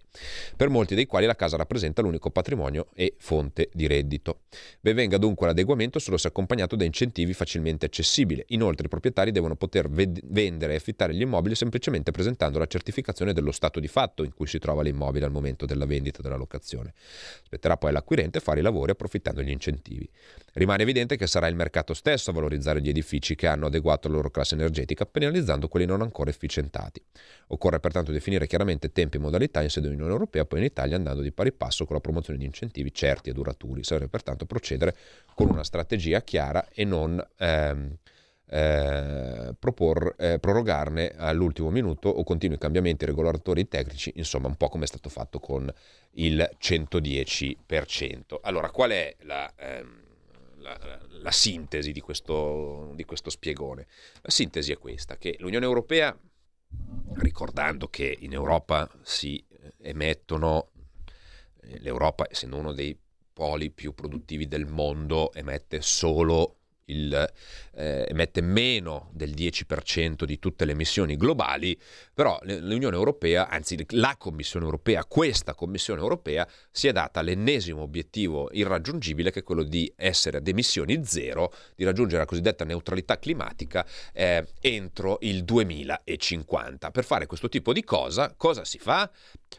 per 0.55 0.69
molti 0.69 0.95
dei 0.95 1.05
quali 1.05 1.25
la 1.25 1.36
casa 1.36 1.57
rappresenta 1.57 2.01
l'unico 2.01 2.29
patrimonio 2.29 2.88
e 2.93 3.15
fonte 3.17 3.69
di 3.73 3.88
reddito. 3.88 4.41
Ben 4.79 4.95
venga 4.95 5.17
dunque 5.17 5.47
l'adeguamento 5.47 5.99
solo 5.99 6.17
se 6.17 6.27
accompagnato 6.27 6.75
da 6.75 6.84
incentivi 6.84 7.34
facilmente 7.34 7.86
accessibili. 7.86 8.43
Inoltre 8.47 8.86
i 8.86 8.89
proprietari 8.89 9.32
devono 9.32 9.55
poter 9.55 9.89
ved- 9.89 10.21
vendere 10.25 10.73
e 10.73 10.75
affittare 10.77 11.13
gli 11.13 11.21
immobili 11.21 11.55
semplicemente 11.55 12.11
presentando 12.11 12.59
la 12.59 12.67
certificazione 12.67 13.34
dello 13.34 13.51
stato 13.51 13.79
di 13.79 13.88
fatto 13.88 14.23
in 14.23 14.34
cui 14.34 14.47
si 14.47 14.59
trova 14.59 14.82
l'immobile 14.82 15.25
al 15.25 15.32
momento 15.32 15.65
della 15.65 15.86
vendita 15.86 16.21
della 16.21 16.36
locazione. 16.36 16.93
Spetterà 17.43 17.77
poi 17.77 17.89
all'acquirente 17.89 18.39
fare 18.39 18.59
i 18.59 18.63
lavori 18.63 18.91
approfittando 18.91 19.41
degli 19.41 19.51
incentivi. 19.51 20.09
Rimane 20.53 20.84
evidente 20.84 21.15
che 21.15 21.27
sarà 21.27 21.47
il 21.47 21.55
mercato 21.55 21.93
stesso 21.93 22.32
a 22.32 22.34
valorizzare 22.34 22.82
gli 22.82 22.89
edifici 22.89 23.36
che 23.36 23.47
hanno 23.47 23.67
adeguato 23.67 24.07
la 24.07 24.15
loro 24.15 24.29
classe 24.29 24.55
energetica, 24.55 25.05
penalizzando 25.05 25.67
quelli 25.67 25.86
non 25.86 26.01
ancora 26.01 26.29
efficientati. 26.29 27.01
Occorre 27.47 27.80
pertanto 27.80 28.11
definire 28.11 28.47
chiaramente 28.47 28.91
tempi 28.91 29.17
e 29.17 29.19
modalità 29.19 29.61
in 29.61 29.69
sede 29.69 29.89
Unione 29.89 30.11
Europea, 30.11 30.45
poi 30.45 30.59
in 30.59 30.65
Italia 30.65 30.95
andando 30.95 31.22
di 31.22 31.32
pari 31.32 31.51
passo 31.51 31.86
con 31.86 31.95
la 31.95 32.01
promozione 32.01 32.39
di 32.39 32.45
incentivi 32.45 32.93
certi 32.93 33.30
e 33.30 33.34
duraturi. 33.34 33.84
Serve 33.84 34.07
pertanto 34.07 34.45
procedere 34.45 34.95
con 35.36 35.49
una 35.49 35.63
strategia 35.63 36.22
chiara 36.22 36.67
e 36.74 36.86
non 36.86 37.24
ehm, 37.38 37.97
eh, 38.53 39.55
propor, 39.57 40.15
eh, 40.17 40.38
prorogarne 40.39 41.13
all'ultimo 41.15 41.69
minuto 41.69 42.09
o 42.09 42.24
continui 42.24 42.57
cambiamenti 42.57 43.05
regolatori 43.05 43.67
tecnici, 43.67 44.11
insomma 44.15 44.47
un 44.47 44.55
po' 44.55 44.67
come 44.67 44.84
è 44.84 44.88
stato 44.88 45.09
fatto 45.09 45.39
con 45.39 45.74
il 46.11 46.49
110%. 46.59 48.39
Allora, 48.41 48.69
qual 48.69 48.91
è 48.91 49.15
la... 49.22 49.51
Ehm, 49.57 49.99
la, 50.61 50.78
la, 51.22 51.32
sintesi 51.32 51.91
di 51.91 52.01
questo, 52.01 52.91
di 52.93 53.03
questo 53.03 53.32
spiegone. 53.32 53.88
La 54.22 54.30
sintesi 54.30 54.72
è 54.72 54.78
questa, 54.78 55.17
che 55.17 55.36
l'Unione 55.39 55.65
Europea 55.65 56.15
ricordando 57.15 57.88
che 57.88 58.17
in 58.19 58.34
Europa 58.34 58.89
si 59.03 59.43
eh, 59.47 59.74
emettono, 59.89 60.72
eh, 61.61 61.80
l'Europa 61.80 62.26
essendo 62.30 62.57
uno 62.57 62.74
dei 62.74 62.97
poli 63.34 63.72
più 63.72 63.93
produttivi 63.93 64.47
del 64.47 64.65
mondo 64.65 65.34
emette 65.34 65.82
solo 65.82 66.57
il, 66.91 67.33
eh, 67.75 68.05
emette 68.09 68.41
meno 68.41 69.09
del 69.13 69.31
10% 69.31 70.23
di 70.23 70.39
tutte 70.39 70.65
le 70.65 70.73
emissioni 70.73 71.15
globali, 71.15 71.79
però 72.13 72.39
l'Unione 72.43 72.95
Europea, 72.95 73.47
anzi 73.49 73.85
la 73.89 74.15
Commissione 74.17 74.65
Europea, 74.65 75.05
questa 75.05 75.53
Commissione 75.53 76.01
Europea 76.01 76.47
si 76.69 76.87
è 76.87 76.91
data 76.91 77.21
l'ennesimo 77.21 77.81
obiettivo 77.81 78.49
irraggiungibile 78.51 79.31
che 79.31 79.39
è 79.39 79.43
quello 79.43 79.63
di 79.63 79.91
essere 79.95 80.37
ad 80.37 80.47
emissioni 80.47 81.03
zero, 81.05 81.53
di 81.75 81.83
raggiungere 81.83 82.19
la 82.19 82.25
cosiddetta 82.25 82.65
neutralità 82.65 83.17
climatica 83.17 83.85
eh, 84.13 84.45
entro 84.59 85.17
il 85.21 85.43
2050. 85.43 86.91
Per 86.91 87.03
fare 87.03 87.25
questo 87.25 87.49
tipo 87.49 87.73
di 87.73 87.83
cosa, 87.83 88.33
cosa 88.35 88.65
si 88.65 88.77
fa? 88.77 89.09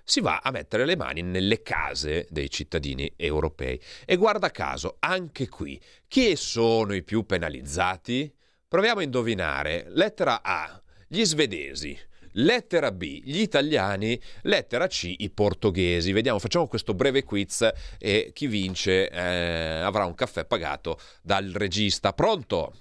Si 0.04 0.20
va 0.20 0.40
a 0.42 0.50
mettere 0.50 0.84
le 0.84 0.96
mani 0.96 1.22
nelle 1.22 1.62
case 1.62 2.26
dei 2.30 2.50
cittadini 2.50 3.12
europei. 3.16 3.80
E 4.04 4.16
guarda 4.16 4.50
caso, 4.50 4.96
anche 5.00 5.48
qui, 5.48 5.80
chi 6.08 6.36
sono 6.36 6.94
i 6.94 7.02
più 7.02 7.24
penalizzati? 7.24 8.32
Proviamo 8.66 9.00
a 9.00 9.04
indovinare. 9.04 9.86
Lettera 9.88 10.42
A, 10.42 10.80
gli 11.06 11.24
svedesi. 11.24 11.98
Lettera 12.36 12.90
B, 12.90 13.20
gli 13.22 13.40
italiani. 13.40 14.18
Lettera 14.42 14.86
C, 14.86 15.14
i 15.18 15.30
portoghesi. 15.30 16.12
Vediamo, 16.12 16.38
facciamo 16.38 16.66
questo 16.66 16.94
breve 16.94 17.22
quiz 17.22 17.68
e 17.98 18.30
chi 18.32 18.46
vince 18.46 19.10
eh, 19.10 19.80
avrà 19.80 20.06
un 20.06 20.14
caffè 20.14 20.46
pagato 20.46 20.98
dal 21.20 21.50
regista. 21.50 22.12
Pronto? 22.14 22.72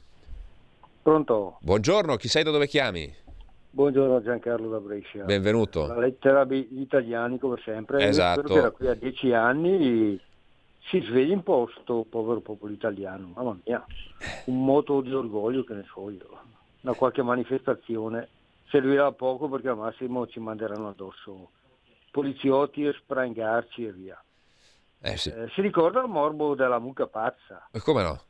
Pronto. 1.01 1.57
Buongiorno, 1.61 2.15
chi 2.15 2.27
sei 2.27 2.43
da 2.43 2.51
dove 2.51 2.67
chiami? 2.67 3.13
Buongiorno 3.73 4.21
Giancarlo 4.21 4.69
da 4.69 4.79
Brescia. 4.79 5.23
Benvenuto. 5.23 5.87
La 5.87 5.97
lettera 5.97 6.45
B, 6.45 6.67
gli 6.69 6.81
italiani 6.81 7.39
come 7.39 7.55
sempre. 7.63 8.05
Esatto. 8.05 8.53
Da 8.53 8.71
qui 8.71 8.87
a 8.87 8.95
dieci 8.95 9.31
anni 9.31 10.19
si 10.89 10.99
sveglia 10.99 11.33
in 11.33 11.41
posto, 11.41 12.05
povero 12.09 12.41
popolo 12.41 12.73
italiano. 12.73 13.31
Mamma 13.33 13.57
mia, 13.63 13.81
un 14.45 14.65
moto 14.65 14.99
di 14.99 15.13
orgoglio 15.13 15.63
che 15.63 15.73
ne 15.73 15.85
so 15.89 16.09
io. 16.09 16.41
Da 16.81 16.93
qualche 16.95 17.23
manifestazione 17.23 18.27
servirà 18.67 19.05
a 19.05 19.13
poco 19.13 19.47
perché 19.47 19.69
al 19.69 19.77
massimo 19.77 20.27
ci 20.27 20.41
manderanno 20.41 20.89
addosso 20.89 21.51
poliziotti 22.11 22.85
e 22.85 22.91
sprangarci 22.91 23.85
e 23.85 23.93
via. 23.93 24.21
Eh 24.99 25.15
sì. 25.15 25.29
eh, 25.29 25.47
si 25.53 25.61
ricorda 25.61 26.01
il 26.01 26.09
morbo 26.09 26.55
della 26.55 26.79
mucca 26.79 27.07
pazza? 27.07 27.69
E 27.71 27.79
come 27.79 28.03
no? 28.03 28.21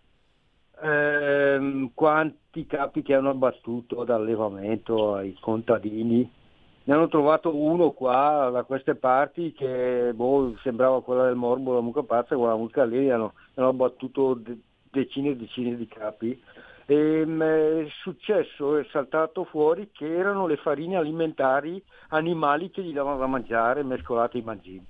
Eh, 0.83 1.91
quanti 1.93 2.65
capi 2.65 3.03
che 3.03 3.13
hanno 3.13 3.29
abbattuto 3.29 4.03
dall'allevamento 4.03 5.13
ai 5.15 5.37
contadini? 5.39 6.29
Ne 6.83 6.93
hanno 6.93 7.07
trovato 7.07 7.55
uno 7.55 7.91
qua 7.91 8.49
da 8.51 8.63
queste 8.63 8.95
parti 8.95 9.53
che 9.53 10.11
boh, 10.15 10.55
sembrava 10.63 11.03
quella 11.03 11.25
del 11.25 11.35
morbo 11.35 11.69
della 11.71 11.83
mucca 11.83 12.01
pazza, 12.01 12.35
quella 12.35 12.55
mucca 12.55 12.83
lì 12.83 13.11
hanno, 13.11 13.33
hanno 13.53 13.67
abbattuto 13.67 14.33
de- 14.33 14.57
decine 14.89 15.29
e 15.29 15.35
decine 15.35 15.75
di 15.75 15.87
capi 15.87 16.41
e, 16.87 17.19
ehm, 17.21 17.41
è 17.43 17.87
successo, 18.01 18.77
è 18.77 18.85
saltato 18.91 19.45
fuori 19.45 19.91
che 19.91 20.11
erano 20.17 20.47
le 20.47 20.57
farine 20.57 20.97
alimentari 20.97 21.81
animali 22.09 22.71
che 22.71 22.81
gli 22.81 22.91
davano 22.91 23.17
da 23.17 23.27
mangiare 23.27 23.83
mescolate 23.83 24.37
ai 24.37 24.43
mangimi. 24.43 24.85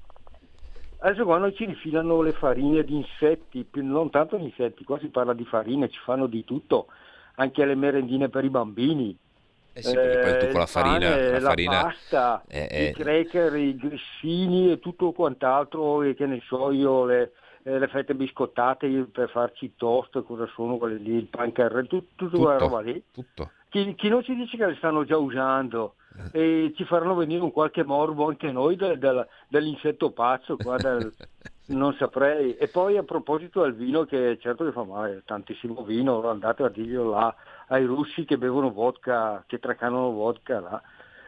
Adesso 1.04 1.24
quando 1.26 1.52
ci 1.54 1.66
rifilano 1.66 2.22
le 2.22 2.32
farine 2.32 2.84
di 2.84 2.96
insetti, 2.96 3.68
non 3.74 4.12
tanto 4.12 4.38
di 4.38 4.44
insetti, 4.44 4.84
qua 4.84 5.00
si 5.00 5.08
parla 5.08 5.34
di 5.34 5.46
farine, 5.46 5.90
ci 5.90 6.00
fanno 6.04 6.28
di 6.28 6.44
tutto, 6.44 6.88
anche 7.36 7.66
le 7.66 7.74
merendine 7.74 8.30
per 8.30 8.44
i 8.46 8.50
bambini. 8.50 9.18
Eh 9.74 9.82
sì, 9.82 9.96
perché 9.96 10.20
poi 10.20 10.38
tu 10.38 10.48
con 10.52 10.60
la 10.60 10.66
farina, 10.68 11.10
pane, 11.10 11.30
la 11.32 11.40
farina 11.40 11.72
la 11.72 11.82
pasta, 11.82 12.44
è- 12.48 12.68
è- 12.68 12.82
i 12.90 12.92
cracker, 12.92 13.56
i 13.56 13.76
grissini 13.76 14.72
e 14.72 14.80
tutto 14.80 15.12
quant'altro, 15.12 16.04
e 16.04 16.14
che 16.14 16.28
ne 16.28 16.40
so 16.46 16.72
io, 16.72 17.06
le, 17.06 17.32
eh, 17.64 17.80
le 17.80 17.88
fette 17.88 18.14
biscottate 18.14 18.88
per 19.12 19.30
farci 19.32 19.74
toast, 19.76 20.22
cosa 20.24 20.46
sono 20.54 20.78
quelle 20.78 20.98
lì, 20.98 21.16
il 21.16 21.26
pancarre, 21.28 21.88
tut- 21.88 22.10
tutta 22.16 22.38
quella 22.38 22.58
Tutto. 22.58 22.66
roba 22.66 22.82
lì. 22.82 23.04
tutto. 23.12 23.52
Chi, 23.72 23.96
chi 23.96 24.10
non 24.10 24.22
ci 24.22 24.36
dice 24.36 24.58
che 24.58 24.66
le 24.66 24.76
stanno 24.76 25.06
già 25.06 25.16
usando 25.18 25.96
e 26.34 26.74
ci 26.76 26.84
faranno 26.84 27.16
venire 27.16 27.42
un 27.42 27.54
qualche 27.54 27.86
morbo 27.86 28.28
anche 28.28 28.52
noi 28.52 28.76
del- 28.76 29.00
del- 29.00 29.26
dell'insetto 29.48 30.12
pazzo 30.12 30.58
qua 30.58 30.76
del- 30.76 31.10
non 31.72 31.94
saprei. 31.94 32.58
E 32.58 32.68
poi 32.68 32.98
a 32.98 33.04
proposito 33.04 33.62
del 33.62 33.74
vino 33.74 34.04
che 34.04 34.38
certo 34.42 34.66
che 34.66 34.74
fa 34.74 34.84
male 34.84 35.24
tantissimo 35.26 35.84
vino 35.84 36.28
andate 36.28 36.64
a 36.64 36.68
dirglielo 36.70 37.12
là 37.12 37.34
ai 37.70 37.86
russi 37.86 38.26
che 38.26 38.38
bevono 38.38 38.72
vodka 38.74 39.42
che 39.48 39.58
tracanano 39.58 40.12
vodka 40.12 40.60
là. 40.60 40.82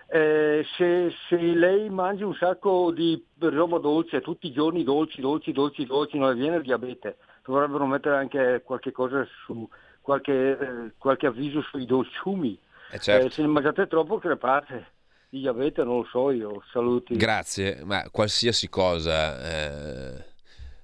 Eh, 0.07 0.65
se, 0.75 1.13
se 1.29 1.37
lei 1.37 1.89
mangia 1.89 2.25
un 2.25 2.35
sacco 2.35 2.91
di 2.91 3.25
roba 3.39 3.77
dolce 3.79 4.19
tutti 4.19 4.47
i 4.47 4.51
giorni 4.51 4.83
dolci 4.83 5.21
dolci 5.21 5.53
dolci 5.53 5.85
dolci 5.85 6.17
non 6.19 6.27
le 6.27 6.35
viene 6.35 6.57
il 6.57 6.61
diabete 6.61 7.17
dovrebbero 7.45 7.85
mettere 7.85 8.17
anche 8.17 8.61
qualche 8.65 8.91
cosa 8.91 9.25
su 9.45 9.67
qualche, 10.03 10.51
eh, 10.59 10.91
qualche 10.99 11.25
avviso 11.27 11.61
sui 11.63 11.85
dolciumi 11.85 12.59
Eh, 12.91 12.99
certo. 12.99 13.25
eh, 13.25 13.29
se 13.31 13.41
ne 13.41 13.47
mangiate 13.47 13.87
troppo 13.87 14.19
crepate. 14.19 14.91
Di 15.29 15.39
diabete 15.39 15.83
non 15.83 15.97
lo 15.97 16.03
so 16.11 16.29
io, 16.29 16.61
saluti. 16.71 17.15
Grazie, 17.15 17.81
ma 17.83 18.07
qualsiasi 18.11 18.69
cosa, 18.69 19.41
eh, 19.41 20.23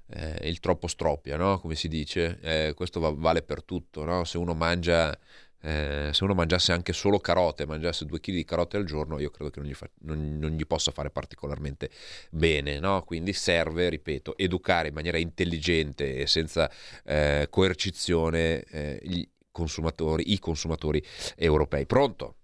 eh, 0.07 0.49
il 0.49 0.59
troppo 0.59 0.87
stroppia, 0.87 1.37
no? 1.37 1.59
Come 1.59 1.75
si 1.75 1.87
dice, 1.87 2.39
Eh, 2.41 2.73
questo 2.75 2.99
va- 2.99 3.13
vale 3.15 3.43
per 3.43 3.63
tutto, 3.63 4.03
no? 4.05 4.23
Se 4.23 4.39
uno 4.39 4.55
mangia, 4.55 5.15
eh, 5.61 6.09
se 6.11 6.23
uno 6.23 6.33
mangiasse 6.33 6.71
anche 6.71 6.93
solo 6.93 7.19
carote, 7.19 7.65
mangiasse 7.65 8.05
due 8.05 8.19
kg 8.19 8.31
di 8.31 8.45
carote 8.45 8.77
al 8.77 8.85
giorno, 8.85 9.19
io 9.19 9.29
credo 9.29 9.49
che 9.51 9.59
non 9.59 9.69
gli, 9.69 9.73
fa- 9.73 9.89
non- 10.01 10.37
non 10.39 10.51
gli 10.51 10.65
possa 10.65 10.91
fare 10.91 11.09
particolarmente 11.09 11.89
bene, 12.31 12.79
no? 12.79 13.03
Quindi 13.03 13.33
serve, 13.33 13.89
ripeto, 13.89 14.37
educare 14.37 14.87
in 14.89 14.93
maniera 14.93 15.17
intelligente 15.17 16.15
e 16.15 16.27
senza 16.27 16.69
eh, 17.03 17.47
coercizione 17.49 18.63
eh, 18.63 18.99
gli 19.03 19.27
consumatori, 19.51 20.31
i 20.31 20.39
consumatori 20.39 21.03
europei. 21.35 21.85
Pronto? 21.85 22.35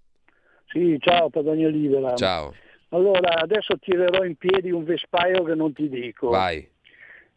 Sì, 0.67 0.97
ciao 0.99 1.29
Padania 1.29 1.69
Libera. 1.69 2.13
Ciao, 2.15 2.53
Allora, 2.89 3.37
adesso 3.37 3.77
tirerò 3.79 4.25
in 4.25 4.35
piedi 4.35 4.71
un 4.71 4.83
vespaio 4.83 5.43
che 5.43 5.55
non 5.55 5.71
ti 5.71 5.87
dico. 5.87 6.29
vai. 6.29 6.67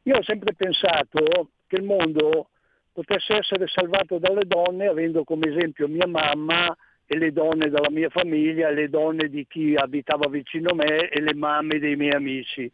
Io 0.05 0.17
ho 0.17 0.23
sempre 0.23 0.55
pensato 0.55 1.51
che 1.67 1.77
il 1.77 1.83
mondo 1.83 2.49
potesse 2.99 3.37
essere 3.37 3.69
salvato 3.69 4.19
dalle 4.19 4.45
donne 4.45 4.89
avendo 4.89 5.23
come 5.23 5.49
esempio 5.49 5.87
mia 5.87 6.09
mamma 6.09 6.77
e 7.07 7.17
le 7.17 7.33
donne 7.33 7.71
della 7.71 7.91
mia 7.91 8.09
famiglia, 8.09 8.71
le 8.71 8.89
donne 8.89 9.29
di 9.29 9.47
chi 9.47 9.77
abitava 9.77 10.29
vicino 10.29 10.71
a 10.71 10.75
me 10.75 11.09
e 11.09 11.21
le 11.21 11.35
mamme 11.35 11.79
dei 11.79 11.95
miei 11.95 12.13
amici. 12.13 12.71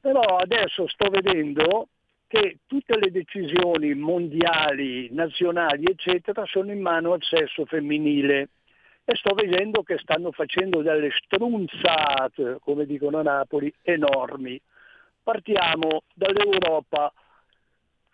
Però 0.00 0.20
adesso 0.38 0.88
sto 0.88 1.10
vedendo 1.10 1.88
che 2.28 2.60
tutte 2.66 2.98
le 2.98 3.10
decisioni 3.10 3.94
mondiali, 3.94 5.08
nazionali, 5.12 5.84
eccetera, 5.84 6.46
sono 6.46 6.72
in 6.72 6.80
mano 6.80 7.12
al 7.12 7.22
sesso 7.22 7.66
femminile 7.66 8.48
e 9.04 9.14
sto 9.16 9.34
vedendo 9.34 9.82
che 9.82 9.98
stanno 9.98 10.32
facendo 10.32 10.80
delle 10.80 11.10
strunzate, 11.10 12.56
come 12.60 12.86
dicono 12.86 13.18
a 13.18 13.22
Napoli, 13.22 13.72
enormi. 13.82 14.58
Partiamo 15.22 16.04
dall'Europa. 16.14 17.12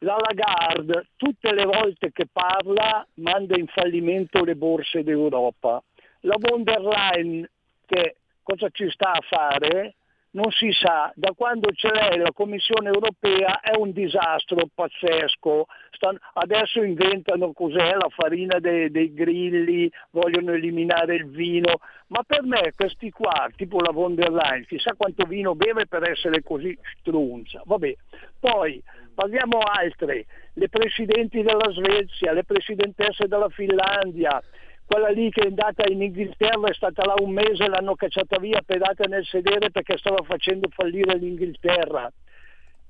La 0.01 0.17
Lagarde 0.17 1.09
tutte 1.17 1.53
le 1.53 1.65
volte 1.65 2.13
che 2.13 2.27
parla 2.31 3.05
manda 3.15 3.57
in 3.57 3.67
fallimento 3.67 4.45
le 4.45 4.55
borse 4.55 5.03
d'Europa. 5.03 5.83
La 6.21 6.37
von 6.39 6.63
der 6.63 6.81
Leyen 6.81 7.49
che 7.87 8.17
cosa 8.43 8.69
ci 8.71 8.89
sta 8.91 9.13
a 9.13 9.21
fare? 9.21 9.95
non 10.31 10.51
si 10.51 10.71
sa, 10.73 11.11
da 11.15 11.33
quando 11.35 11.69
c'è 11.73 11.91
lei 11.91 12.19
la 12.19 12.33
Commissione 12.33 12.89
europea 12.89 13.61
è 13.61 13.77
un 13.77 13.93
disastro 13.93 14.69
pazzesco, 14.73 15.67
adesso 16.35 16.83
inventano 16.83 17.53
cos'è 17.53 17.95
la 17.95 18.09
farina 18.11 18.59
dei, 18.59 18.91
dei, 18.91 19.15
grilli, 19.15 19.91
vogliono 20.11 20.53
eliminare 20.53 21.17
il 21.17 21.29
vino, 21.29 21.81
ma 22.09 22.23
per 22.27 22.43
me 22.43 22.73
questi 22.77 23.11
qua, 23.11 23.49
tipo 23.57 23.81
la 23.81 23.91
von 23.91 24.15
der 24.15 24.31
Leyen, 24.31 24.67
chissà 24.67 24.95
quanto 24.97 25.25
vino 25.25 25.55
beve 25.55 25.87
per 25.87 26.09
essere 26.09 26.43
così 26.43 26.77
strunza, 27.01 27.63
vabbè. 27.65 27.97
Poi 28.39 28.81
parliamo 29.19 29.59
altre, 29.59 30.27
le 30.53 30.69
presidenti 30.69 31.43
della 31.43 31.73
Svezia, 31.73 32.31
le 32.31 32.45
presidentesse 32.45 33.27
della 33.27 33.49
Finlandia, 33.49 34.41
quella 34.87 35.09
lì 35.09 35.29
che 35.31 35.41
è 35.41 35.47
andata 35.47 35.91
in 35.91 36.01
Inghilterra 36.01 36.69
è 36.69 36.75
stata 36.75 37.05
là 37.05 37.15
un 37.19 37.33
mese, 37.33 37.67
l'hanno 37.67 37.97
cacciata 37.97 38.39
via 38.39 38.63
pedata 38.65 39.09
nel 39.09 39.27
sedere 39.27 39.73
perché 39.73 39.99
stava 39.99 40.23
facendo 40.23 40.69
fallire 40.71 41.19
l'Inghilterra. 41.19 42.09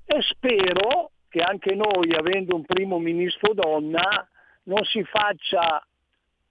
E 0.05 0.21
spero 0.21 1.13
che 1.31 1.41
anche 1.41 1.75
noi, 1.75 2.13
avendo 2.15 2.57
un 2.57 2.65
primo 2.67 2.99
ministro 2.99 3.55
donna, 3.55 4.29
non 4.65 4.85
si 4.85 5.03
faccia, 5.05 5.83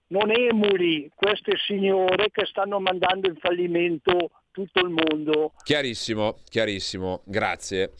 non 0.08 0.32
emuli 0.32 1.08
queste 1.14 1.52
signore 1.56 2.30
che 2.32 2.46
stanno 2.46 2.80
mandando 2.80 3.28
in 3.28 3.36
fallimento 3.36 4.30
tutto 4.50 4.80
il 4.80 4.90
mondo. 4.90 5.52
Chiarissimo, 5.62 6.38
chiarissimo, 6.48 7.22
grazie. 7.24 7.92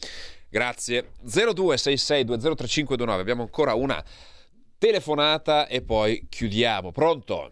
Grazie. 0.49 1.11
0266203529, 1.25 3.19
abbiamo 3.19 3.43
ancora 3.43 3.75
una 3.75 4.03
telefonata 4.77 5.67
e 5.67 5.81
poi 5.81 6.25
chiudiamo. 6.27 6.91
Pronto? 6.91 7.51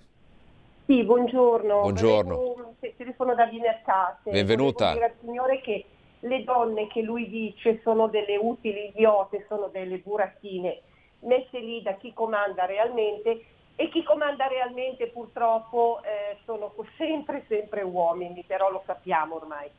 Sì, 0.85 1.03
buongiorno. 1.03 1.81
Buongiorno. 1.81 2.35
Volevo, 2.35 2.75
telefono 2.95 3.35
da 3.35 3.45
Vimercate. 3.45 4.31
Benvenuta. 4.31 4.93
Volevo 4.93 4.99
dire 4.99 5.05
al 5.05 5.19
Signore 5.19 5.61
che 5.61 5.85
le 6.21 6.43
donne 6.43 6.87
che 6.87 7.01
lui 7.01 7.29
dice 7.29 7.79
sono 7.83 8.07
delle 8.07 8.37
utili 8.37 8.87
idiote, 8.87 9.45
sono 9.47 9.67
delle 9.71 9.97
burattine, 9.99 10.81
messe 11.19 11.59
lì 11.59 11.81
da 11.81 11.95
chi 11.95 12.13
comanda 12.13 12.65
realmente 12.65 13.43
e 13.75 13.89
chi 13.89 14.01
comanda 14.01 14.47
realmente 14.47 15.07
purtroppo 15.07 16.01
eh, 16.01 16.37
sono 16.45 16.73
sempre, 16.97 17.45
sempre 17.47 17.83
uomini, 17.83 18.43
però 18.47 18.71
lo 18.71 18.81
sappiamo 18.87 19.35
ormai. 19.35 19.69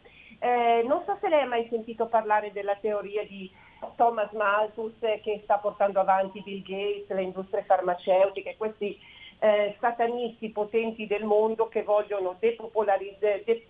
Eh, 0.40 0.82
non 0.86 1.02
so 1.04 1.16
se 1.20 1.28
lei 1.28 1.42
ha 1.42 1.46
mai 1.46 1.66
sentito 1.68 2.06
parlare 2.06 2.52
della 2.52 2.76
teoria 2.76 3.24
di 3.24 3.50
Thomas 3.96 4.30
Malthus 4.32 4.94
che 5.00 5.40
sta 5.44 5.58
portando 5.58 6.00
avanti 6.00 6.42
Bill 6.42 6.62
Gates, 6.62 7.08
le 7.08 7.22
industrie 7.22 7.64
farmaceutiche, 7.64 8.56
questi 8.56 8.98
eh, 9.40 9.76
satanisti 9.80 10.50
potenti 10.50 11.06
del 11.06 11.24
mondo 11.24 11.68
che 11.68 11.82
vogliono 11.82 12.36
depopolarizzare, 12.38 13.42
de, 13.44 13.66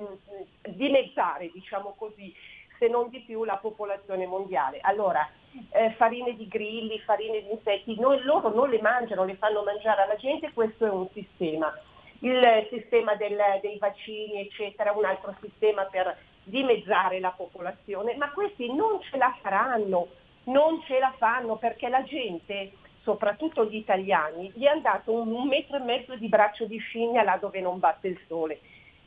dimezzare, 0.68 1.50
diciamo 1.52 1.94
così, 1.96 2.34
se 2.78 2.88
non 2.88 3.08
di 3.08 3.20
più 3.20 3.44
la 3.44 3.56
popolazione 3.56 4.26
mondiale. 4.26 4.78
Allora, 4.80 5.28
eh, 5.70 5.90
farine 5.92 6.34
di 6.36 6.48
grilli, 6.48 6.98
farine 7.00 7.42
di 7.42 7.50
insetti, 7.50 7.98
noi, 7.98 8.22
loro 8.22 8.50
non 8.50 8.70
le 8.70 8.80
mangiano, 8.80 9.24
le 9.24 9.36
fanno 9.36 9.62
mangiare 9.62 10.02
alla 10.02 10.16
gente, 10.16 10.52
questo 10.52 10.86
è 10.86 10.90
un 10.90 11.08
sistema. 11.12 11.72
Il 12.20 12.66
sistema 12.70 13.14
del, 13.14 13.38
dei 13.60 13.78
vaccini, 13.78 14.40
eccetera, 14.40 14.92
un 14.92 15.04
altro 15.04 15.36
sistema 15.40 15.84
per 15.84 16.16
dimezzare 16.48 17.20
la 17.20 17.32
popolazione, 17.36 18.16
ma 18.16 18.30
questi 18.30 18.72
non 18.72 19.00
ce 19.02 19.16
la 19.16 19.34
faranno, 19.40 20.08
non 20.44 20.82
ce 20.82 20.98
la 20.98 21.12
fanno 21.16 21.56
perché 21.56 21.88
la 21.88 22.02
gente, 22.02 22.72
soprattutto 23.02 23.64
gli 23.66 23.76
italiani, 23.76 24.50
gli 24.54 24.66
hanno 24.66 24.80
dato 24.80 25.12
un, 25.12 25.46
metro 25.46 25.76
e 25.76 25.80
mezzo 25.80 26.16
di 26.16 26.28
braccio 26.28 26.64
di 26.64 26.78
scimmia 26.78 27.22
là 27.22 27.36
dove 27.36 27.60
non 27.60 27.78
batte 27.78 28.08
il 28.08 28.20
sole. 28.26 28.60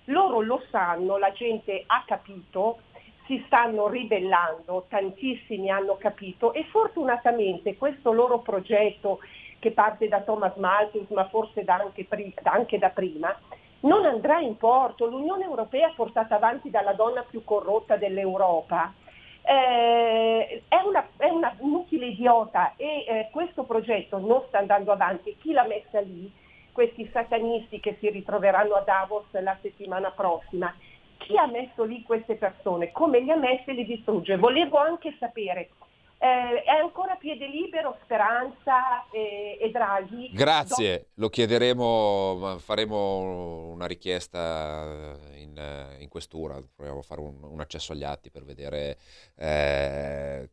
Loro 0.06 0.42
lo 0.42 0.64
sanno, 0.70 1.18
la 1.18 1.32
gente 1.32 1.84
ha 1.86 2.04
capito, 2.06 2.80
si 3.26 3.42
stanno 3.46 3.88
ribellando, 3.88 4.86
tantissimi 4.90 5.70
hanno 5.70 5.98
capito 5.98 6.54
e 6.54 6.64
fortunatamente 6.66 7.78
questo 7.78 8.12
loro 8.12 8.40
progetto 8.40 9.20
che 9.60 9.72
parte 9.72 10.08
da 10.08 10.22
Thomas 10.22 10.56
Malthus 10.56 11.08
ma 11.10 11.28
forse 11.30 11.64
da 11.64 11.76
anche, 11.76 12.08
anche 12.44 12.78
da 12.80 12.90
prima, 12.90 13.34
non 13.82 14.06
andrà 14.06 14.40
in 14.40 14.58
porto. 14.58 15.06
L'Unione 15.06 15.46
Europea 15.46 15.92
portata 15.96 16.36
avanti 16.36 16.70
dalla 16.70 16.94
donna 16.94 17.24
più 17.24 17.44
corrotta 17.44 17.96
dell'Europa 17.96 18.94
eh, 19.44 20.64
è, 20.68 20.82
una, 20.86 21.08
è 21.18 21.30
una, 21.30 21.56
un'utile 21.60 22.08
idiota 22.08 22.74
e 22.76 23.06
eh, 23.08 23.30
questo 23.32 23.64
progetto 23.64 24.18
non 24.20 24.44
sta 24.48 24.60
andando 24.60 24.92
avanti. 24.92 25.36
Chi 25.40 25.52
l'ha 25.52 25.66
messa 25.66 26.00
lì? 26.00 26.32
Questi 26.72 27.10
satanisti 27.12 27.80
che 27.80 27.98
si 28.00 28.10
ritroveranno 28.10 28.76
a 28.76 28.82
Davos 28.82 29.26
la 29.32 29.58
settimana 29.62 30.12
prossima. 30.12 30.74
Chi 31.18 31.38
ha 31.38 31.46
messo 31.46 31.84
lì 31.84 32.02
queste 32.04 32.36
persone? 32.36 32.92
Come 32.92 33.20
li 33.20 33.30
ha 33.30 33.36
messe 33.36 33.74
li 33.74 33.86
distrugge? 33.86 34.38
Volevo 34.38 34.78
anche 34.78 35.16
sapere 35.20 35.70
eh, 36.24 36.62
è 36.62 36.70
ancora 36.80 37.16
piede 37.16 37.48
libero 37.48 37.98
Speranza 38.04 39.10
e, 39.10 39.58
e 39.60 39.72
Draghi? 39.72 40.30
Grazie, 40.32 40.98
Do- 40.98 41.06
lo 41.16 41.30
chiederemo, 41.30 42.58
faremo 42.60 43.72
una 43.72 43.88
richiesta 43.88 45.18
in, 45.34 45.96
in 45.98 46.08
questura, 46.10 46.62
proviamo 46.76 47.00
a 47.00 47.02
fare 47.02 47.22
un, 47.22 47.42
un, 47.42 47.60
accesso 47.60 47.94
agli 47.94 48.04
atti 48.04 48.30
per 48.30 48.44
vedere, 48.44 49.00
eh, 49.36 50.48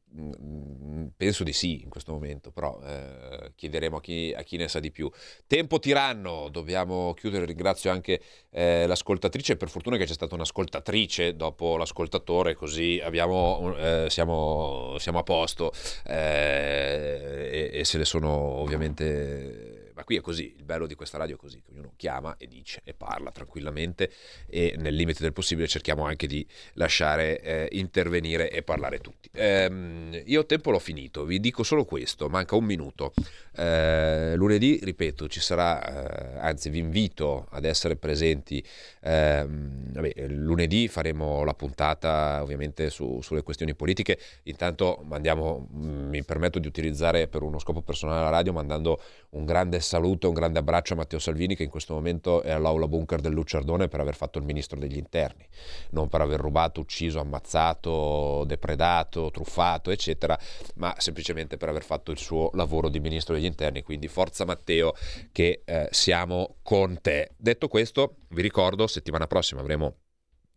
penso 1.15 1.45
di 1.45 1.53
sì 1.53 1.83
in 1.83 1.91
questo 1.91 2.13
momento, 2.13 2.51
però 2.51 2.81
eh, 2.83 3.53
chiederemo 3.55 3.99
a 3.99 4.01
chi, 4.01 4.33
a 4.35 4.41
chi, 4.41 4.57
ne 4.57 4.69
sa 4.69 4.81
di 4.81 4.91
più. 4.91 5.11
Tempo 5.47 5.79
tiranno, 5.79 6.49
dobbiamo 6.49 7.13
chiudere, 7.13 7.45
ringrazio 7.45 7.91
anche 7.91 8.23
eh, 8.49 8.87
l'ascoltatrice, 8.87 9.59
per 9.59 9.69
fortuna 9.69 9.99
che 9.99 10.07
c'è 10.07 10.15
stata 10.15 10.35
un'ascoltatrice 10.35 11.37
dopo 11.37 11.77
l'ascoltatore, 11.77 12.55
così 12.55 12.99
abbiamo, 13.05 13.77
eh, 13.77 14.07
siamo, 14.09 14.97
siamo 14.97 15.19
a 15.19 15.23
posto 15.23 15.57
posto 15.59 15.73
eh, 16.05 17.71
e, 17.73 17.81
e 17.81 17.85
se 17.85 17.99
ne 17.99 18.05
sono 18.05 18.31
ovviamente 18.31 19.68
ma 19.99 20.05
qui 20.05 20.15
è 20.15 20.21
così, 20.21 20.55
il 20.57 20.63
bello 20.63 20.87
di 20.87 20.95
questa 20.95 21.19
radio 21.19 21.35
è 21.35 21.39
così, 21.39 21.61
che 21.61 21.73
ognuno 21.73 21.95
chiama 21.97 22.37
e 22.39 22.47
dice 22.47 22.83
e 22.85 22.95
parla 22.95 23.33
tranquillamente 23.33 24.13
e 24.47 24.77
nel 24.79 24.95
limite 24.95 25.25
del 25.25 25.33
possibile 25.33 25.67
cerchiamo 25.67 26.05
anche 26.05 26.29
di 26.29 26.47
lasciare 26.75 27.41
eh, 27.41 27.69
intervenire 27.73 28.49
e 28.49 28.63
parlare 28.63 29.01
tutti. 29.01 29.29
Eh, 29.33 30.23
io 30.25 30.47
tempo 30.47 30.71
l'ho 30.71 30.79
finito, 30.79 31.25
vi 31.25 31.41
dico 31.41 31.65
solo 31.65 31.85
questo, 31.85 32.29
manca 32.29 32.55
un 32.55 32.65
minuto. 32.65 33.13
Eh, 33.57 34.37
lunedì, 34.37 34.79
ripeto, 34.81 35.27
ci 35.27 35.41
sarà, 35.41 36.37
eh, 36.37 36.39
anzi 36.39 36.71
vi 36.71 36.79
invito 36.79 37.49
ad 37.51 37.65
essere 37.65 37.97
presenti, 37.97 38.65
ehm, 39.01 39.95
vabbè, 39.95 40.29
lunedì 40.29 40.87
faremo 40.87 41.43
la 41.43 41.55
puntata 41.55 42.41
ovviamente 42.41 42.89
su, 42.89 43.21
sulle 43.21 43.43
questioni 43.43 43.75
politiche, 43.75 44.17
intanto 44.45 45.03
mandiamo, 45.03 45.67
mi 45.73 46.23
permetto 46.23 46.61
di 46.61 46.69
utilizzare 46.69 47.27
per 47.27 47.43
uno 47.43 47.59
scopo 47.59 47.83
personale 47.83 48.23
la 48.23 48.31
radio 48.31 48.53
mandando 48.53 49.03
un 49.31 49.45
grande 49.45 49.81
saluto 49.89 50.27
e 50.27 50.29
un 50.29 50.35
grande 50.35 50.59
abbraccio 50.59 50.93
a 50.93 50.97
Matteo 50.97 51.19
Salvini 51.19 51.57
che 51.57 51.63
in 51.63 51.71
questo 51.71 51.95
momento 51.95 52.43
è 52.43 52.51
all'aula 52.51 52.87
bunker 52.87 53.21
del 53.21 53.33
Luciardone 53.33 53.89
per 53.89 54.01
aver 54.01 54.15
fatto 54.15 54.39
il 54.39 54.45
ministro 54.45 54.79
degli 54.79 54.99
interni, 54.99 55.49
non 55.91 56.09
per 56.09 56.21
aver 56.21 56.39
rubato, 56.39 56.81
ucciso, 56.81 57.19
ammazzato, 57.19 58.45
depredato, 58.47 59.31
truffato, 59.31 59.91
eccetera, 59.91 60.39
ma 60.75 60.95
semplicemente 60.99 61.57
per 61.57 61.71
aver 61.71 61.83
fatto 61.83 62.11
il 62.11 62.19
suo 62.19 62.51
lavoro 62.53 62.91
di 62.91 63.01
ministro 63.01 63.35
degli 63.35 63.47
interni. 63.47 63.83
Quindi 63.83 64.09
forza 64.09 64.45
Matteo 64.45 64.93
che 65.33 65.63
eh, 65.65 65.89
siamo 65.91 66.57
con 66.63 66.99
te. 67.01 67.31
Detto 67.37 67.69
questo, 67.69 68.17
vi 68.29 68.43
ricordo, 68.43 68.87
settimana 68.87 69.27
prossima 69.27 69.63
avremo 69.63 69.95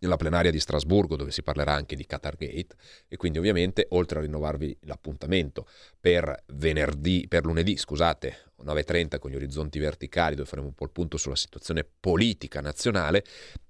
nella 0.02 0.18
plenaria 0.18 0.52
di 0.52 0.60
Strasburgo 0.60 1.16
dove 1.16 1.32
si 1.32 1.44
parlerà 1.44 1.74
anche 1.74 1.96
di 1.96 2.06
Qatar 2.06 2.36
Gate 2.36 2.76
e 3.08 3.18
quindi 3.18 3.38
ovviamente 3.38 3.86
oltre 3.90 4.20
a 4.20 4.22
rinnovarvi 4.22 4.78
l'appuntamento 4.82 5.68
per 6.00 6.44
venerdì 6.54 7.26
per 7.28 7.46
lunedì, 7.46 7.78
scusate, 7.78 8.52
9:30 8.64 9.20
con 9.20 9.32
gli 9.32 9.36
orizzonti 9.36 9.80
verticali 9.80 10.36
dove 10.36 10.48
faremo 10.48 10.68
un 10.68 10.74
po' 10.74 10.86
il 10.86 10.92
punto 10.92 11.18
sulla 11.18 11.36
situazione 11.36 11.86
politica 12.00 12.62
nazionale, 12.62 13.24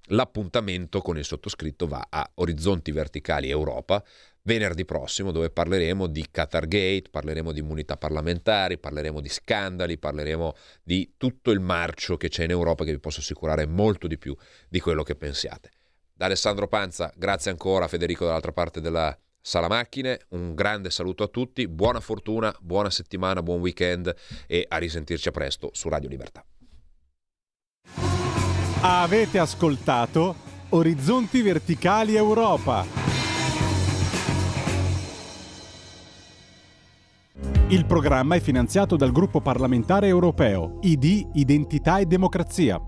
l'appuntamento 0.07 1.01
con 1.01 1.17
il 1.17 1.25
sottoscritto 1.25 1.87
va 1.87 2.07
a 2.09 2.29
Orizzonti 2.35 2.91
Verticali 2.91 3.49
Europa 3.49 4.03
venerdì 4.43 4.85
prossimo 4.85 5.31
dove 5.31 5.49
parleremo 5.49 6.07
di 6.07 6.25
Qatar 6.31 6.67
Gate, 6.67 7.09
parleremo 7.11 7.51
di 7.51 7.59
immunità 7.59 7.97
parlamentari, 7.97 8.77
parleremo 8.77 9.19
di 9.19 9.29
scandali, 9.29 9.97
parleremo 9.97 10.55
di 10.81 11.13
tutto 11.17 11.51
il 11.51 11.59
marcio 11.59 12.17
che 12.17 12.29
c'è 12.29 12.45
in 12.45 12.51
Europa 12.51 12.83
che 12.83 12.91
vi 12.91 12.99
posso 12.99 13.19
assicurare 13.19 13.65
molto 13.65 14.07
di 14.07 14.17
più 14.17 14.35
di 14.67 14.79
quello 14.79 15.03
che 15.03 15.15
pensiate. 15.15 15.69
Da 16.21 16.27
Alessandro 16.27 16.67
Panza, 16.67 17.11
grazie 17.15 17.49
ancora 17.49 17.87
Federico 17.87 18.25
dall'altra 18.25 18.51
parte 18.51 18.79
della 18.79 19.17
sala 19.41 19.67
macchine, 19.67 20.19
un 20.29 20.53
grande 20.53 20.91
saluto 20.91 21.23
a 21.23 21.27
tutti, 21.27 21.67
buona 21.67 21.99
fortuna, 21.99 22.55
buona 22.61 22.91
settimana, 22.91 23.41
buon 23.41 23.59
weekend 23.59 24.13
e 24.45 24.63
a 24.69 24.77
risentirci 24.77 25.29
a 25.29 25.31
presto 25.31 25.71
su 25.73 25.89
Radio 25.89 26.09
Libertà. 26.09 26.45
Avete 28.81 29.39
ascoltato 29.39 30.35
Orizzonti 30.69 31.41
Verticali 31.41 32.15
Europa. 32.15 32.85
Il 37.69 37.85
programma 37.87 38.35
è 38.35 38.39
finanziato 38.41 38.95
dal 38.95 39.11
gruppo 39.11 39.41
parlamentare 39.41 40.05
europeo 40.05 40.77
ID 40.81 41.29
Identità 41.33 41.97
e 41.97 42.05
Democrazia 42.05 42.79